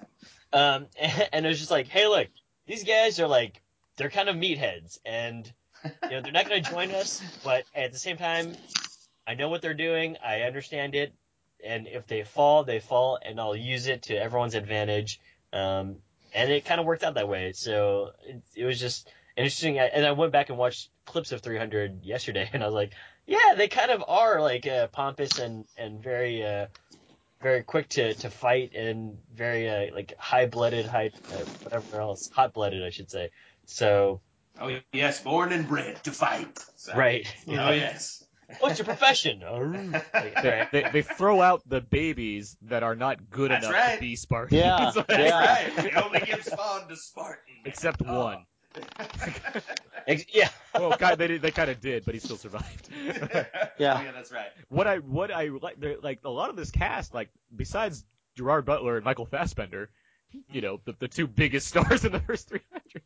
[0.52, 2.28] Um, and it was just like, hey, look,
[2.68, 3.62] these guys are like,
[3.96, 5.50] they're kind of meatheads, and
[5.86, 8.56] you know they're not going to join us, but at the same time,
[9.26, 11.14] I know what they're doing, I understand it,
[11.66, 15.20] and if they fall, they fall, and I'll use it to everyone's advantage.
[15.54, 15.98] Um,
[16.34, 17.52] and it kind of worked out that way.
[17.54, 19.80] So it, it was just, interesting.
[19.80, 22.92] I- And I went back and watched clips of 300 yesterday, and I was like,
[23.28, 26.66] yeah, they kind of are like uh, pompous and and very uh,
[27.42, 32.30] very quick to, to fight and very uh, like high blooded, high uh, whatever else,
[32.34, 33.30] hot blooded, I should say.
[33.66, 34.22] So
[34.60, 36.60] Oh yes, born and bred to fight.
[36.76, 37.26] So- right.
[37.48, 38.21] Oh yes.
[38.60, 39.42] What's your profession?
[40.14, 43.96] Like, They, they, they throw out the babies that are not good That's enough right.
[43.96, 44.60] to be Spartans.
[44.62, 45.40] Yeah, Like, yeah.
[45.66, 45.76] Right.
[45.78, 47.56] They only give spawn to Spartan.
[47.66, 48.24] Except Oh.
[48.26, 48.46] one.
[50.34, 50.50] Yeah.
[50.74, 52.90] Well, kind they did- they kind of did, but he still survived.
[52.94, 53.46] Yeah.
[53.78, 54.48] Yeah, that's right.
[54.70, 58.04] what I what I like like a lot of this cast like besides
[58.36, 59.90] Gerard Butler and Michael Fassbender,
[60.50, 63.02] you know the the two biggest stars in the first 300.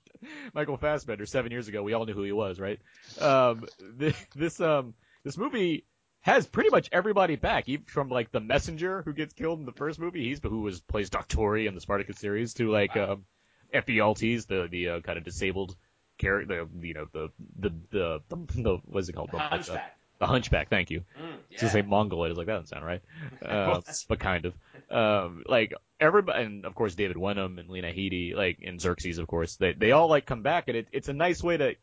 [0.53, 2.79] Michael Fassbender seven years ago we all knew who he was, right?
[3.19, 3.65] Um,
[3.99, 4.93] th- this um
[5.25, 5.83] this movie
[6.21, 9.73] has pretty much everybody back, even from like the messenger who gets killed in the
[9.73, 13.25] first movie, he's who was plays Doctore in the Spartacus series, to like um
[13.73, 15.75] Ephialtes, the the uh, kind of disabled
[16.17, 19.31] character, the you know the the the, the, the what's it called?
[19.31, 19.97] The- Hunchback.
[20.19, 21.01] the Hunchback, thank you.
[21.19, 22.29] Mm, was gonna say Mongoloid.
[22.29, 23.01] I was like, that doesn't sound right.
[23.45, 24.53] Uh, but kind of.
[24.89, 29.27] Um, like everybody, and of course David Wenham and Lena Headey, like and Xerxes, of
[29.27, 29.55] course.
[29.55, 31.75] They they all like come back, and it, it's a nice way to.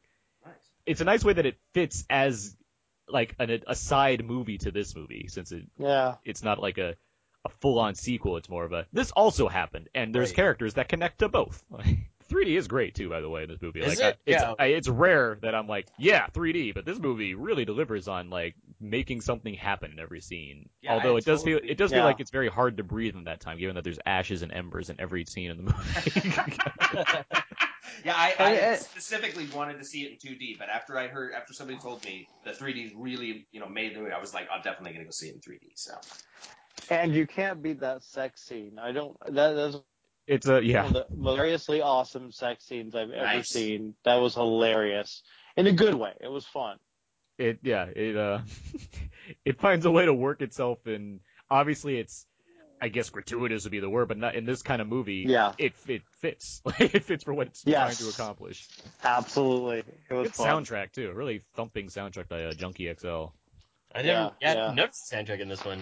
[0.84, 2.56] It's a nice way that it fits as
[3.12, 6.16] like an, a side movie to this movie, since it Yeah.
[6.24, 6.96] it's not like a
[7.44, 8.36] a full on sequel.
[8.36, 10.36] It's more of a this also happened, and there's Right.
[10.36, 11.62] characters that connect to both.
[12.30, 13.80] 3D is great too, by the way, in this movie.
[13.80, 14.18] Is like, I- it?
[14.24, 14.54] it's, Yeah.
[14.58, 18.54] I, it's rare that I'm like, yeah, 3D, but this movie really delivers on like
[18.80, 20.68] making something happen in every scene.
[20.80, 23.16] Yeah, Although I it does feel it does feel like it's very hard to breathe
[23.16, 27.34] in that time, given that there's ashes and embers in every scene in the movie.
[28.04, 31.08] Yeah, I, And I it- specifically wanted to see it in 2D, but after I
[31.08, 34.32] heard, after somebody told me the 3D really, you know, made the movie, I was
[34.34, 35.72] like, I'm definitely gonna go see it in 3D.
[35.74, 35.94] So
[36.90, 38.78] And you can't beat that sex scene.
[38.80, 39.16] I don't.
[39.34, 39.76] That, that's
[40.26, 40.84] it's a yeah.
[40.84, 43.48] one of the hilariously awesome sex scenes I've ever Nice.
[43.48, 43.94] seen.
[44.04, 45.22] That was hilarious
[45.56, 46.12] in a good way.
[46.20, 46.78] It was fun.
[47.38, 48.40] it yeah it uh
[49.44, 51.18] it finds a way to work itself in
[51.50, 52.26] obviously it's
[52.82, 55.24] I guess gratuitous would be the word, but not in this kind of movie.
[55.28, 55.52] Yeah.
[55.56, 56.60] it it fits.
[56.80, 57.98] it fits for what it's Yes.
[57.98, 58.68] trying to accomplish.
[59.04, 60.64] Absolutely, it was Good fun.
[60.64, 63.26] soundtrack too, really thumping soundtrack by uh, Junkie XL.
[63.94, 64.74] I never Yeah, yeah, yeah.
[64.74, 65.78] noticed the soundtrack in this one.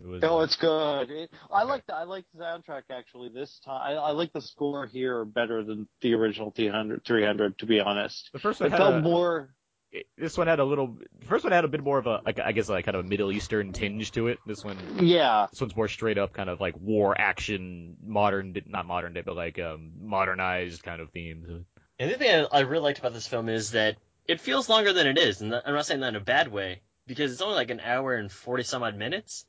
[0.00, 1.10] It was, Oh, uh, it's good.
[1.10, 3.80] It, I like the I like the soundtrack actually this time.
[3.82, 8.28] I, I like the score here better than the original 300, 300 to be honest.
[8.34, 9.54] the first one It had felt a, more.
[9.92, 10.98] It- this one had a little.
[11.20, 13.04] The first one had a bit more of a, like, I guess, like kind of
[13.04, 14.38] a Middle Eastern tinge to it.
[14.46, 18.86] This one, Yeah, this one's more straight up kind of like war action, modern, not
[18.86, 21.48] modern day, but like um, modernized kind of themes.
[21.98, 24.92] And the thing I, I really liked about this film is that it feels longer
[24.92, 27.54] than it is, and I'm not saying that in a bad way, because it's only
[27.56, 29.46] like an hour and forty some odd minutes,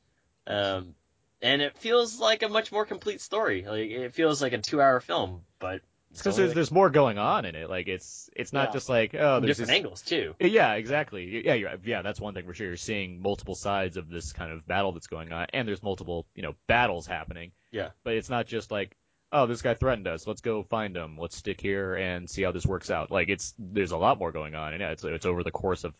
[0.47, 0.95] um,
[1.41, 3.65] and it feels like a much more complete story.
[3.67, 5.81] Like it feels like a two hour film, but
[6.11, 7.69] it's Because there's, there's more going on in it.
[7.69, 8.73] Like it's it's not Yeah.
[8.73, 10.35] just like oh there's different this, angles too.
[10.39, 11.45] Yeah, exactly.
[11.45, 12.67] Yeah, you're, yeah, that's one thing for sure.
[12.67, 16.25] You're seeing multiple sides of this kind of battle that's going on, and there's multiple,
[16.35, 17.51] you know, battles happening.
[17.71, 17.89] Yeah.
[18.03, 18.95] But it's not just like,
[19.31, 20.25] oh, this guy threatened us.
[20.25, 21.17] Let's go find him.
[21.19, 23.11] Let's stick here and see how this works out.
[23.11, 25.83] Like it's there's a lot more going on, and yeah, it's it's over the course
[25.83, 25.93] of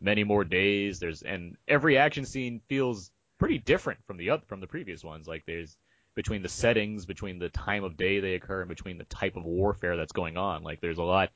[0.00, 0.98] many more days.
[0.98, 5.26] There's and every action scene feels pretty different from the other from the previous ones.
[5.26, 5.76] Like there's
[6.14, 9.44] between the settings, between the time of day they occur, and between the type of
[9.44, 10.62] warfare that's going on.
[10.62, 11.30] Like there's a lot,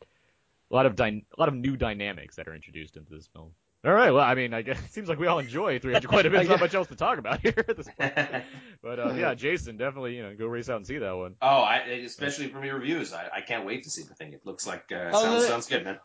[0.70, 3.51] a lot of dy- a lot of new dynamics that are introduced into this film.
[3.85, 6.26] All right, well, I mean, I guess it seems like we all enjoy 300 quite
[6.26, 6.39] a bit.
[6.39, 8.12] There's not much else to talk about here at this point.
[8.83, 11.35] But uh, yeah, Jason, definitely, you know, go race out and see that one.
[11.43, 14.33] Oh, I, especially from your reviews, I, I can't wait to see the thing.
[14.33, 15.99] It looks like uh, Oh, sounds, sounds good, man.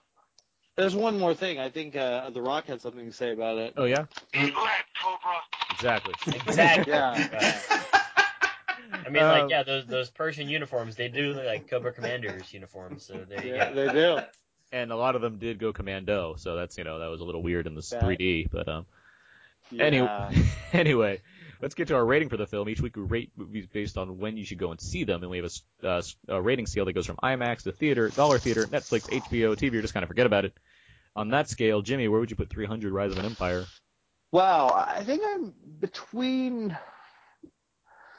[0.75, 1.59] there's one more thing.
[1.59, 3.73] I think uh, The Rock had something to say about it.
[3.77, 5.37] Oh yeah, Eat lead, Cobra.
[5.71, 6.13] exactly.
[6.27, 6.93] Exactly.
[6.93, 7.59] Yeah.
[9.05, 12.53] I mean, like Um, yeah, those those Persian uniforms, they do look like Cobra Commanders
[12.53, 13.03] uniforms.
[13.03, 13.75] So there you Yeah, go.
[13.75, 14.21] they do.
[14.71, 17.23] And a lot of them did go commando, so that's you know that was a
[17.25, 17.99] little weird in this Yeah.
[18.01, 18.47] 3D.
[18.51, 18.85] But um,
[19.71, 19.85] Yeah.
[19.85, 20.35] Anyway,
[20.73, 21.21] anyway,
[21.61, 22.69] let's get to our rating for the film.
[22.69, 25.29] Each week we rate movies based on when you should go and see them, and
[25.31, 25.45] we have
[25.83, 29.07] a, uh, s- a, rating scale that goes from IMAX to theater, dollar theater, Netflix,
[29.11, 30.57] HBO, TV, or just kind of forget about it.
[31.15, 33.71] On that scale, Jimmy, where would you put 300: Rise of an Empire?
[34.31, 36.77] Wow, I think I'm between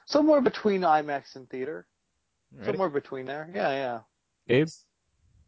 [0.06, 1.86] somewhere between IMAX and theater.
[2.54, 2.66] Alrighty.
[2.66, 3.50] Somewhere between there.
[3.54, 4.00] Yeah, yeah.
[4.48, 4.68] Abe?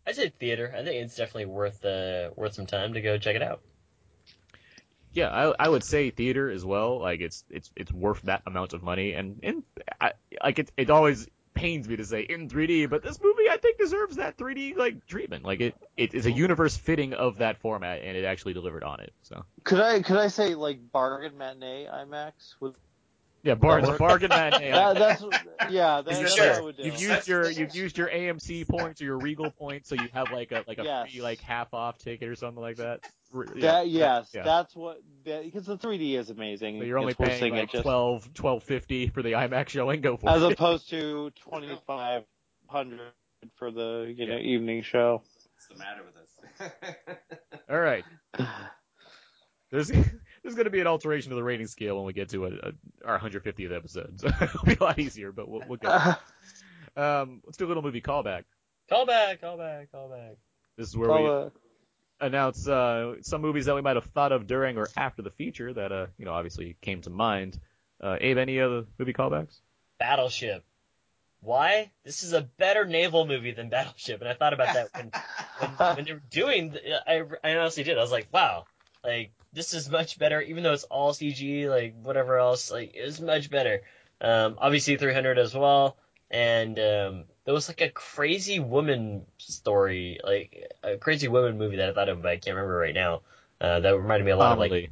[0.06, 0.72] I say theater.
[0.72, 3.60] I think it's definitely worth uh, worth some time to go check it out.
[5.12, 7.00] Yeah, I, I would say theater as well.
[7.00, 9.62] Like it's it's it's worth that amount of money, and and
[10.00, 13.56] I, like it it always pains me to say in 3D, but this movie I
[13.56, 15.44] think deserves that 3D like treatment.
[15.44, 19.00] Like it it is a universe fitting of that format, and it actually delivered on
[19.00, 19.12] it.
[19.22, 22.32] So Could I could I say like bargain matinee IMAX?
[22.60, 22.74] Would
[23.46, 23.98] Yeah, Barnes work?
[23.98, 24.70] bargain matinee.
[24.72, 25.22] That, that's
[25.70, 26.02] yeah.
[26.02, 26.82] That, You've that's used- what I would do.
[26.82, 30.30] You've used your you've used your AMC points or your Regal points, so you have
[30.32, 31.10] like a like a Yes.
[31.12, 33.00] free like half off ticket or something like that.
[33.34, 34.42] R- That yes, yeah.
[34.42, 36.78] that's what because the 3D is amazing.
[36.80, 40.00] So you're only It's paying seeing it like just- 12 12.50 for the IMAX showing.
[40.00, 40.52] Go for as it.
[40.52, 42.24] opposed to twenty five
[42.68, 43.12] hundred
[43.56, 45.22] for the you know evening show.
[45.54, 47.56] What's the matter with us?
[47.70, 48.04] All right.
[49.70, 49.90] There's
[50.46, 52.50] there's going to be an alteration to the rating scale when we get to a,
[52.50, 52.72] a,
[53.04, 55.32] our 150th episode, so it'll be a lot easier.
[55.32, 55.90] But we'll, we'll get.
[56.96, 58.44] um, let's do a little movie callback.
[58.88, 60.36] Call back, call back, call back.
[60.76, 61.50] This is where we
[62.20, 65.72] announce uh, some movies that we might have thought of during or after the feature
[65.72, 67.58] that uh, you know obviously came to mind.
[68.00, 69.58] Uh, Abe, any other movie callbacks?
[69.98, 70.64] Battleship.
[71.40, 71.90] Why?
[72.04, 75.10] This is a better naval movie than Battleship, and I thought about that when
[75.58, 76.70] when, when they were doing.
[76.70, 77.98] The, I I honestly did.
[77.98, 78.66] I was like, wow,
[79.06, 83.20] like this is much better, even though it's all CG, like whatever else, like it's
[83.20, 83.82] much better.
[84.20, 85.96] Um, obviously 300 as well,
[86.30, 91.90] and um, there was like a crazy woman story, like a crazy woman movie that
[91.90, 93.22] I thought of, but I can't remember right now.
[93.60, 94.90] Uh, that reminded me a lot of like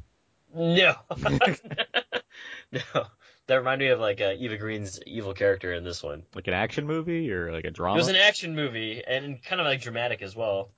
[0.53, 0.95] no.
[2.71, 3.05] no.
[3.47, 6.23] That reminded me of like uh, Eva Green's evil character in this one.
[6.33, 7.95] Like an action movie or like a drama.
[7.95, 10.71] It was an action movie and kind of like dramatic as well.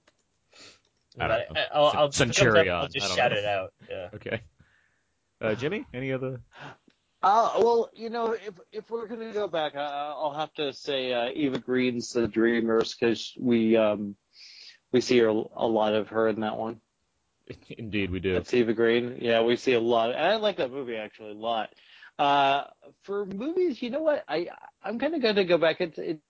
[1.20, 1.62] I don't But know.
[1.74, 3.38] I'll, I'll, if it comes up, Centurion, I'll I just don't shout know.
[3.38, 3.74] it out.
[3.90, 4.10] Yeah.
[4.16, 4.42] Okay.
[5.40, 6.42] Uh, Jimmy, any other?
[7.22, 9.84] Uh, well, you know, if if we're gonna go back, I,
[10.16, 14.16] I'll have to say uh, Eva Green's The Dreamers because we um
[14.92, 16.80] we see her, a lot of her in that one.
[17.70, 18.34] Indeed, we do.
[18.34, 19.18] That's Eva Green.
[19.22, 20.12] Yeah, we see a lot.
[20.12, 21.70] And I like that movie actually a lot.
[22.20, 22.64] Uh,
[23.04, 24.24] for movies, you know what?
[24.28, 24.48] I
[24.84, 25.82] I'm kind of going to go back.
[25.82, 26.22] It's it's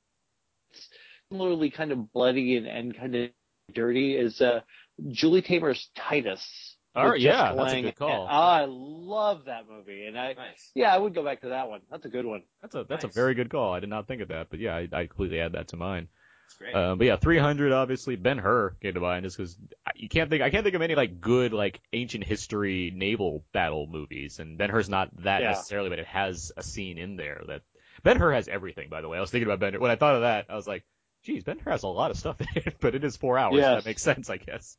[1.30, 3.30] similarly kind of bloody and, and kind of
[3.74, 4.16] dirty.
[4.16, 4.62] Is uh
[5.10, 6.76] Julie Taymor's Titus?
[6.96, 8.24] All with right, yeah, Jessica that's a good call.
[8.28, 10.36] And I love that movie, and I
[10.74, 11.82] yeah, I would go back to that one.
[11.92, 12.44] That's a good one.
[12.62, 13.74] That's a that's a very good call.
[13.74, 16.08] I did not think of that, but yeah, I, I completely add that to mine.
[16.48, 16.76] That's great.
[16.76, 19.56] Uh, but yeah, 300 obviously Ben Hur came to mind just because
[19.96, 23.86] you can't think I can't think of any like good like ancient history naval battle
[23.86, 25.50] movies, and Ben Hur's not that Yeah.
[25.50, 27.62] necessarily, but it has a scene in there that
[28.02, 28.90] Ben Hur has everything.
[28.90, 30.48] By the way, I was thinking about Ben Hur when I thought of that.
[30.50, 30.84] I was like,
[31.28, 33.56] geez, Ben Hur has a lot of stuff in it, but it is four hours.
[33.56, 34.78] so That makes sense, I guess.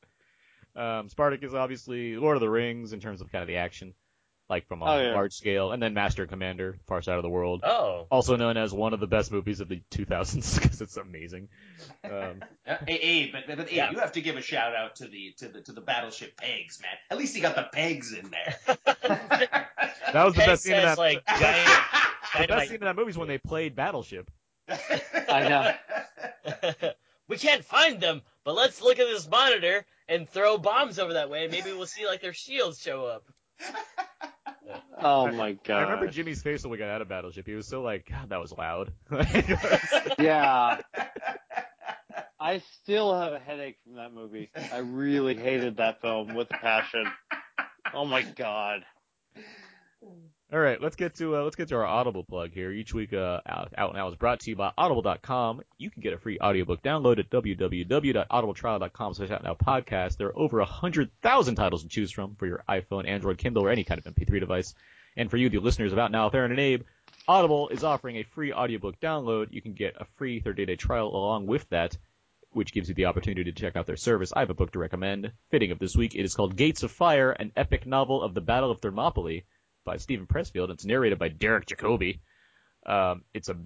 [0.74, 3.94] Um, Spartacus is obviously Lord of the Rings in terms of kind of the action,
[4.48, 5.14] like from a Oh, yeah.
[5.14, 7.62] large scale, and then Master and Commander, Far Side of the World.
[7.64, 8.06] Oh.
[8.10, 11.48] Also known as one of the best movies of the 2000s because it's amazing.
[12.04, 13.90] Um, Uh, hey, Abe, but, but Abe, Yeah.
[13.90, 16.78] you have to give a shout out to the to the to the battleship pegs,
[16.82, 16.90] man.
[17.10, 18.56] At least he got the pegs in there.
[20.12, 20.98] that was the Peg best scene in that.
[20.98, 22.68] like the best dynamite.
[22.68, 24.30] scene in that movie is when they played Battleship.
[24.68, 25.72] I know.
[27.28, 31.30] we can't find them, but let's look at this monitor and throw bombs over that
[31.30, 31.44] way.
[31.44, 33.24] and Maybe we'll see like their shields show up.
[35.00, 35.78] Oh my god.
[35.78, 37.46] I remember Jimmy's face when we got out of Battleship.
[37.46, 38.92] He was so like, God, that was loud.
[40.18, 40.80] Yeah.
[42.40, 44.50] I still have a headache from that movie.
[44.72, 47.04] I really hated that film with passion.
[47.94, 48.84] Oh my god.
[50.50, 52.70] All right, let's get to uh, let's get to our Audible plug here.
[52.70, 55.60] Each week, uh, out, out now is brought to you by Audible.com.
[55.76, 60.16] You can get a free audiobook download at www.audibletrial.com slash out now podcast.
[60.16, 63.68] There are over hundred thousand titles to choose from for your iPhone, Android, Kindle, or
[63.68, 64.74] any kind of MP3 device.
[65.18, 66.84] And for you, the listeners of Out Now, Theron and Abe,
[67.26, 69.48] Audible is offering a free audiobook download.
[69.52, 71.98] You can get a free 30-day trial along with that,
[72.52, 74.32] which gives you the opportunity to check out their service.
[74.34, 75.30] I have a book to recommend.
[75.50, 78.40] Fitting of this week, it is called Gates of Fire, an epic novel of the
[78.40, 79.44] Battle of Thermopylae
[79.88, 80.64] by Steven Pressfield.
[80.64, 82.20] and It's narrated by Derek Jacobi.
[82.84, 83.56] Um, it's a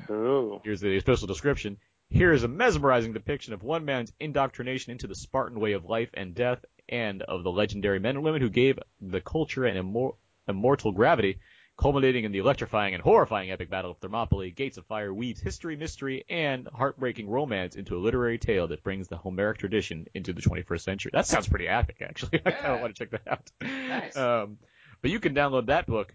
[0.63, 1.79] here's the official description.
[2.11, 6.11] Here is a mesmerizing depiction of one man's indoctrination into the Spartan way of life
[6.15, 10.15] and death, and of the legendary men and women who gave the culture an immor-
[10.47, 11.39] immortal gravity,
[11.77, 14.51] culminating in the electrifying and horrifying epic battle of Thermopylae.
[14.51, 19.09] Gates of Fire weaves history, mystery, and heartbreaking romance into a literary tale that brings
[19.09, 21.11] the Homeric tradition into the 21st century.
[21.13, 22.41] That sounds pretty epic, actually.
[22.47, 23.51] I kind of want to check that out.
[23.61, 24.17] Nice.
[24.17, 24.59] Um,
[25.03, 26.15] but you can download that book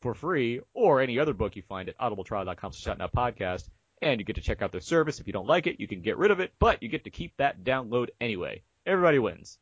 [0.00, 3.68] for free or any other book you find at audibletrial.com slash now podcast.
[4.02, 5.20] And you get to check out their service.
[5.20, 7.10] If you don't like it, you can get rid of it, but you get to
[7.10, 8.62] keep that download anyway.
[8.86, 9.58] Everybody wins.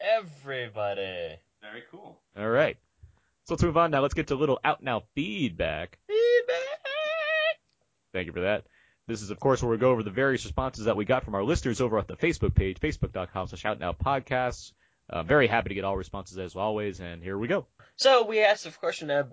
[0.00, 1.36] Everybody.
[1.60, 2.16] Very cool.
[2.38, 2.76] All right.
[3.44, 4.02] So let's move on now.
[4.02, 5.98] Let's get to a little out now feedback.
[6.06, 7.58] Feedback.
[8.12, 8.66] Thank you for that.
[9.08, 11.34] This is, of course, where we go over the various responses that we got from
[11.34, 14.72] our listeners over at the Facebook page, facebook.com slash out now podcasts.
[15.10, 17.66] Uh, very happy to get all responses as always, and here we go.
[17.96, 19.26] So we asked, of course, a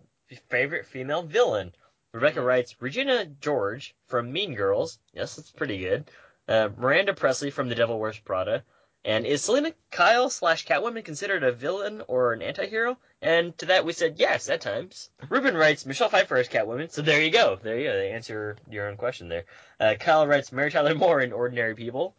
[0.50, 1.74] favorite female villain.
[2.14, 4.98] Rebecca writes Regina George from Mean Girls.
[5.14, 6.10] Yes, that's pretty good.
[6.48, 8.64] Uh, Miranda Presley from The Devil Wears Prada,
[9.06, 12.98] And is Selina Kyle slash Catwoman considered a villain or an anti-hero?
[13.22, 15.12] And to that we said yes at times.
[15.30, 17.60] Ruben writes Michelle Pfeiffer as Catwoman, so there you go.
[17.62, 17.94] There you go.
[17.94, 19.46] They answer your own question there.
[19.80, 22.16] Uh, Kyle writes Mary Tyler Moore in Ordinary People.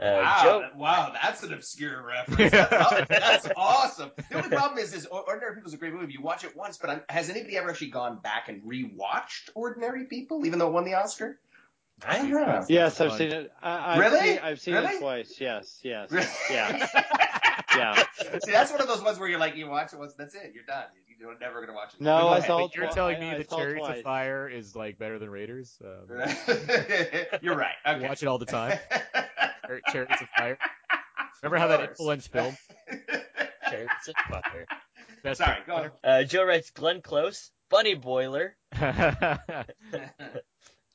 [0.00, 2.50] Uh, wow, Joe, that- wow, that's an obscure reference.
[2.50, 4.10] That's, that's awesome.
[4.30, 6.12] The only problem is, is Ordinary People is a great movie.
[6.14, 10.06] You watch it once, but I'm, has anybody ever actually gone back and rewatched Ordinary
[10.06, 11.38] People, even though it won the Oscar?
[12.04, 12.64] I don't know.
[12.68, 13.52] Yes, I've seen it.
[13.62, 14.20] I, I've Really?
[14.30, 14.94] Seen, I've seen Really?
[14.94, 15.36] it twice.
[15.40, 16.26] Yes, yes, Really?
[16.50, 16.88] yeah,
[17.76, 18.02] yeah.
[18.44, 20.50] See, that's one of those ones where you're like, you watch it once, that's it,
[20.54, 20.86] you're done.
[21.20, 22.00] You're never gonna watch it.
[22.00, 23.98] No, I But saw it You're twi- telling me I that saw it Chariots twice.
[23.98, 25.78] of Fire is like better than Raiders?
[25.82, 26.08] Um,
[27.40, 27.72] You're right.
[27.86, 28.02] Okay.
[28.02, 28.78] You watch it all the time.
[29.66, 30.58] Char- Chariots of Fire.
[31.42, 31.90] Remember how that course.
[31.90, 32.56] influenced film?
[33.70, 34.66] Chariots of Fire.
[35.22, 35.90] Best Sorry, go.
[36.02, 38.56] Uh, Joe writes Glenn Close, Bunny Boiler.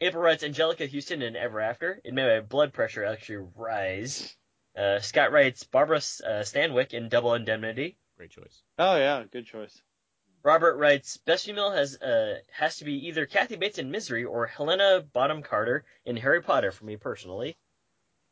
[0.02, 2.00] April writes Anjelica Huston in Ever After.
[2.04, 4.36] It made my blood pressure actually rise.
[4.78, 7.98] Uh, Scott writes Barbara uh, Stanwyck in Double Indemnity.
[8.18, 8.62] Great choice.
[8.78, 9.82] Oh yeah, good choice.
[10.44, 14.46] Robert writes Best female has uh, has to be either Kathy Bates in Misery or
[14.46, 17.58] Helena Bonham Carter in Harry Potter for me personally.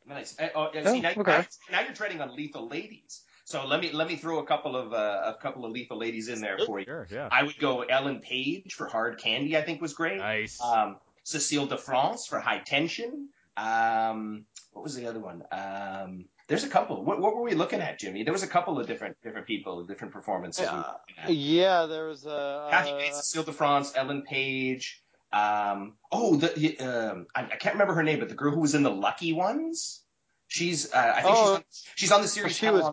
[0.08, 0.38] Nice.
[0.38, 1.22] Uh, oh, yeah, Oh, now, okay.
[1.22, 3.22] now, now you're treading on lethal ladies.
[3.44, 6.28] So let me let me throw a couple of uh, a couple of lethal ladies
[6.28, 6.84] in there for you.
[6.84, 7.28] Sure, yeah.
[7.32, 9.56] I would go Ellen Page for Hard Candy.
[9.56, 10.18] I think was great.
[10.18, 10.60] Nice.
[10.60, 13.30] Um, Cecile de France for High Tension.
[13.56, 15.44] Um, what was the other one?
[15.50, 17.02] Um, there's a couple.
[17.04, 18.22] What, what were we looking at, Jimmy?
[18.22, 20.68] There was a couple of different different people, different performances.
[20.70, 21.34] we were looking at.
[21.34, 22.68] Yeah, there was a.
[22.70, 25.02] Kathy uh, Bates, Cecile de France, Ellen Page.
[25.32, 28.74] Um, oh, the um, I, I can't remember her name, but the girl who was
[28.74, 30.02] in the Lucky Ones.
[30.50, 31.44] She's, uh, I think Oh.
[31.44, 31.64] she's, on,
[31.96, 32.56] she's on the series.
[32.56, 32.92] She Hell was on,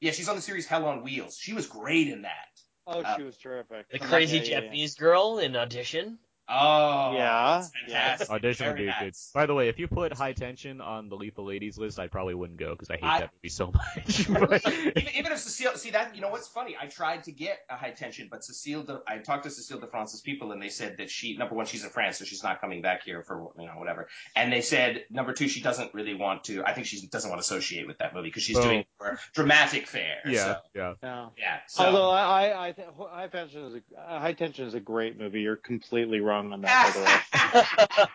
[0.00, 1.38] yeah, she's on the series Hell on Wheels.
[1.38, 2.48] She was great in that.
[2.88, 3.88] Oh, Uh, she was terrific.
[3.90, 4.60] The crazy Yeah, yeah, yeah.
[4.62, 6.18] Japanese girl in Audition.
[6.48, 8.30] Oh, Yeah, that's fantastic.
[8.30, 9.14] Audition would Very be good.
[9.34, 12.34] By the way, if you put High Tension on the Lethal Ladies list, I probably
[12.34, 14.28] wouldn't go because I hate I- that movie so much.
[14.28, 14.60] Really?
[14.96, 16.76] even, even if Cecile, see that, you know what's funny?
[16.80, 19.86] I tried to get a high tension, but Cecile, de, I talked to Cecile de
[19.86, 22.60] France's people, and they said that she, number one, she's in France, so she's not
[22.60, 24.08] coming back here for you know whatever.
[24.34, 26.64] And they said number two, she doesn't really want to.
[26.64, 28.62] I think she doesn't want to associate with that movie because she's Oh.
[28.62, 30.20] doing more dramatic fare.
[30.26, 30.94] yeah, so, yeah.
[31.02, 31.28] Yeah.
[31.38, 31.56] yeah.
[31.66, 31.84] So.
[31.84, 35.18] Although I, I, I think High Tension is a uh, High Tension is a great
[35.18, 35.40] movie.
[35.42, 38.06] You're completely wrong on that, by the way.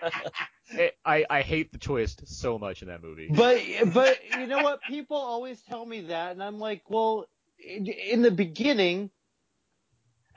[0.78, 3.30] I, eh, I I hate the twist so much in that movie.
[3.30, 3.62] But
[3.94, 4.82] but you know what?
[4.84, 7.26] People always tell me that, and I'm like, well,
[7.60, 9.10] in, in the beginning,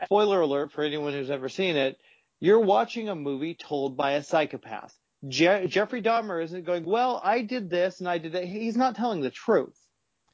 [0.05, 1.99] spoiler alert for anyone who's ever seen it,
[2.41, 4.95] you're watching a movie told by a psychopath.
[5.27, 8.45] Je- Jeffrey Dahmer isn't going, well, I did this and I did that.
[8.45, 9.77] He's not telling the truth.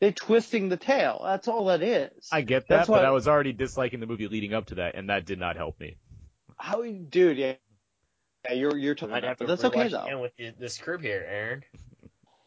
[0.00, 1.20] They're twisting the tale.
[1.24, 2.28] That's all that is.
[2.32, 4.74] I get that, That's but why- I was already disliking the movie leading up to
[4.76, 5.96] that, and that did not help me.
[6.62, 7.38] How, dude?
[7.38, 7.54] Yeah,
[8.44, 9.16] yeah you're you're totally.
[9.16, 10.20] I'd have to but that's okay though.
[10.20, 11.64] with the- this group here, Aaron.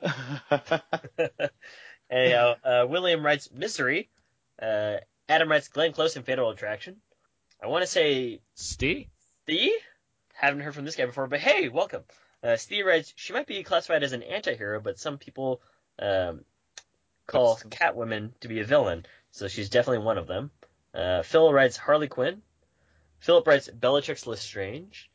[2.09, 4.09] Anyhow, uh, William writes Misery.
[4.61, 4.97] Uh,
[5.27, 6.95] Adam writes Glenn Close in Fatal Attraction.
[7.61, 9.07] I want to say Steve.
[9.43, 9.73] Steve.
[10.33, 12.03] Haven't heard from this guy before, but hey, welcome.
[12.41, 15.61] Uh, Steve writes she might be classified as an anti-hero, but some people
[15.99, 16.45] um,
[17.27, 20.51] call Catwoman to be a villain, so she's definitely one of them.
[20.93, 22.41] Uh, Phil writes Harley Quinn.
[23.25, 25.09] Philip writes Bellatrix Lestrange.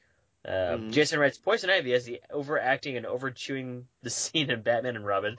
[0.44, 0.90] Uh, Mhm.
[0.92, 5.36] Jason writes Poison Ivy as the overacting and overchewing the scene in Batman and Robin.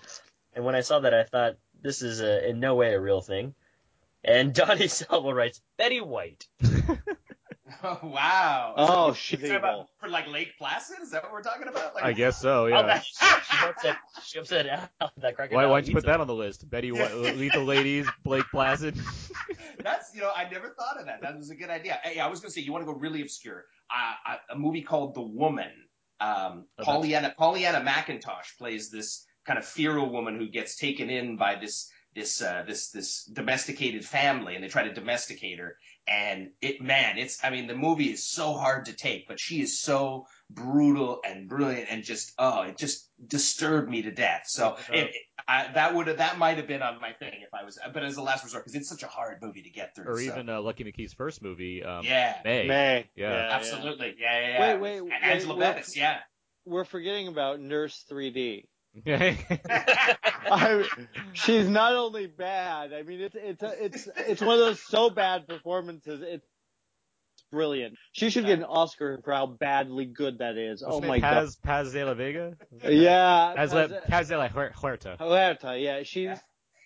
[0.54, 3.20] And when I saw that, I thought this is a, in no way a real
[3.20, 3.54] thing.
[4.24, 6.48] And Donnie Salvo writes Betty White.
[7.84, 8.74] Oh, wow.
[8.78, 10.98] Oh, So, she's is about for like Lake Placid?
[11.02, 11.96] Is that what we're talking about?
[11.96, 12.66] Like, I guess so.
[12.66, 12.82] Oh, Yeah.
[12.84, 14.68] that, she upset, she upset
[15.02, 15.58] Al, that crocodile.
[15.58, 16.70] Why, why'd you eats put that on the list?
[16.70, 18.96] Betty White, Lethal Ladies, Blake Placid.
[19.84, 21.22] That's you know I never thought of that.
[21.22, 22.00] That was a good idea.
[22.04, 23.66] Hey, I was gonna say you want to go really obscure.
[23.90, 25.72] Uh, a movie called The Woman.
[26.20, 31.36] Um, Oh, Pollyanna Pollyanna McIntosh plays this kind of feral woman who gets taken in
[31.36, 35.78] by this this uh, this this domesticated family, and they try to domesticate her.
[36.08, 39.62] And it man, it's I mean the movie is so hard to take, but she
[39.62, 44.44] is so brutal and brilliant, and just oh, it just disturbed me to death.
[44.48, 45.16] So it, it-
[45.48, 48.04] I, that would have that might have been on my thing if I was, but
[48.04, 50.06] as a last resort because it's such a hard movie to get through.
[50.06, 50.22] or so.
[50.24, 52.38] even uh, Lucky McKee's first movie, um, Yeah.
[52.46, 52.68] May.
[52.68, 53.10] May.
[53.16, 53.50] Yeah.
[53.52, 54.16] Absolutely.
[54.20, 54.60] Yeah, yeah, yeah.
[54.74, 55.60] Wait, wait, And wait, Angela wait.
[55.62, 56.20] Bettis, yeah.
[56.66, 58.66] We're forgetting about Nurse 3D.
[59.06, 59.36] Yeah.
[60.52, 60.84] I,
[61.34, 62.94] she's not only bad.
[62.94, 66.22] I mean, it's it's it's it's one of those so bad performances.
[66.22, 66.46] It's
[67.52, 67.96] brilliant.
[68.12, 70.84] She should get an Oscar for how badly good that is.
[70.84, 71.22] What's oh my name?
[71.22, 71.34] god.
[71.34, 72.54] Paz, Paz de la Vega?
[72.84, 73.54] Yeah.
[73.56, 75.18] Paz, Paz- Paz de la Huerta.
[75.20, 76.38] Huerta, yeah, she's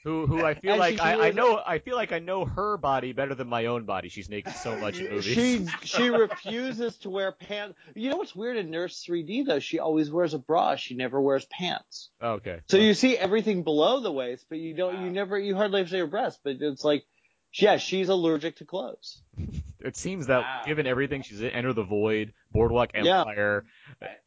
[0.06, 3.12] Who who I feel like I, I know I feel like I know her body
[3.12, 4.10] better than my own body.
[4.10, 5.26] She's naked so much in movies.
[5.26, 7.76] She she refuses to wear pants.
[7.96, 9.60] You know what's weird in Nurse 3D though?
[9.60, 10.76] She always wears a bra.
[10.76, 12.12] She never wears pants.
[12.22, 12.60] okay.
[12.70, 15.04] So you see everything below the waist, but you don't.
[15.04, 15.40] You never.
[15.40, 16.40] You hardly see her breasts.
[16.44, 17.04] But it's like,
[17.52, 19.24] yeah, she's allergic to clothes.
[19.80, 23.20] It seems that given everything she's in, Enter the Void, Boardwalk Yeah.
[23.20, 23.66] Empire,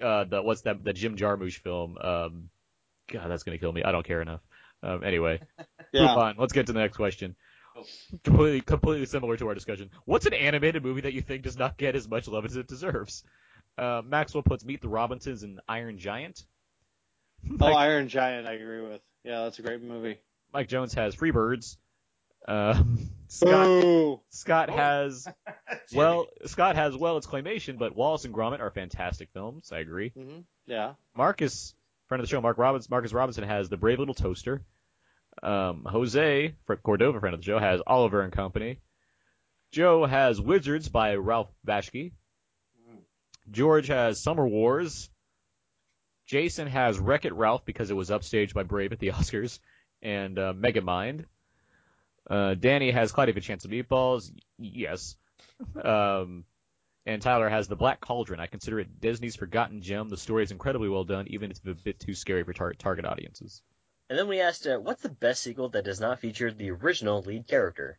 [0.01, 1.99] uh, the what's that the Jim Jarmusch film?
[2.01, 2.51] Um,
[3.13, 3.83] God, that's gonna kill me.
[3.83, 4.41] I don't care enough.
[4.83, 5.41] Um, anyway,
[5.93, 6.03] Yeah.
[6.09, 6.35] move on.
[6.39, 7.35] Let's get to the next question.
[8.25, 9.91] Completely, completely similar to our discussion.
[10.05, 12.67] What's an animated movie that you think does not get as much love as it
[12.67, 13.23] deserves?
[13.77, 16.43] Uh, Maxwell puts Meet the Robinsons and Iron Giant.
[17.61, 19.01] Oh, Iron Giant, I agree with.
[19.25, 20.19] Yeah, that's a great movie.
[20.53, 21.77] Mike Jones has Freebirds.
[22.49, 24.21] Um, Scott Boo.
[24.31, 25.29] Scott has
[25.95, 29.71] well Scott has well it's claymation, but Wallace and Gromit are fantastic films.
[29.71, 30.11] I agree.
[30.11, 30.95] hmm Yeah.
[31.17, 31.75] Marcus,
[32.09, 34.63] friend of the show, Mark Robbins, Marcus Robinson has The Brave Little Toaster.
[35.43, 38.81] Um, Jose Cordova, friend of the show, has Oliver and Company.
[39.71, 42.13] Joe has Wizards by Ralph Bashki.
[43.51, 45.11] George has Summer Wars.
[46.27, 49.59] Jason has Wreck It Ralph because it was upstaged by Brave at the Oscars,
[50.03, 51.25] and uh, Megamind.
[52.29, 54.31] Uh, Danny has Cloudy with a Chance of Meatballs.
[54.59, 55.17] Yes.
[55.83, 56.45] Um,
[57.09, 58.39] and Tyler has The Black Cauldron.
[58.39, 60.11] I consider it Disney's forgotten gem.
[60.11, 62.75] The story is incredibly well done, even if it's a bit too scary for tar-
[62.75, 63.63] target audiences.
[64.11, 67.23] And then we asked, uh, what's the best sequel that does not feature the original
[67.23, 67.99] lead character?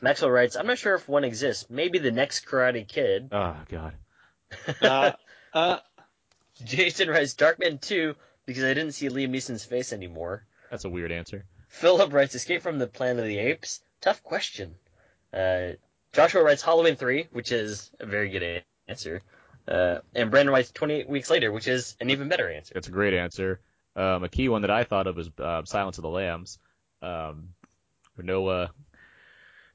[0.00, 1.66] Maxwell writes, I'm not sure if one exists.
[1.68, 3.28] Maybe the next Karate Kid.
[3.32, 3.94] Oh, God.
[4.80, 5.12] Uh,
[5.52, 5.78] uh,
[6.64, 8.14] Jason writes, Darkman 2,
[8.46, 10.46] because I didn't see Liam Neeson's face anymore.
[10.70, 11.44] That's a weird answer.
[11.68, 13.82] Philip writes, Escape from the Planet of the Apes.
[14.00, 14.74] Tough question.
[15.34, 15.72] Uh,
[16.12, 19.22] Joshua writes Halloween 3, which is a very good answer.
[19.66, 22.72] Uh, and Brandon writes 28 Weeks Later, which is an even better answer.
[22.76, 23.60] It's a great answer.
[23.94, 26.58] Um, a key one that I thought of was uh, Silence of the Lambs.
[27.02, 27.48] Um,
[28.16, 28.68] no, uh,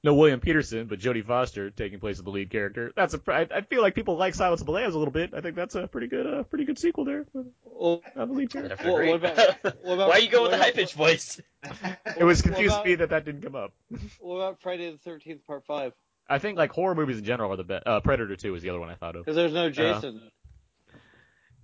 [0.04, 2.92] no William Petersen, but Jodie Foster taking place as the lead character.
[2.96, 3.22] That's a.
[3.28, 5.34] I, I feel like people like Silence of the Lambs a little bit.
[5.34, 7.26] I think that's a pretty good, uh, pretty good sequel there.
[7.64, 8.92] well, Not the lead character.
[8.92, 11.40] what, what about, what about Why you go with the high about- pitched voice?
[12.18, 13.72] It was what confusing about- me that that didn't come up.
[14.20, 15.94] What about Friday the Thirteenth Part Five?
[16.30, 17.88] I think like horror movies in general are the best.
[17.88, 19.26] Uh, Predator 2 is the other one I thought of.
[19.26, 20.22] Because there's no Jason.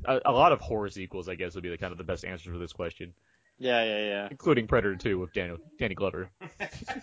[0.05, 2.23] A, a lot of horror sequels, I guess, would be the kind of the best
[2.23, 3.13] answer for this question,
[3.57, 6.29] yeah, yeah, yeah, including Predator 2 with Daniel Danny Glover,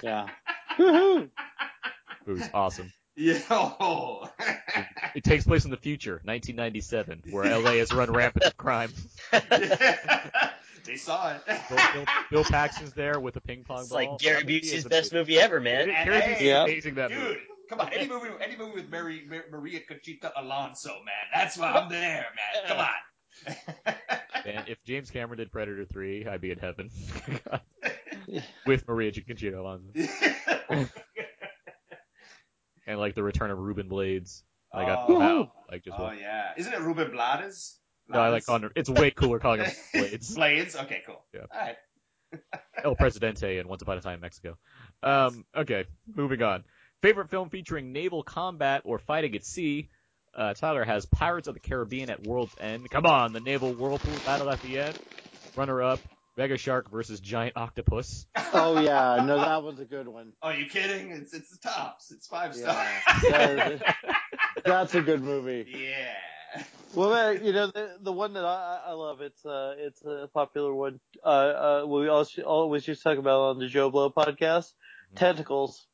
[0.02, 0.28] yeah.
[0.78, 1.28] Woohoo!
[2.24, 2.92] who's awesome.
[3.14, 3.40] Yeah.
[3.50, 4.28] oh.
[5.14, 8.92] It takes place in the future, 1997, where LA has run rampant with crime.
[10.86, 11.42] they saw it.
[11.68, 13.98] Bill, Bill, Bill Paxton's there with a ping pong It's ball.
[13.98, 15.18] like Gary That movie Busey's best amazing.
[15.18, 15.90] movie ever, man.
[15.90, 16.62] And Gary hey, Busey's Yeah.
[16.64, 17.22] amazing that movie.
[17.34, 17.38] Dude,
[17.68, 21.14] come on, any movie, any movie with Mary, Mar- Maria Conchita Alonso, man.
[21.34, 22.68] That's why I'm there, man.
[22.68, 22.88] Come on.
[24.46, 26.88] Man, if James Cameron did Predator 3, I'd be in heaven.
[28.66, 29.90] with Maria Conchita Alonso.
[32.86, 34.42] and like the return of Ruben Blades.
[34.72, 35.20] Like I Oh.
[35.20, 37.78] out, like just oh yeah, isn't it Ruben Blades?
[38.08, 40.34] No, I like calling It's way cooler calling him Blades.
[40.34, 40.76] Blades.
[40.76, 41.22] Okay, cool.
[41.34, 41.40] Yeah.
[41.52, 41.76] All right.
[42.84, 44.56] El Presidente and Once Upon a Time in Mexico.
[45.02, 45.84] Um, okay,
[46.14, 46.64] moving on.
[47.02, 49.88] Favorite film featuring naval combat or fighting at sea?
[50.34, 52.90] Uh, Tyler has Pirates of the Caribbean at World's End.
[52.90, 54.98] Come on, the naval whirlpool battle at the end.
[55.56, 56.00] Runner up,
[56.36, 58.26] Mega Shark versus Giant Octopus.
[58.52, 60.32] Oh yeah, no, that was a good one.
[60.42, 61.10] Oh, you kidding?
[61.12, 62.10] It's it's the tops.
[62.10, 63.80] It's five Yeah, stars.
[63.80, 63.96] that-
[64.64, 65.66] that's a good movie.
[65.70, 66.12] yeah.
[66.94, 69.20] Well, you know the the one that I, I love.
[69.20, 70.98] It's uh it's a popular one.
[71.22, 74.72] Uh, uh we always always used to talk about on the JoBlo podcast.
[75.14, 75.86] Tentacles.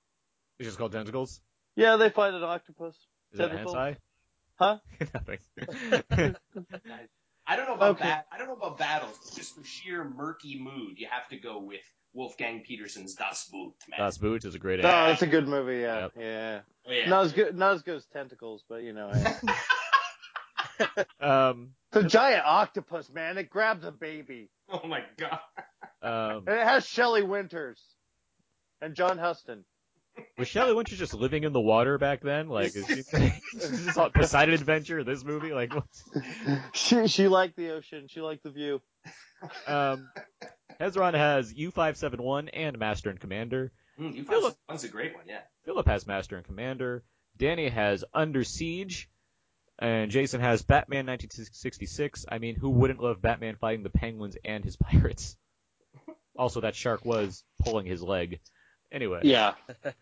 [0.58, 1.40] It's just called Tentacles.
[1.76, 2.94] Yeah, they fight an octopus.
[3.32, 3.74] Is that Tentacles.
[3.76, 3.96] hentai?
[4.56, 4.78] Huh?
[5.14, 5.38] Nothing.
[7.46, 8.04] I don't know about Okay.
[8.04, 9.18] bat- I don't know about battles.
[9.24, 11.80] but Just for sheer murky mood, you have to go with
[12.14, 13.98] Wolfgang Petersen's Das Boot, man.
[13.98, 15.12] Das Boot is a great No, answer.
[15.14, 15.80] it's a good movie.
[15.80, 16.12] Yeah, Yep.
[16.18, 16.60] yeah.
[16.86, 17.08] Oh, yeah.
[17.08, 19.34] Not as good, not as good as Tentacles, but you know, hey.
[21.20, 23.38] Um, it's a giant octopus, man.
[23.38, 25.38] It grabs a baby, Oh my god.
[26.02, 27.80] um, and it has Shelley Winters
[28.80, 29.64] and John Huston.
[30.36, 32.48] was Shelley Winters just living in the water back then?
[32.48, 35.04] Like, is, she, is this all Poseidon Adventure?
[35.04, 35.52] This movie?
[35.52, 36.02] Like, what's,
[36.72, 38.06] She she liked the ocean.
[38.08, 38.80] She liked the view.
[39.66, 40.08] um,
[40.80, 43.70] Hezron has U571 and Master and Commander.
[44.00, 45.40] Mm, you Philip- one's a great one, yeah.
[45.64, 47.04] Philip has Master and Commander.
[47.36, 49.08] Danny has Under Siege.
[49.82, 52.24] And Jason has Batman 1966.
[52.28, 55.36] I mean, who wouldn't love Batman fighting the penguins and his pirates?
[56.36, 58.38] Also, that shark was pulling his leg.
[58.92, 59.20] Anyway.
[59.24, 59.54] Yeah.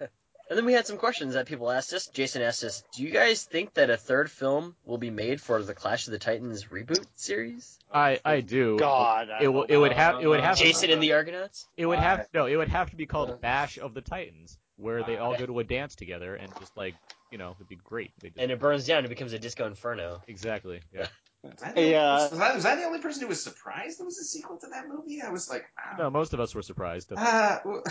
[0.51, 2.09] And then we had some questions that people asked us.
[2.09, 5.63] Jason asked us, "Do you guys think that a third film will be made for
[5.63, 8.77] the Clash of the Titans reboot series?" I I do.
[8.77, 9.63] God, I it will.
[9.63, 10.21] It would have.
[10.21, 10.59] It would have.
[10.59, 11.69] Jason and the Argonauts.
[11.77, 12.47] It would have no.
[12.47, 13.37] It would have to be called uh.
[13.37, 16.97] Bash of the Titans, where they all go to a dance together and just like
[17.31, 18.13] you know, it'd be great.
[18.21, 19.05] Just, And it burns down.
[19.05, 20.21] It becomes a disco inferno.
[20.29, 20.81] exactly.
[20.93, 21.07] Yeah.
[21.43, 23.99] Was I, Hey, the, uh, was, I, was I the only person who was surprised
[23.99, 25.23] there was a sequel to that movie?
[25.23, 25.97] I was like, wow.
[25.99, 27.11] No, most of us were surprised.
[27.17, 27.83] Uh, well-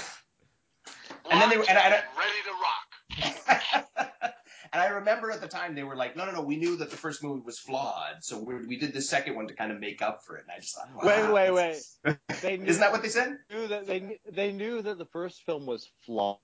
[1.31, 3.89] and then they were, and I, and I- Ready to rock.
[4.71, 6.91] and I remember at the time they were like, no, no, no, we knew that
[6.91, 9.79] the first movie was flawed, so we we did the second one to kind of
[9.79, 10.43] make up for it.
[10.43, 11.71] And I just thought, wow, Wait, wait, wait.
[11.75, 11.97] is-
[12.43, 13.35] They knew, Isn't that what they said?
[13.51, 16.37] knew that they they knew that the first film was flawed.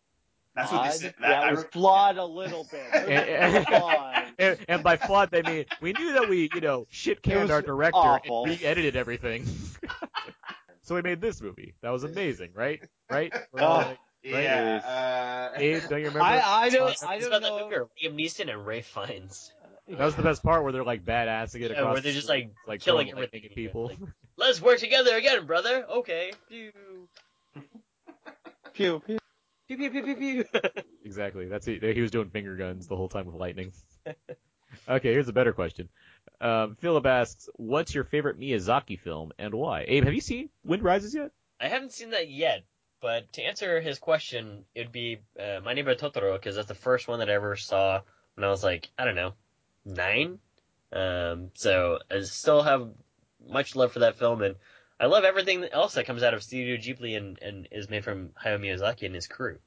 [0.56, 1.14] That's what they said.
[1.20, 2.86] That- yeah, I was re- flawed a little bit.
[2.94, 4.24] It was flawed.
[4.40, 7.62] and, and by flawed they mean we knew that we you know shit canned our
[7.62, 8.44] director awful.
[8.46, 9.46] and re-edited everything.
[10.82, 11.74] so we made this movie.
[11.82, 12.82] That was amazing, right?
[13.10, 13.34] Right?
[13.58, 13.98] Oh, right?
[14.24, 15.52] Yeah.
[15.56, 16.22] Uh, Abe, don't you remember?
[16.22, 17.88] I I don't It's I about don't that know.
[18.02, 19.52] movie Liam Neeson and Ralph Fiennes.
[19.88, 21.94] That was the best part where they're like badass to get Yeah, across.
[21.94, 23.46] where they're the just, like, like killing throwing everything.
[23.52, 23.88] at people.
[23.90, 24.00] Like,
[24.36, 25.86] Let's work together again, brother.
[25.88, 26.32] Okay.
[26.50, 26.72] Pew
[28.74, 29.18] Pew, pew.
[29.68, 30.46] Pew pew pew pew pew.
[31.06, 31.48] exactly.
[31.48, 31.84] That's it.
[31.84, 33.72] He was doing finger guns the whole time with lightning.
[34.90, 35.90] okay, here's a better question.
[36.42, 40.84] Um, Philip asks, "What's your favorite Miyazaki film and why?" Abe, have you seen Wind
[40.84, 41.32] Rises yet?
[41.60, 42.64] I haven't seen that yet,
[43.02, 47.08] but to answer his question, it'd be uh, My Neighbor Totoro because that's the first
[47.08, 48.02] one that I ever saw
[48.36, 49.34] when I was like I don't know
[49.86, 50.40] nine.
[50.92, 52.90] Um, so I still have
[53.48, 54.56] much love for that film, and
[55.00, 58.30] I love everything else that comes out of Studio Ghibli and, and is made from
[58.44, 59.58] Hayao Miyazaki and his crew.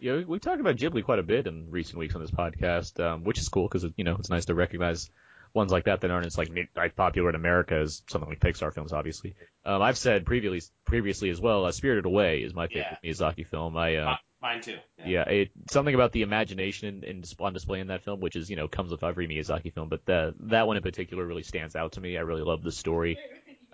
[0.00, 3.02] Yeah, we, we talked about Ghibli quite a bit in recent weeks on this podcast,
[3.04, 5.10] um, which is cool because you know it's nice to recognize
[5.54, 8.92] ones like that that aren't as like popular in America as something like Pixar films,
[8.92, 9.34] obviously.
[9.64, 13.76] Um, I've said previously previously as well, uh, Spirited Away is my favorite Miyazaki film.
[13.76, 14.76] I uh, Mine too.
[15.04, 18.50] yeah, it, something about the imagination in, in, on display in that film, which is
[18.50, 21.74] you know comes with every Miyazaki film, but that that one in particular really stands
[21.74, 22.18] out to me.
[22.18, 23.18] I really love the story.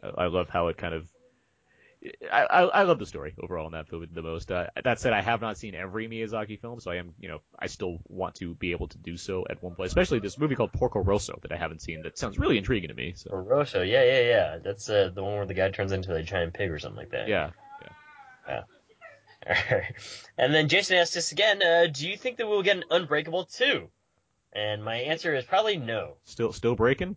[0.02, 1.08] I, I love how it kind of.
[2.32, 4.50] I, I, I love the story overall in that film the most.
[4.50, 7.42] Uh, that said, I have not seen every Miyazaki film, so I am, you know,
[7.56, 9.86] I still want to be able to do so at one point.
[9.86, 12.02] Especially this movie called Porco Rosso that I haven't seen.
[12.02, 13.12] That sounds really intriguing to me.
[13.14, 14.58] So Rosso, yeah, yeah, yeah.
[14.58, 17.10] That's uh, the one where the guy turns into a giant pig or something like
[17.10, 17.28] that.
[17.28, 17.50] yeah,
[18.48, 18.62] Yeah.
[19.46, 19.82] yeah.
[20.38, 23.44] And then Jason asked us again, uh, do you think that we'll get an Unbreakable
[23.44, 23.88] 2?
[24.52, 26.14] And my answer is probably no.
[26.24, 27.16] still still breaking.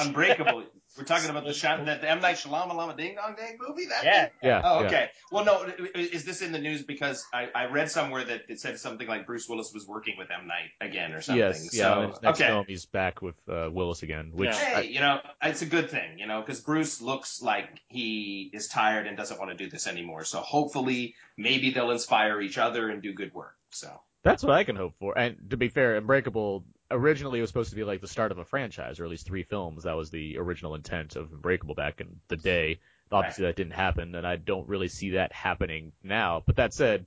[0.00, 0.64] Unbreakable.
[0.96, 3.86] We're talking about the Shy- the, the M Night Shyamalan Ding Dong Dang movie.
[3.86, 4.22] That Yeah.
[4.22, 4.32] thing?
[4.42, 4.62] Yeah.
[4.64, 4.86] Oh, yeah.
[4.86, 5.10] okay.
[5.30, 5.70] Well, no.
[5.94, 9.26] Is this in the news because I, I read somewhere that it said something like
[9.26, 11.40] Bruce Willis was working with M Night again or something.
[11.40, 11.94] Yes, yeah.
[11.94, 12.48] So, in his next okay.
[12.48, 14.80] film, he's back with uh, Willis again, which Yeah.
[14.80, 18.68] Hey, you know, it's a good thing, you know, because Bruce looks like he is
[18.68, 20.24] tired and doesn't want to do this anymore.
[20.24, 23.56] So hopefully, maybe they'll inspire each other and do good work.
[23.70, 25.16] So That's what I can hope for.
[25.18, 28.38] And to be fair, Unbreakable originally it was supposed to be like the start of
[28.38, 29.84] a franchise, or at least three films.
[29.84, 32.80] That was the original intent of Unbreakable back in the day.
[33.12, 36.42] Obviously, that didn't happen, and I don't really see that happening now.
[36.44, 37.06] But that said,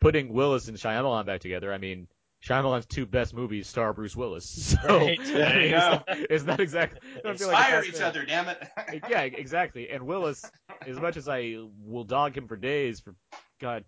[0.00, 2.06] putting Willis and Shyamalan back together, I mean,
[2.44, 4.76] Shyamalan's two best movies star Bruce Willis.
[4.82, 5.18] So Right.
[5.24, 6.02] There you go.
[6.08, 7.00] It's, it's not exactly.
[7.24, 8.70] I feel like inspire it's each not- other, damn it.
[9.10, 9.90] yeah, exactly.
[9.90, 10.44] And Willis,
[10.86, 13.14] as much as I will dog him for days for
[13.60, 13.84] God,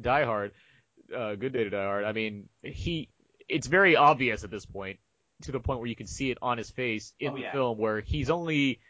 [0.00, 0.52] Die Hard,
[1.14, 2.04] uh, Good Day to Die Hard.
[2.04, 3.08] I mean, he,
[3.48, 4.98] it's very obvious at this point,
[5.42, 7.52] to the point where you can see it on his face in Oh, the yeah.
[7.52, 8.80] film, where he's only,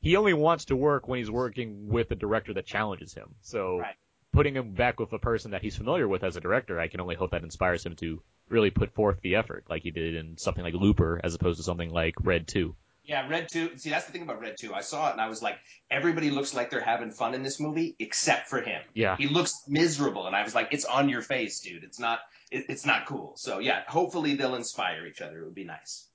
[0.00, 3.34] he only wants to work when he's working with a director that challenges him.
[3.40, 3.78] So.
[3.80, 3.94] Right.
[4.30, 7.00] Putting him back with a person that he's familiar with as a director, I can
[7.00, 10.36] only hope that inspires him to really put forth the effort, like he did in
[10.36, 12.76] something like Looper, as opposed to something like Red Two.
[13.08, 13.78] Yeah, Red 2.
[13.78, 14.74] See, that's the thing about Red 2.
[14.74, 15.56] I saw it and I was like,
[15.90, 18.82] everybody looks like they're having fun in this movie except for him.
[18.92, 19.16] Yeah.
[19.16, 20.26] He looks miserable.
[20.26, 21.84] And I was like, it's on your face, dude.
[21.84, 22.18] It's not,
[22.50, 23.32] it, it's not cool.
[23.36, 25.40] So yeah, hopefully they'll inspire each other.
[25.40, 26.06] It would be nice.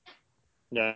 [0.69, 0.93] Yeah.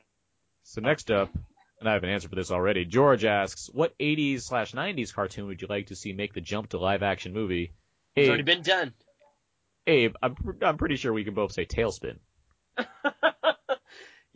[0.61, 1.31] So next up,
[1.79, 2.85] and I have an answer for this already.
[2.85, 6.69] George asks, "What 80s slash 90s cartoon would you like to see make the jump
[6.69, 7.71] to live action movie?"
[8.15, 8.93] It's already been done.
[9.85, 12.17] Abe, I'm I'm pretty sure we can both say TaleSpin.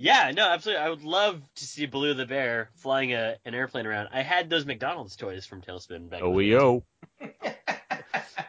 [0.01, 0.83] Yeah, no, absolutely.
[0.83, 4.09] I would love to see Blue the bear flying a, an airplane around.
[4.11, 6.21] I had those McDonald's toys from TaleSpin back.
[6.21, 6.39] in the.
[6.39, 6.83] OEO.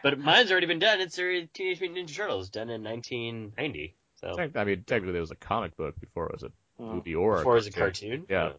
[0.01, 0.99] But mine's already been done.
[0.99, 3.95] It's already Teenage Mutant Ninja Turtles, done in 1990.
[4.19, 6.51] So I mean, technically, it was a comic book before it was a
[6.81, 8.09] movie or before it was a cartoon.
[8.09, 8.25] cartoon.
[8.29, 8.51] Yeah.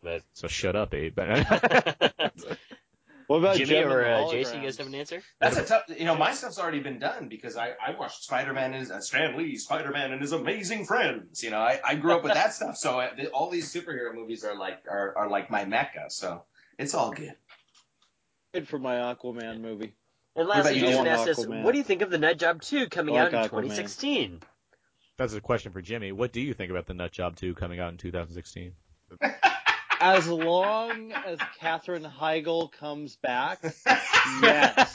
[0.00, 1.18] But So shut up, Abe.
[3.32, 5.22] What about Jimmy Gem or uh, Jason, you guys have an answer?
[5.40, 8.74] That's a tough, you know, my stuff's already been done because I, I watched Spider-Man
[8.74, 11.42] and uh, Stan Lee, Spider-Man and his amazing friends.
[11.42, 12.76] You know, I, I grew up with that stuff.
[12.76, 16.10] So I, all these superhero movies are like, are, are like my mecca.
[16.10, 16.42] So
[16.78, 17.34] it's all good.
[18.52, 19.94] Good for my Aquaman movie.
[20.36, 23.14] And lastly, Jason asked us, what do you think of the Nut Job 2 coming
[23.14, 23.62] like out in Aquaman.
[23.62, 24.42] 2016?
[25.16, 26.12] That's a question for Jimmy.
[26.12, 28.72] What do you think about the Nut Job 2 coming out in 2016?
[30.04, 33.60] As long as Katherine Heigl comes back,
[34.42, 34.94] yes,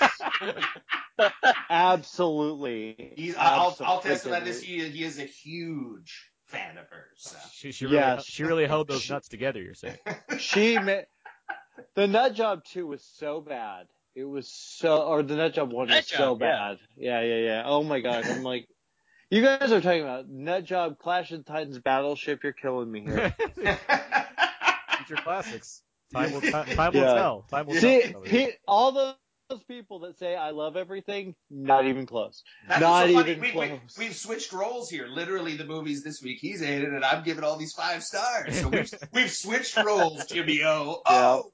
[1.70, 3.14] absolutely.
[3.16, 4.10] He's, I'll, I'll Absolutely.
[4.10, 4.62] testify this.
[4.62, 7.04] He, he is a huge fan of hers.
[7.18, 7.38] So.
[7.54, 8.26] She, she really, Yes.
[8.26, 9.62] she really held those nuts together.
[9.62, 9.98] You're saying?
[10.40, 11.02] She ma-
[11.96, 13.88] the Nut Job two was so bad.
[14.16, 16.48] It was so, or the Nut Job one Nut was so Job, yeah.
[16.52, 16.78] bad.
[16.98, 17.64] Yeah, yeah, yeah.
[17.66, 18.68] Oh my god, I'm like,
[19.30, 22.44] you guys are talking about Nut Job, Clash of Titans, Battleship.
[22.44, 23.36] You're killing me here.
[25.08, 25.82] Future classics.
[26.14, 27.14] Time will, time, time will Yeah.
[27.14, 27.42] tell.
[27.50, 28.22] Time will See, tell.
[28.22, 32.44] pe- all those people that say I love everything, not even close.
[32.68, 33.70] That's not so even We, close.
[33.98, 35.08] we, we've switched roles here.
[35.08, 38.60] Literally, the movies this week he's hated, and I'm giving all these five stars.
[38.60, 41.02] So we've we've switched roles, Jimmy O.
[41.06, 41.52] Oh,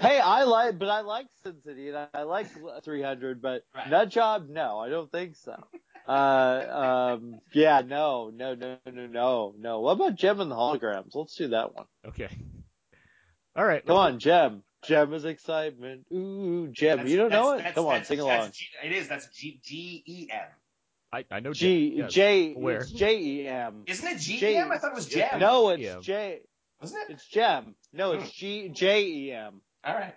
[0.00, 2.48] hey, I like, but I like Sin City and I, I like
[2.84, 3.88] 300, but Right.
[3.90, 5.54] Nut Job, no, I don't think so.
[6.08, 9.80] Uh, um, yeah, no, no, no, no, no, no.
[9.80, 11.14] What about Jem and the Holograms?
[11.14, 11.86] Let's do that one.
[12.06, 12.28] Okay.
[13.56, 13.84] All right.
[13.84, 14.62] Come on, Gem.
[14.84, 16.06] Gem is excitement.
[16.12, 16.98] Ooh, Gem.
[16.98, 17.56] That's- you don't know it?
[17.58, 18.50] that's- Come on, that's- sing that's along.
[18.52, 19.08] G- it is.
[19.08, 20.40] That's G G E M.
[21.12, 21.98] I, I know G Jim.
[21.98, 22.12] Yes.
[22.12, 22.80] J Where?
[22.80, 23.82] it's J E M.
[23.86, 24.70] Isn't it G J- E M?
[24.70, 25.38] I thought it was Gem.
[25.40, 25.96] No, it's Yeah.
[26.00, 26.40] J.
[26.80, 27.14] Wasn't it?
[27.14, 27.74] It's Gem.
[27.92, 28.30] No, it's hmm.
[28.34, 29.60] G J E M.
[29.84, 30.14] All right.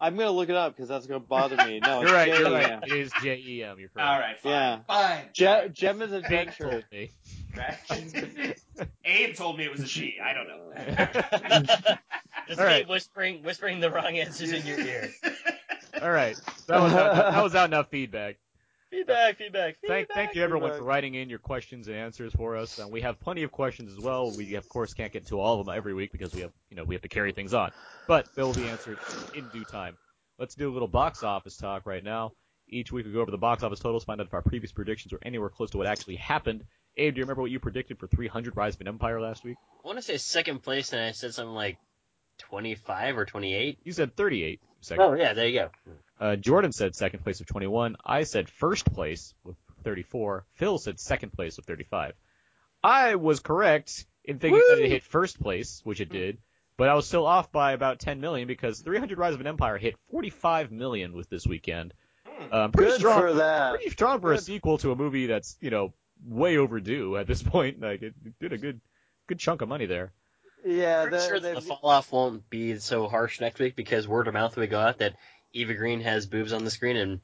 [0.00, 1.80] I'm gonna look it up because that's gonna bother me.
[1.80, 2.28] No, it's You're right.
[2.28, 2.82] You're J E right.
[2.84, 3.78] It is J E M.
[3.80, 4.08] You're correct.
[4.08, 4.38] All right.
[4.40, 4.52] Fine.
[4.52, 4.78] Yeah.
[4.86, 5.24] Fine.
[5.32, 6.70] Je- Gem is Big adventure.
[6.70, 7.10] told me.
[9.04, 10.18] Abe told me it was a she.
[10.22, 11.94] I don't know.
[12.48, 12.88] Just All me right.
[12.88, 15.10] whispering, whispering the wrong answers in your ear.
[16.02, 16.40] All right.
[16.66, 18.36] That was out, that was out enough feedback.
[18.90, 20.08] feedback, feedback, feedback.
[20.08, 20.78] Thank, thank you everyone feedback.
[20.78, 22.78] for writing in your questions and answers for us.
[22.78, 24.30] And we have plenty of questions as well.
[24.30, 26.76] We of course can't get to all of them every week because we have, you
[26.76, 27.70] know, we have to carry things on.
[28.06, 28.98] But they will be answered
[29.34, 29.96] in due time.
[30.38, 32.32] Let's do a little box office talk right now.
[32.68, 35.12] Each week we go over the box office totals, find out if our previous predictions
[35.12, 36.64] were anywhere close to what actually happened.
[36.96, 39.56] Abe, do you remember what you predicted for 300 Rise of an Empire last week?
[39.84, 41.78] I want to say second place, and I said something like
[42.38, 43.78] 25 or 28.
[43.84, 45.04] You said 38 second.
[45.04, 45.70] Oh, yeah, there you go.
[46.20, 47.96] Uh, Jordan said second place of 21.
[48.04, 50.44] I said first place with 34.
[50.54, 52.14] Phil said second place with 35.
[52.82, 56.38] I was correct in thinking that it hit first place, which it did,
[56.76, 59.78] but I was still off by about 10 million because 300 Rise of an Empire
[59.78, 61.94] hit 45 million with this weekend.
[62.52, 63.74] Um, pretty Good strong, for that.
[63.74, 65.92] pretty strong for a sequel to a movie that's you know
[66.24, 67.80] way overdue at this point.
[67.80, 68.80] Like it did a good
[69.26, 70.12] good chunk of money there.
[70.64, 74.06] Yeah, Pretty the, sure the- the fall off won't be so harsh next week because
[74.08, 75.14] word of mouth will go out that
[75.52, 77.20] Eva Green has boobs on the screen, and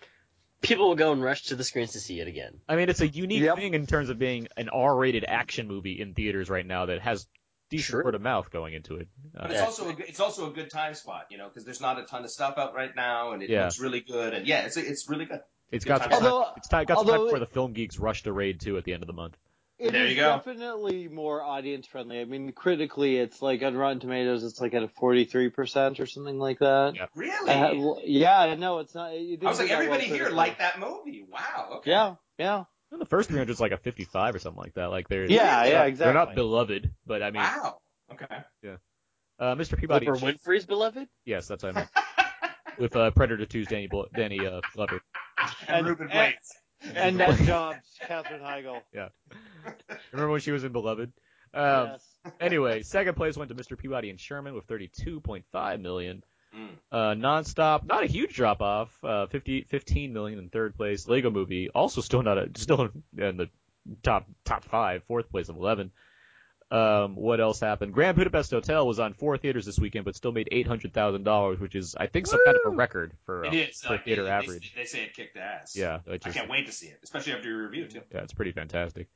[0.62, 2.60] people will go and rush to the screens to see it again.
[2.68, 3.56] I mean, it's a unique Yep.
[3.56, 7.26] thing in terms of being an R-rated action movie in theaters right now that has
[7.70, 8.04] decent Sure.
[8.04, 9.08] word of mouth going into it.
[9.36, 11.64] Uh, But it's also a good, it's also a good time spot, you know, because
[11.64, 13.64] there's not a ton of stuff out right now, and it Yeah.
[13.64, 15.40] looks really good, and yeah, it's it's really good.
[15.70, 16.10] it's good got time.
[16.12, 18.32] some time, Although- it's ti- got some time although before the film geeks rush to
[18.32, 19.36] raid two at the end of the month.
[19.78, 20.36] It There is you go.
[20.36, 22.20] definitely more audience friendly.
[22.20, 25.98] I mean, critically, it's like on Rotten Tomatoes, it's like at a forty three percent
[25.98, 26.92] or something like that.
[26.94, 27.06] Yeah.
[27.16, 27.50] Really?
[27.50, 29.12] Uh, yeah, no, it's not.
[29.14, 31.24] It I was like, that well everybody here liked that movie.
[31.28, 31.70] Wow.
[31.78, 31.90] Okay.
[31.90, 32.64] Yeah, yeah.
[32.92, 34.90] And the first 300 is like a 55 or something like that.
[34.90, 36.04] Like they're Yeah, they're yeah, not- exactly.
[36.12, 37.78] They're not beloved, but I mean, Wow.
[38.12, 38.36] Okay.
[39.40, 39.76] uh, Mr.
[39.76, 40.06] Peabody.
[40.06, 41.08] Oprah Winfrey's beloved?
[41.24, 41.90] Yes, that's what I meant.
[42.78, 45.00] With uh, Predator 2's Danny Blo- Danny uh, Glover.
[45.66, 46.52] And, And- Ruben Blades.
[46.94, 48.80] And that jobs, Katherine Heigl.
[48.94, 49.08] Yeah.
[50.12, 51.12] Remember when she was in Beloved?
[51.52, 52.10] Um, yes.
[52.40, 53.78] Anyway, second place went to Mr.
[53.78, 56.24] Peabody and Sherman with 32.5 million.
[56.56, 56.68] Mm.
[56.90, 58.96] Uh, nonstop, not a huge drop off.
[59.04, 61.06] Uh, 50, 15 million in third place.
[61.06, 62.88] Lego Movie also still not a, still
[63.18, 63.48] in the
[64.02, 65.90] top top five, fourth place of 11.
[66.74, 67.92] Um, what else happened?
[67.92, 71.22] Grand Budapest Hotel was on four theaters this weekend, but still made eight hundred thousand
[71.22, 73.80] dollars, which is I think some kind of a record for uh, It is.
[73.82, 74.72] for uh, theater they, average.
[74.74, 75.76] They, they say it kicked ass.
[75.76, 78.00] Yeah, it I just- can't wait to see it, especially after your review too.
[78.12, 79.08] yeah, it's pretty fantastic.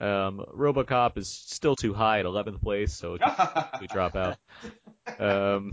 [0.00, 3.16] Um, RoboCop is still too high at 11th place, so
[3.80, 4.36] we drop out.
[5.18, 5.72] Um,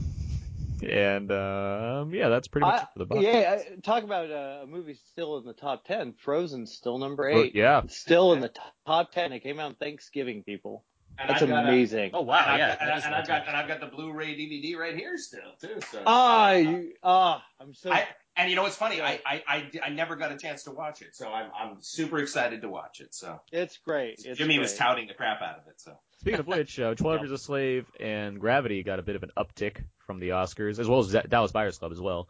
[0.81, 3.21] and um, yeah, that's pretty much I- it for the box.
[3.23, 6.13] yeah, I- talk about uh, a movie still in the top ten.
[6.13, 7.55] Frozen's still number eight.
[7.55, 7.81] yeah.
[7.83, 9.31] It's still in the top, top ten.
[9.33, 10.83] It came out on Thanksgiving, people.
[11.19, 12.11] And That's I've got a- amazing.
[12.13, 12.71] Oh, wow, and yeah.
[12.71, 14.95] I've got, and, I, is and I've got and I've got the Blu-ray DVD right
[14.95, 15.79] here still too.
[15.91, 16.01] So.
[16.05, 17.91] Ah, you, ah, I'm so.
[17.91, 18.99] I, and you know what's funny?
[18.99, 22.17] I, I, I, I never got a chance to watch it, so I'm I'm super
[22.17, 23.13] excited to watch it.
[23.13, 24.21] So it's great.
[24.25, 24.59] It's Jimmy great.
[24.59, 25.79] was touting the crap out of it.
[25.79, 29.23] So Speaking of which, uh, 12 Years a Slave and Gravity got a bit of
[29.23, 32.27] an uptick from the Oscars, as well as Dallas Buyers Club as well.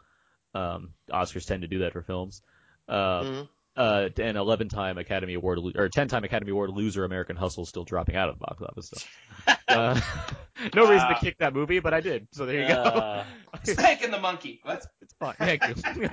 [0.55, 2.41] Um, Oscars tend to do that for films.
[2.89, 3.49] Uh, Mhm.
[3.76, 7.70] Uh, and 11 time Academy Award, or 10 time Academy Award loser American Hustle is
[7.70, 8.91] still dropping out of the box office.
[8.94, 9.54] So.
[9.68, 10.00] uh,
[10.76, 12.28] no reason to kick that movie, but I did.
[12.32, 12.82] So there you go.
[12.82, 13.24] Uh,
[13.64, 14.60] Spanking the monkey.
[14.64, 14.86] What?
[15.02, 15.36] It's fine.
[15.40, 15.76] Thank you.
[15.84, 16.08] why do you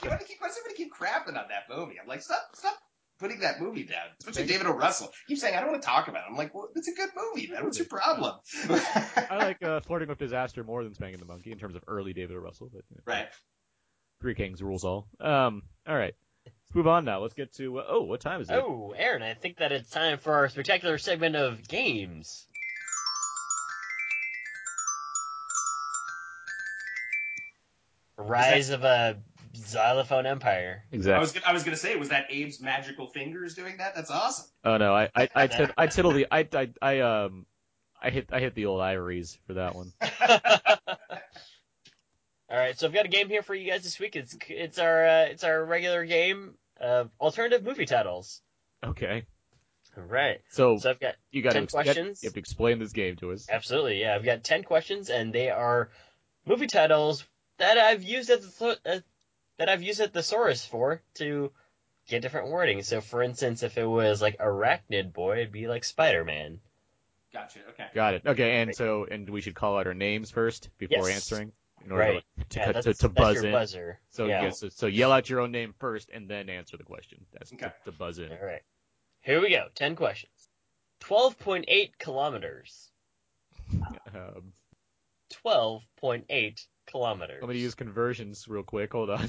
[0.00, 1.96] keep, why does everybody keep crapping on that movie?
[2.00, 2.76] I'm like, stop, stop
[3.18, 4.04] putting that movie down.
[4.20, 4.72] Especially David O.
[4.72, 5.10] Russell.
[5.28, 6.30] Keep saying I don't want to talk about it.
[6.30, 7.64] I'm like, well, it's a good movie, man.
[7.64, 8.34] What's your problem?
[8.68, 12.12] I like uh, Flirting with Disaster more than Spanking the Monkey in terms of early
[12.12, 12.40] David O.
[12.40, 13.28] Russell, but you know, right.
[14.20, 15.06] Three Kings rules all.
[15.20, 16.14] Um, all right,
[16.44, 17.20] let's move on now.
[17.20, 18.54] Let's get to uh, oh, what time is it?
[18.54, 22.46] Oh, Aaron, I think that it's time for our spectacular segment of games.
[28.16, 29.18] Rise of a
[29.54, 30.84] Xylophone Empire.
[30.90, 31.16] Exactly.
[31.16, 33.94] I was gonna, I was gonna say, was that Abe's magical fingers doing that?
[33.94, 34.46] That's awesome.
[34.64, 37.46] Oh no, I I I, tit- I tittle the I, I I um
[38.00, 39.92] I hit I hit the old ivories for that one.
[42.48, 44.14] All right, so I've got a game here for you guys this week.
[44.16, 48.40] It's it's our uh, it's our regular game of alternative movie titles.
[48.84, 49.24] Okay.
[49.96, 50.40] All right.
[50.50, 52.22] So, So I've got you got to 10 ex- questions.
[52.22, 53.46] You have to explain this game to us.
[53.50, 54.14] Absolutely, yeah.
[54.14, 55.90] I've got ten questions, and they are
[56.46, 57.24] movie titles
[57.58, 59.00] that I've used at the th- uh,
[59.58, 61.50] that I've used a thesaurus for to
[62.06, 62.82] get different wording.
[62.82, 66.60] So, for instance, if it was like Arachnid Boy, it'd be like Spider Man.
[67.32, 67.58] Gotcha.
[67.70, 67.86] Okay.
[67.94, 68.22] Got it.
[68.26, 71.16] Okay, and so and we should call out our names first before Yes.
[71.16, 71.52] answering.
[71.86, 72.24] In order Right.
[72.50, 73.52] to, Yeah, to, that's- to, to buzz your in.
[73.52, 74.00] buzzer.
[74.10, 74.42] So Yeah.
[74.42, 77.24] yeah, so, so yell out your own name first and then answer the question.
[77.32, 78.32] That's to, to buzz in.
[78.32, 78.62] All right.
[79.20, 79.68] Here we go.
[79.76, 80.32] Ten questions.
[81.00, 82.90] Twelve point eight kilometers.
[83.72, 84.52] Um,
[85.30, 87.38] Twelve point eight kilometers.
[87.40, 88.92] I'm gonna use conversions real quick.
[88.92, 89.28] Hold on.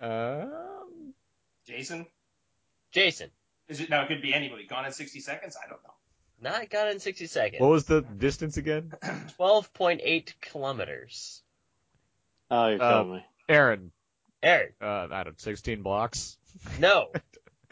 [0.00, 1.14] um,
[1.66, 2.06] Jason.
[2.92, 3.30] Jason.
[3.68, 3.90] Is it?
[3.90, 4.66] No, it could be anybody.
[4.66, 5.56] Gone in 60 seconds.
[5.62, 5.94] I don't know.
[6.40, 7.60] Not got in sixty seconds.
[7.60, 8.92] what was the distance again?
[9.36, 11.42] Twelve point eight kilometers.
[12.50, 13.26] Oh, you're Uh, killing me.
[13.48, 13.90] Aaron.
[14.42, 14.72] Aaron.
[14.80, 16.36] Uh, I don't 16 blocks.
[16.78, 17.08] No.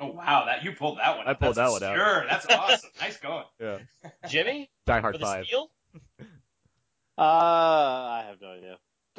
[0.00, 1.28] Oh wow, that you pulled that one.
[1.28, 1.38] I out.
[1.40, 1.96] pulled That's that one out.
[1.96, 2.90] Sure, that's awesome.
[3.00, 3.44] nice going.
[3.60, 3.78] Yeah.
[4.28, 4.68] Jimmy.
[4.86, 5.46] Die Hard For the 5.
[5.46, 5.70] steal?
[7.16, 8.76] Uh, I have no idea.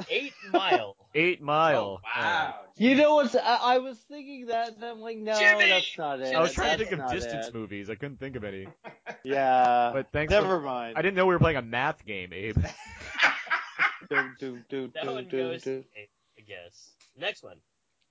[0.10, 0.96] Eight mile.
[1.14, 2.02] Eight mile.
[2.04, 2.56] Oh, Wow.
[2.78, 3.36] You know what's?
[3.36, 5.70] I, I was thinking that, and I'm like, no, Jimmy!
[5.70, 6.36] that's not it.
[6.36, 7.54] I was trying to think of distance it.
[7.54, 7.90] movies.
[7.90, 8.68] I couldn't think of any.
[9.24, 9.92] Yeah.
[9.94, 10.32] But thanks.
[10.32, 10.98] Never for, mind.
[10.98, 12.58] I didn't know we were playing a math game, Abe.
[14.10, 15.64] Do, do, do, That do, one do, goes.
[15.64, 15.84] do.
[16.38, 16.92] I guess.
[17.18, 17.58] Next one.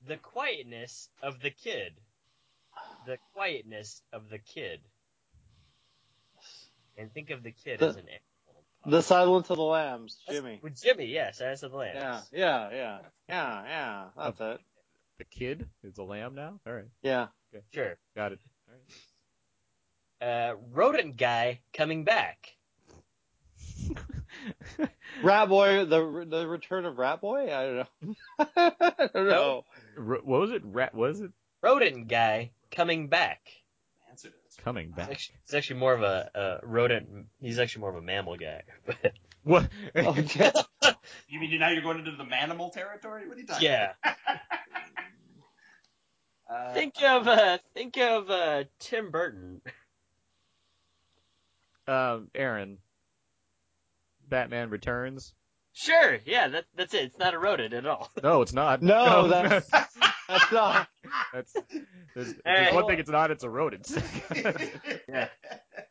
[0.06, 1.92] The quietness of the kid.
[3.06, 4.80] The quietness of the kid.
[6.96, 8.20] And think of the kid The- as an animal.
[8.86, 10.60] The Silence of the Lambs, Jimmy.
[10.62, 11.96] With Jimmy, yes, Silence of the Lambs.
[11.98, 12.98] Yeah, yeah, yeah,
[13.28, 14.04] yeah, yeah.
[14.16, 14.60] That's it.
[15.18, 16.60] The kid is a lamb now.
[16.66, 16.84] All right.
[17.02, 17.28] Yeah.
[17.72, 17.96] Sure.
[18.16, 18.40] Got it.
[20.20, 22.56] All Uh, rodent guy coming back.
[25.22, 27.54] Rat Boy, the the Return of Rat Boy.
[27.54, 27.86] I don't know.
[28.56, 29.64] I don't know.
[29.96, 30.62] R- what was it?
[30.64, 30.94] Rat?
[30.94, 31.30] Was it
[31.62, 33.40] Rodent guy coming back.
[34.54, 34.64] Answer this.
[34.64, 35.10] coming It's back?
[35.10, 37.08] actually, it's actually more of a, a rodent.
[37.40, 38.62] He's actually more of a mammal guy.
[38.86, 39.12] But
[39.42, 39.68] What?
[39.96, 40.52] Oh, yeah.
[41.28, 43.26] You mean now you're going into the manimal territory?
[43.28, 43.68] What are you talking?
[43.68, 43.92] yeah.
[44.02, 44.16] about?
[46.46, 49.62] Uh, Think of uh, think of uh, Tim Burton.
[51.88, 52.78] um, Aaron.
[54.28, 55.32] Batman Returns.
[55.72, 57.04] Sure, yeah, that, that's it.
[57.04, 58.10] It's not a rodent at all.
[58.22, 58.82] No, it's not.
[58.82, 59.70] No, that's
[60.28, 60.88] that's not.
[61.32, 61.52] that's.
[62.14, 62.74] There's, if there's right.
[62.74, 63.30] one thing it's not.
[63.30, 63.90] It's a rodent.
[65.08, 65.28] Yeah.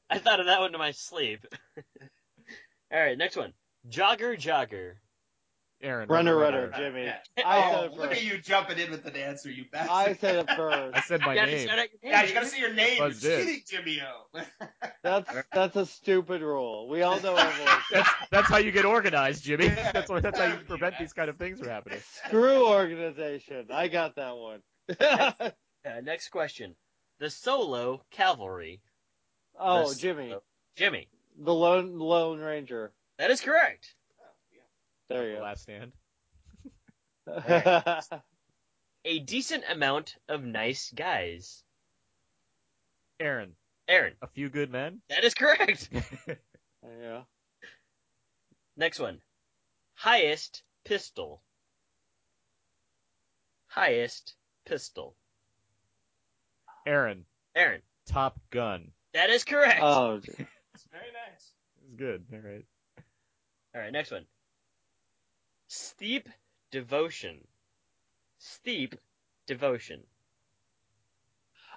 [0.09, 1.45] I thought of that one in my sleep.
[2.93, 3.53] All right, next one.
[3.89, 4.93] Jogger, jogger.
[5.83, 6.07] Aaron.
[6.09, 7.03] Runner, Runner, runner, Jimmy.
[7.03, 7.17] Yeah.
[7.45, 9.91] I Oh, it look at you jumping in with an answer, you bastard.
[9.91, 10.95] I said it first.
[10.97, 11.67] I said my You name.
[11.67, 12.97] shout Yeah, you gotta say your name.
[12.97, 14.41] You're Buzzed cheating, Jimmy O.
[15.03, 16.87] That's that's a stupid rule.
[16.87, 17.73] We all know everyone.
[17.91, 19.67] That's that's how you get organized, Jimmy.
[19.67, 21.99] That's what, that's how you prevent these kind of things from happening.
[22.25, 23.67] Screw organization.
[23.71, 24.61] I got that one.
[24.99, 25.49] Uh,
[26.03, 26.75] next question.
[27.19, 28.81] The solo cavalry.
[29.59, 30.43] oh, The Jimmy, solo-
[30.77, 31.07] Jimmy.
[31.37, 32.91] the lone Lone Ranger.
[33.19, 33.93] That is correct.
[35.13, 35.43] There you The go.
[35.43, 35.91] last stand.
[39.05, 41.63] A decent amount of nice guys.
[43.19, 43.55] Aaron.
[43.87, 44.13] Aaron.
[44.21, 45.01] A few good men.
[45.09, 45.89] That is correct.
[46.83, 47.21] yeah.
[48.75, 49.19] Next one.
[49.95, 51.43] Highest pistol.
[53.67, 54.35] Highest
[54.65, 55.15] pistol.
[56.87, 57.25] Aaron.
[57.55, 57.81] Aaron.
[58.07, 58.91] Top Gun.
[59.13, 59.79] That is correct.
[59.83, 60.15] Oh,
[60.75, 61.51] It's very nice.
[61.83, 62.25] It's good.
[62.33, 62.65] All right.
[63.75, 64.25] All right, next one.
[65.75, 66.29] Steep
[66.69, 67.39] devotion.
[68.37, 68.93] Steep
[69.47, 70.03] devotion.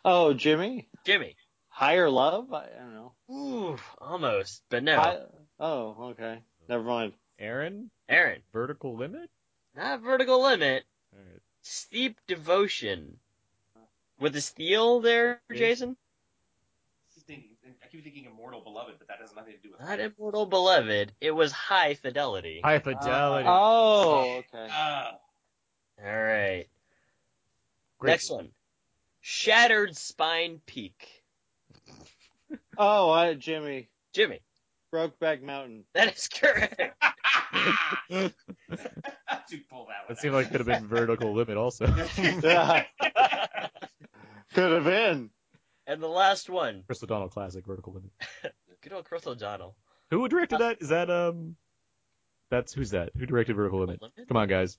[0.04, 0.88] oh, Jimmy.
[1.04, 1.34] Jimmy.
[1.68, 2.52] Higher love.
[2.52, 3.12] I, I don't know.
[3.30, 4.96] Ooh, almost, but no.
[4.96, 5.18] Hi-
[5.60, 6.40] oh, okay.
[6.68, 7.14] Never mind.
[7.38, 7.90] Aaron.
[8.06, 8.42] Aaron.
[8.52, 9.30] Vertical limit.
[9.74, 10.84] Not vertical limit.
[11.14, 11.40] All right.
[11.62, 13.18] Steep devotion.
[14.20, 15.96] With the steel there, Jason?
[17.96, 20.00] Keep thinking, I keep thinking Immortal Beloved, but that has nothing to do with Not
[20.00, 21.12] immortal beloved.
[21.20, 22.60] It was high fidelity.
[22.62, 23.48] High fidelity.
[23.48, 24.68] Oh, okay.
[24.72, 25.12] Uh,
[26.04, 26.66] All right.
[27.98, 28.10] Great.
[28.10, 28.50] Next one.
[29.20, 31.08] Shattered Spine Peak.
[32.78, 33.88] Oh, I, Jimmy.
[34.12, 34.40] Jimmy.
[34.92, 35.84] Brokeback Mountain.
[35.94, 36.78] That is correct.
[38.10, 38.30] to
[39.70, 40.08] pull that one.
[40.08, 41.86] That seemed like it could have been vertical limit also.
[42.18, 42.84] Yeah.
[44.54, 45.30] Could have been.
[45.86, 46.82] And the last one.
[46.86, 48.10] Chris O'Donnell classic vertical limit.
[48.82, 49.76] Good old Chris O'Donnell.
[50.10, 50.78] Who directed that?
[50.80, 51.56] Is that um?
[52.50, 53.10] That's who's that?
[53.18, 54.00] Who directed Vertical Limit?
[54.00, 54.28] Limit?
[54.28, 54.78] Come on, guys.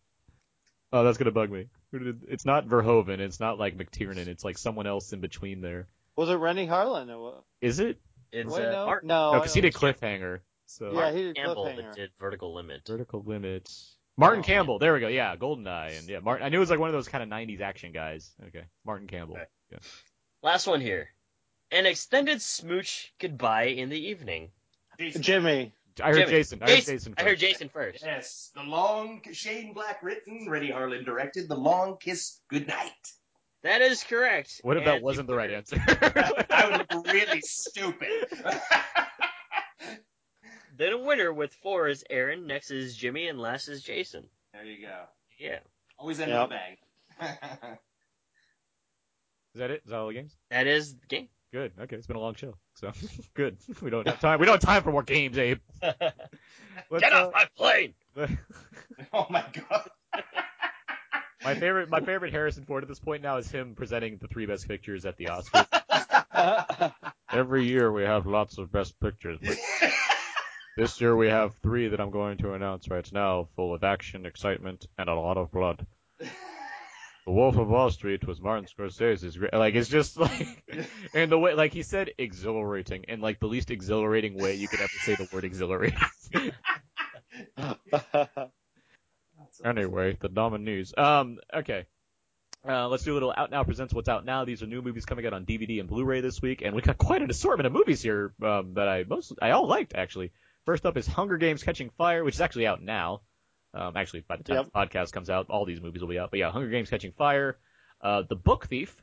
[0.93, 1.67] Oh, that's gonna bug me.
[1.91, 2.21] Who did?
[2.29, 3.19] It's not Verhoeven.
[3.19, 4.27] It's not like McTiernan.
[4.27, 5.87] It's like someone else in between there.
[6.15, 7.09] Was it Renny Harlin?
[7.09, 7.43] Or what?
[7.59, 7.99] Is it?
[8.31, 10.39] It's Wait, uh, no, Martin no, No, because he did Cliffhanger.
[10.65, 11.75] So Yeah, he did Campbell Cliffhanger.
[11.93, 12.81] that did Vertical Limit.
[12.87, 13.69] Vertical Limit.
[14.17, 14.79] Martin Oh, Campbell.
[14.79, 15.07] There we go.
[15.09, 16.45] Yeah, Goldeneye, and yeah, Martin.
[16.45, 18.33] I knew it was like one of those kind of '90s action guys.
[18.47, 19.35] Okay, Martin Campbell.
[19.35, 19.45] Okay.
[19.71, 19.77] Yeah.
[20.43, 21.09] Last one here.
[21.71, 24.49] An extended smooch goodbye in the evening.
[24.99, 25.21] Jason.
[25.21, 25.73] Jimmy.
[26.01, 26.31] I heard Jimmy.
[26.31, 26.59] Jason.
[26.61, 26.93] I heard Jason.
[26.95, 27.13] Jason.
[27.17, 27.41] I heard first.
[27.41, 28.03] Jason first.
[28.03, 32.91] Yes, the long Shane Black written, Renny Harlin directed, the long kiss goodnight.
[33.63, 34.61] That is correct.
[34.63, 35.77] What if that wasn't the right answer?
[35.87, 38.27] I would look really stupid.
[40.77, 44.29] Then a winner with four is Aaron, next is Jimmy, and last is Jason.
[44.53, 45.05] there you go.
[45.39, 45.57] Yeah.
[45.97, 46.49] Always end Yep.
[46.49, 46.57] with
[47.19, 47.27] a
[47.59, 47.77] bang.
[49.57, 49.81] Is that it?
[49.85, 50.37] Is that all the games?
[50.51, 51.29] That is the game.
[51.51, 51.71] Good.
[51.81, 52.91] Okay, it's been a long show, so
[53.33, 53.57] good.
[53.81, 54.39] We don't have time.
[54.39, 55.57] We don't have time for more games, Abe.
[55.81, 55.97] Let's,
[56.99, 57.95] Get uh, off my plane!
[59.13, 59.89] oh my god.
[61.43, 64.45] my favorite, my favorite Harrison Ford at this point now is him presenting the three
[64.45, 66.93] best pictures at the Oscars.
[67.31, 69.39] Every year we have lots of best pictures.
[69.41, 69.57] but
[70.77, 74.27] this year we have three that I'm going to announce right now, full of action,
[74.27, 75.83] excitement, and a lot of blood.
[77.27, 79.37] The Wolf of Wall Street was Martin Scorsese's.
[79.51, 80.63] Like it's just like,
[81.13, 84.79] and the way, like he said, exhilarating, and like the least exhilarating way you could
[84.79, 85.99] ever say the word exhilarating.
[89.65, 90.93] Anyway, the nominees.
[90.95, 91.87] Um, okay.
[92.67, 94.45] Uh, let's do a little Out Now presents what's out now.
[94.45, 96.97] These are new movies coming out on DVD and Blu-ray this week, and we got
[96.97, 100.31] quite an assortment of movies here um, that I most I all liked actually.
[100.65, 103.21] First up is Hunger Games: Catching Fire, which is actually out now.
[103.77, 104.65] Um, actually, by the time Yep.
[104.65, 106.31] the podcast comes out, all these movies will be out.
[106.31, 107.57] But yeah, Hunger Games: Catching Fire,
[108.01, 108.95] uh, The Book Thief,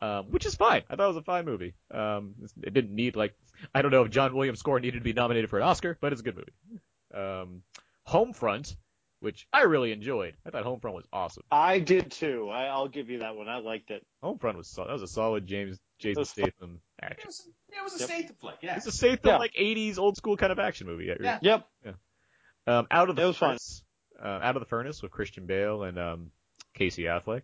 [0.00, 0.82] um, which is fine.
[0.90, 1.74] I thought it was a fine movie.
[1.90, 3.34] Um, it didn't need like
[3.74, 6.12] I don't know if John Williams' score needed to be nominated for an Oscar, but
[6.12, 6.52] it's a good movie.
[7.14, 7.62] Um,
[8.08, 8.74] Homefront,
[9.20, 10.34] which I really enjoyed.
[10.44, 11.44] I thought Homefront was awesome.
[11.50, 12.50] I did too.
[12.50, 13.48] I, I'll give you that one.
[13.48, 14.04] I liked it.
[14.22, 16.44] Homefront was sol- that was a solid James Jason was fun.
[16.50, 17.26] Statham It action.
[17.28, 18.08] was, it was a Yep.
[18.08, 18.76] Statham flick, yeah.
[18.76, 19.36] It's a Statham Yeah.
[19.38, 21.04] like '80s old school kind of action movie.
[21.06, 21.14] Yeah.
[21.20, 21.38] Yeah.
[21.84, 21.96] Yep.
[22.66, 23.50] Um, Out of the It was fun.
[23.50, 23.84] Furnace,
[24.22, 26.30] uh, Out of the Furnace with Christian Bale and um,
[26.74, 27.42] Casey Affleck.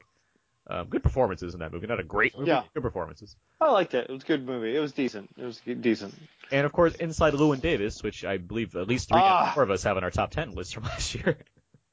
[0.70, 1.86] Um, good performances in that movie.
[1.86, 2.48] Not a great movie.
[2.50, 2.62] Yeah.
[2.74, 3.34] Good performances.
[3.58, 4.10] I liked it.
[4.10, 4.76] It was a good movie.
[4.76, 5.30] It was decent.
[5.38, 6.14] It was decent.
[6.52, 9.48] And of course, Inside Llewyn Davis, which I believe at least three Ah.
[9.48, 11.38] of four of us have on our top ten list from last year.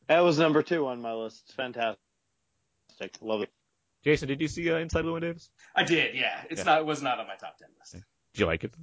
[0.07, 1.44] That was number two on my list.
[1.45, 1.98] It's fantastic.
[3.22, 3.49] Love it.
[4.03, 5.49] Jason, did you see uh, Inside Llewyn Davis?
[5.76, 6.44] I did, yeah.
[6.49, 6.66] It's Yeah.
[6.66, 6.80] not.
[6.82, 7.94] It was not on my top ten list.
[7.94, 8.03] Did
[8.41, 8.74] you like it?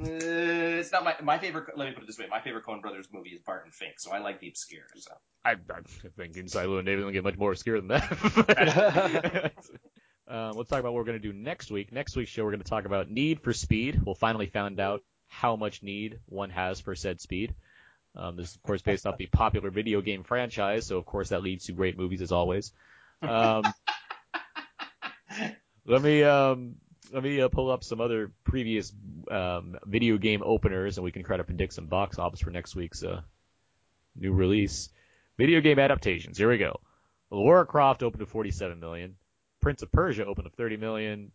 [0.00, 1.76] Uh, it's not my my favorite.
[1.76, 4.12] Let me put it this way: my favorite Coen Brothers movie is Barton Fink, so
[4.12, 4.84] I like the obscure.
[4.96, 5.12] So
[5.44, 9.52] I, I think Inside Llewyn Davis doesn't get much more obscure than that.
[10.28, 11.92] um, let's talk about what we're going to do next week.
[11.92, 14.00] Next week's show, we're going to talk about Need for Speed.
[14.04, 17.54] We'll finally find out how much need one has for said speed.
[18.16, 21.28] Um, this is, of course, based off the popular video game franchise, so of course
[21.28, 22.72] that leads to great movies as always.
[23.22, 23.64] Um,
[25.86, 26.76] let me um,
[27.12, 28.92] let me uh, pull up some other previous
[29.30, 32.76] um, video game openers, and we can try to predict some box office for next
[32.76, 33.20] week's uh,
[34.16, 34.88] new release.
[35.38, 36.38] Video game adaptations.
[36.38, 36.80] Here we go.
[37.30, 39.16] Lara Croft opened to 47 million.
[39.60, 41.32] Prince of Persia opened to 30 million.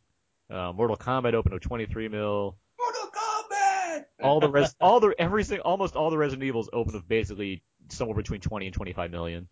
[0.50, 2.58] Uh, Mortal Kombat opened to 23 mil.
[2.80, 4.06] Mortal Kombat.
[4.22, 7.64] All the rest, all the every single, almost all the Resident Evils opened with basically
[7.90, 9.48] somewhere between 20 and 25 million.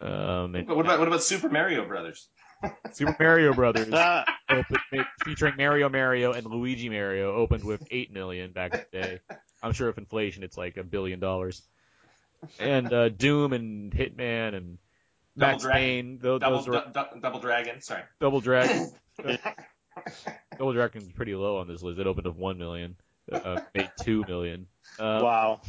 [0.00, 2.28] Um, and But what about what about Super Mario Brothers?
[2.92, 3.92] Super Mario Brothers
[4.50, 9.20] opened, featuring Mario Mario and Luigi Mario opened with 8 million back in the day.
[9.62, 11.62] I'm sure if inflation, it's like a billion dollars.
[12.58, 14.78] And uh, Doom and Hitman and
[15.38, 15.80] Double Max Dragon.
[15.80, 17.80] Payne, those, Double those were du- du- Double Dragon.
[17.80, 18.02] Sorry.
[18.18, 18.90] Double Dragon.
[20.58, 21.98] Double Dragon's pretty low on this list.
[21.98, 22.96] It opened at one million,
[23.30, 24.66] uh, made two million.
[24.98, 25.60] Uh, wow.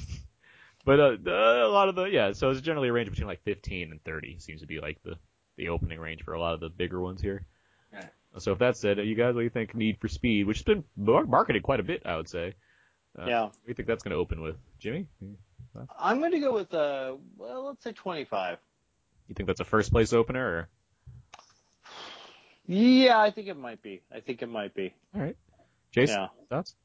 [0.85, 3.91] But uh, a lot of the yeah, so it's generally a range between like 15
[3.91, 5.17] and 30 seems to be like the
[5.61, 7.45] the opening range for a lot of the bigger ones here.
[7.93, 8.05] Yeah.
[8.39, 9.75] So if that's said, you guys, what do you think?
[9.75, 12.53] Need for Speed, which has been marketed quite a bit, I would say.
[13.17, 13.41] Uh, Yeah.
[13.43, 15.07] What do you think that's going to open with, Jimmy?
[15.99, 18.57] I'm going to go with uh, well, let's say 25.
[19.27, 20.45] You think that's a first place opener?
[20.45, 20.69] Or?
[22.65, 24.01] Yeah, I think it might be.
[24.13, 24.93] I think it might be.
[25.15, 25.35] All right,
[25.91, 26.27] Jason, Yeah.
[26.49, 26.75] thoughts?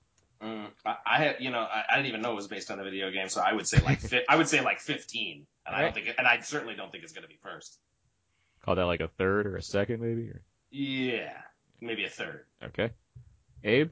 [0.42, 2.78] Mm, I, I had, you know, I, I didn't even know it was based on
[2.78, 5.74] a video game, so I would say like, fi- I would say like 15, and
[5.76, 7.78] I don't think, it, and I certainly don't think it's going to be first.
[8.66, 10.28] Call that like a third or a second, maybe.
[10.28, 10.42] Or...
[10.72, 11.32] Yeah,
[11.80, 12.44] maybe a third.
[12.62, 12.90] Okay.
[13.62, 13.90] Abe,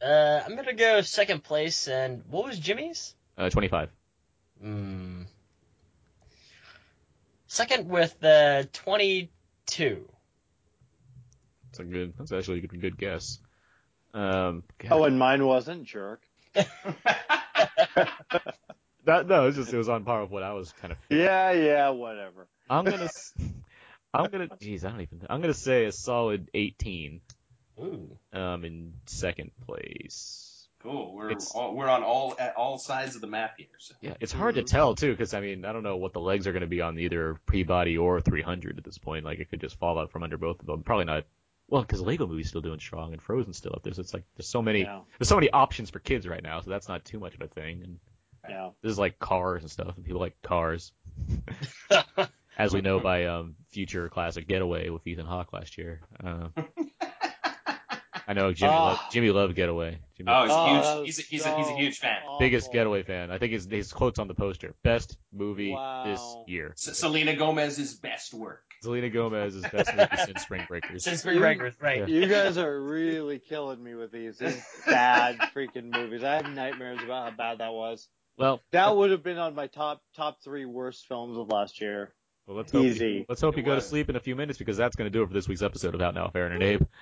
[0.00, 3.14] Uh, I'm gonna go second place, and what was Jimmy's?
[3.38, 3.90] uh, 25.
[4.62, 5.22] Hmm.
[7.46, 10.08] Second with the 22.
[11.64, 12.12] That's a good.
[12.18, 13.38] That's actually a good, good guess.
[14.12, 16.20] Um, Oh, and mine wasn't jerk.
[16.54, 16.66] that
[19.06, 20.98] no, it's just it was on par with what I was kind of.
[21.08, 22.48] Yeah, yeah, whatever.
[22.68, 23.08] I'm gonna.
[24.12, 24.48] I'm gonna.
[24.48, 25.22] Jeez, I don't even.
[25.30, 27.20] I'm gonna say a solid 18.
[27.80, 28.16] Ooh.
[28.32, 30.46] Um, in second place.
[30.82, 31.14] Cool.
[31.14, 33.66] We're It's- all, we're on all at all sides of the map here.
[33.78, 33.94] So.
[34.00, 36.46] Yeah, it's hard to tell too, because I mean, I don't know what the legs
[36.46, 39.24] are going to be on either Peabody or 300 at this point.
[39.24, 40.82] Like, it could just fall out from under both of them.
[40.82, 41.24] Probably not.
[41.68, 44.24] Well, because Lego Movie's still doing strong and Frozen's still up there, so it's like
[44.36, 45.00] there's so many Yeah.
[45.18, 47.46] there's so many options for kids right now, so that's not too much of a
[47.48, 47.82] thing.
[47.84, 48.00] And
[48.48, 48.70] Yeah.
[48.82, 50.92] this is like cars and stuff, and people like cars,
[52.60, 56.00] as we know by um, future classic Getaway with Ethan Hawke last year.
[56.22, 56.48] Uh,
[58.28, 58.84] I know Jimmy Ah.
[58.90, 59.98] loved, Jimmy loved Getaway.
[60.16, 61.06] Jimmy, Oh, he's Oh, a huge.
[61.06, 62.18] He's a, he's a, he's a huge fan.
[62.38, 62.70] biggest.
[62.72, 63.30] Getaway fan.
[63.30, 66.04] I think his his quotes on the poster: best movie Wow.
[66.04, 66.72] this year.
[66.76, 68.62] S- Selena Gomez's best work.
[68.82, 71.02] Selena Gomez is best movie since Spring Breakers.
[71.04, 72.08] Since Spring Breakers, right.
[72.08, 76.22] You guys are really killing me with these, these bad freaking movies.
[76.24, 78.08] I have nightmares about how bad that was.
[78.38, 82.14] Well, That would have been on my top top three worst films of last year.
[82.50, 83.10] Well let's hope Easy.
[83.10, 85.06] You, let's hope you It go to sleep in a few minutes because that's going
[85.06, 86.86] to do it for this week's episode of Out Now with Aaron and Abe.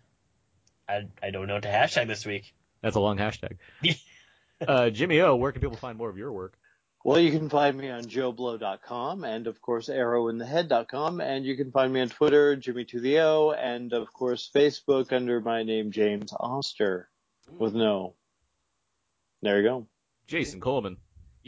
[0.89, 2.55] I, I don't know what to hashtag this week.
[2.81, 3.57] That's a long hashtag.
[4.69, 6.59] uh, Jimmy O, where can people find more of your work?
[7.05, 11.93] Well, you can find me on JoBlo.com and of course arrowinthehead.com and you can find
[11.93, 16.33] me on Twitter, Jimmy to the O, and of course Facebook under my name James
[16.39, 17.09] Oster
[17.59, 18.15] with no.
[19.43, 19.87] There you go.
[20.27, 20.97] Jason Coleman.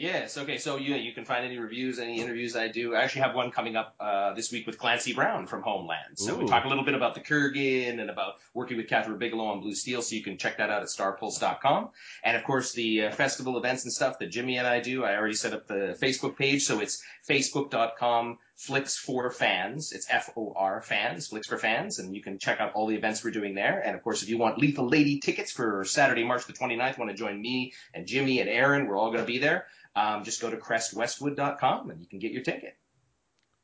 [0.01, 0.35] Yes.
[0.35, 0.57] Okay.
[0.57, 2.95] So you you can find any reviews, any interviews I do.
[2.95, 6.17] I actually have one coming up uh, this week with Clancy Brown from Homeland.
[6.17, 9.45] So we talk a little bit about the Kurgan and about working with Kathryn Bigelow
[9.45, 10.01] on Blue Steel.
[10.01, 11.89] So you can check that out at starpulse.com.
[12.23, 15.03] And of course the uh, festival events and stuff that Jimmy and I do.
[15.03, 19.91] I already set up the Facebook page, so it's facebook.com flicks for fans.
[19.91, 22.95] It's F O R fans, flicks for fans, and you can check out all the
[22.95, 23.79] events we're doing there.
[23.79, 27.11] And of course, if you want Lethal Lady tickets for Saturday, March the 29th, want
[27.11, 29.65] to join me and Jimmy and Aaron, we're all going to be there.
[29.95, 32.77] Um, just go to crestwestwood.com and you can get your ticket.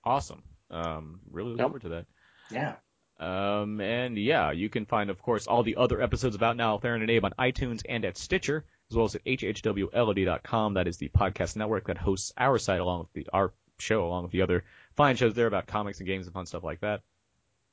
[0.04, 0.44] Awesome.
[0.70, 1.68] Um, really looking Yep.
[1.68, 2.06] forward to that.
[2.52, 2.76] Yeah.
[3.20, 6.76] Um, and yeah, you can find, of course, all the other episodes of Out Now
[6.76, 10.74] with Aaron and Abe on iTunes and at Stitcher, as well as at hhwlod.com.
[10.76, 14.24] That is the podcast network that hosts our site along with the, our show, along
[14.24, 14.64] with the other
[14.96, 17.02] fine shows there about comics and games and fun stuff like that.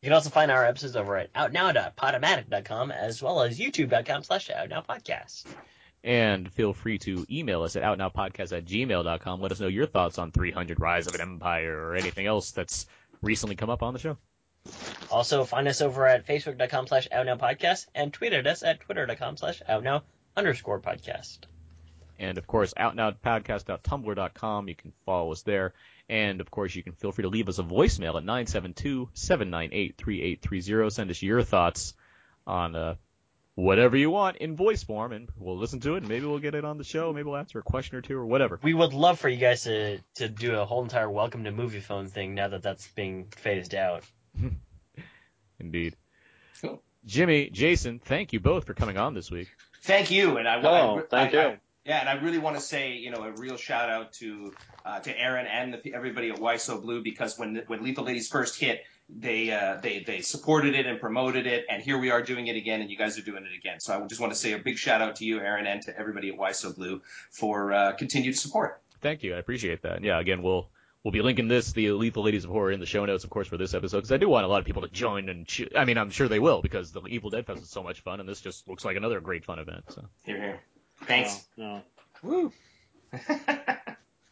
[0.02, 5.46] You can also find our episodes over at outnow.podomatic.com as well as youtube.com slash outnowpodcast.
[6.02, 9.40] And feel free to email us at outnowpodcast at gmail.com.
[9.40, 12.86] Let us know your thoughts on 300 Rise of an Empire or anything else that's
[13.22, 14.18] recently come up on the show.
[15.10, 19.62] Also, find us over at facebook.com slash outnowpodcast and tweet at us at twitter.com slash
[19.68, 20.02] outnow
[20.36, 21.38] underscore podcast.
[22.18, 24.68] And of course, outnowpodcast.tumblr.com.
[24.68, 25.72] You can follow us there.
[26.08, 30.92] And of course, you can feel free to leave us a voicemail at 972-798-3830.
[30.92, 31.94] Send us your thoughts
[32.46, 32.94] on uh,
[33.54, 35.98] whatever you want in voice form, and we'll listen to it.
[35.98, 37.12] And maybe we'll get it on the show.
[37.12, 38.58] Maybe we'll answer a question or two or whatever.
[38.62, 41.80] We would love for you guys to, to do a whole entire welcome to movie
[41.80, 44.04] phone thing now that that's being phased out.
[45.58, 45.96] Indeed.
[46.60, 46.82] Cool.
[47.06, 49.48] Jimmy, Jason, thank you both for coming on this week.
[49.82, 50.36] Thank you.
[50.38, 51.58] And I, Oh, I- thank I- you.
[51.86, 54.52] I- yeah, and I really want to say, you know, a real shout out to
[54.84, 58.28] uh, to Aaron and the, everybody at Why So Blu because when when Lethal Ladies
[58.28, 62.22] first hit, they uh, they they supported it and promoted it, and here we are
[62.22, 63.80] doing it again, and you guys are doing it again.
[63.80, 65.98] So I just want to say a big shout out to you, Aaron, and to
[65.98, 68.80] everybody at Why So Blu for uh, continued support.
[69.02, 69.34] Thank you.
[69.34, 70.02] I appreciate that.
[70.02, 70.70] Yeah, again, we'll
[71.02, 73.46] we'll be linking this, the Lethal Ladies of Horror, in the show notes, of course,
[73.46, 75.46] for this episode, because I do want a lot of people to join and.
[75.46, 78.00] Ch- I mean, I'm sure they will because the Evil Dead Fest is so much
[78.00, 79.84] fun, and this just looks like another great fun event.
[79.90, 80.60] So Here, here.
[81.06, 81.46] Thanks.
[81.58, 81.82] Oh, no.
[82.22, 82.52] Woo.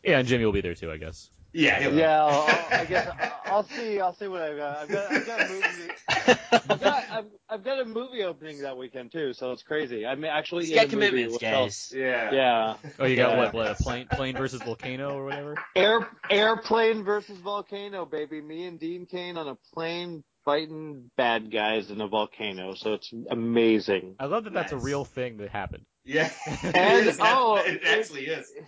[0.03, 1.31] yeah, and Jimmy will be there too, I guess.
[1.53, 1.81] Yeah.
[1.81, 4.01] he'll- Yeah, I'll, I guess I'll- I'll see.
[4.01, 4.77] I'll see what I've got.
[4.79, 5.93] I've got, I've got a movie.
[6.71, 10.07] I've got, I've, I've got a movie opening that weekend too, so it's crazy.
[10.07, 11.93] I'm actually He's in got a commitments, with guys.
[11.95, 12.33] Yeah.
[12.33, 12.75] Yeah.
[12.99, 13.37] Oh, you got Yeah.
[13.39, 13.53] what?
[13.53, 15.57] what a plane, plane versus volcano or whatever.
[15.77, 18.41] Air airplane versus volcano, baby.
[18.41, 22.75] Me and Dean Cain on a plane fighting bad guys in a volcano.
[22.75, 24.15] So it's amazing.
[24.19, 25.85] I love that that's a real thing that happened.
[26.05, 26.31] Yeah.
[26.63, 27.19] And- it is.
[27.21, 28.51] oh, it it- actually is.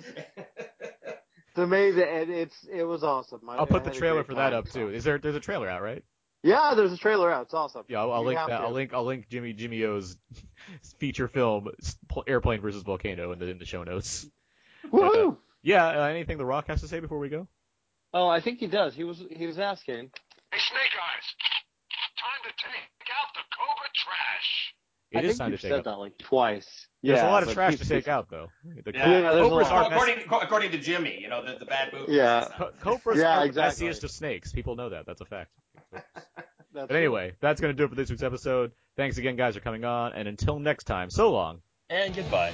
[1.57, 3.49] It's amazing, and it's it was awesome.
[3.49, 4.89] I, I'll put the trailer for that up too.
[4.89, 5.19] Is there?
[5.19, 6.03] There's a trailer out, right?
[6.43, 7.43] Yeah, there's a trailer out.
[7.45, 7.85] It's awesome.
[7.87, 8.49] Yeah, I'll, I'll link that.
[8.49, 8.55] to.
[8.55, 8.93] I'll link.
[8.93, 10.17] I'll link Jimmy Jimmy O's
[10.99, 11.69] feature film
[12.27, 14.27] Airplane versus Volcano in the in the show notes.
[14.91, 15.33] But, uh,
[15.63, 15.87] yeah.
[15.87, 17.47] Uh, anything The Rock has to say before we go?
[18.13, 18.93] Oh, I think he does.
[18.97, 20.11] He was he was asking.
[20.51, 21.35] Hey, Snake Eyes.
[22.19, 24.75] Time to take out the Cobra trash.
[25.13, 25.85] It I is think time to you've take said out.
[25.85, 26.89] that like twice.
[27.13, 28.49] There's a lot of but trash to take out, though.
[28.85, 29.73] The Yeah, Yeah, there's Cobra's lot.
[29.73, 32.13] are mess- according, according to Jimmy, you know the, the bad movie.
[32.13, 32.49] Yeah.
[32.57, 33.87] Co- Cobras Yeah, are exactly.
[33.87, 34.53] the messiest of snakes.
[34.53, 35.07] People know that.
[35.07, 35.51] That's a fact.
[35.93, 38.73] That's But anyway, that's going to do it for this week's episode.
[38.97, 40.13] Thanks again, guys, for coming on.
[40.13, 41.61] And until next time, so long.
[41.89, 42.53] And goodbye.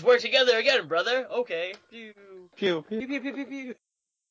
[0.00, 1.26] Let's work together again, brother.
[1.30, 1.74] Okay.
[1.90, 2.14] Pew.
[2.56, 3.00] Pew, pew.
[3.00, 3.74] Pew, pew, pew, pew, pew.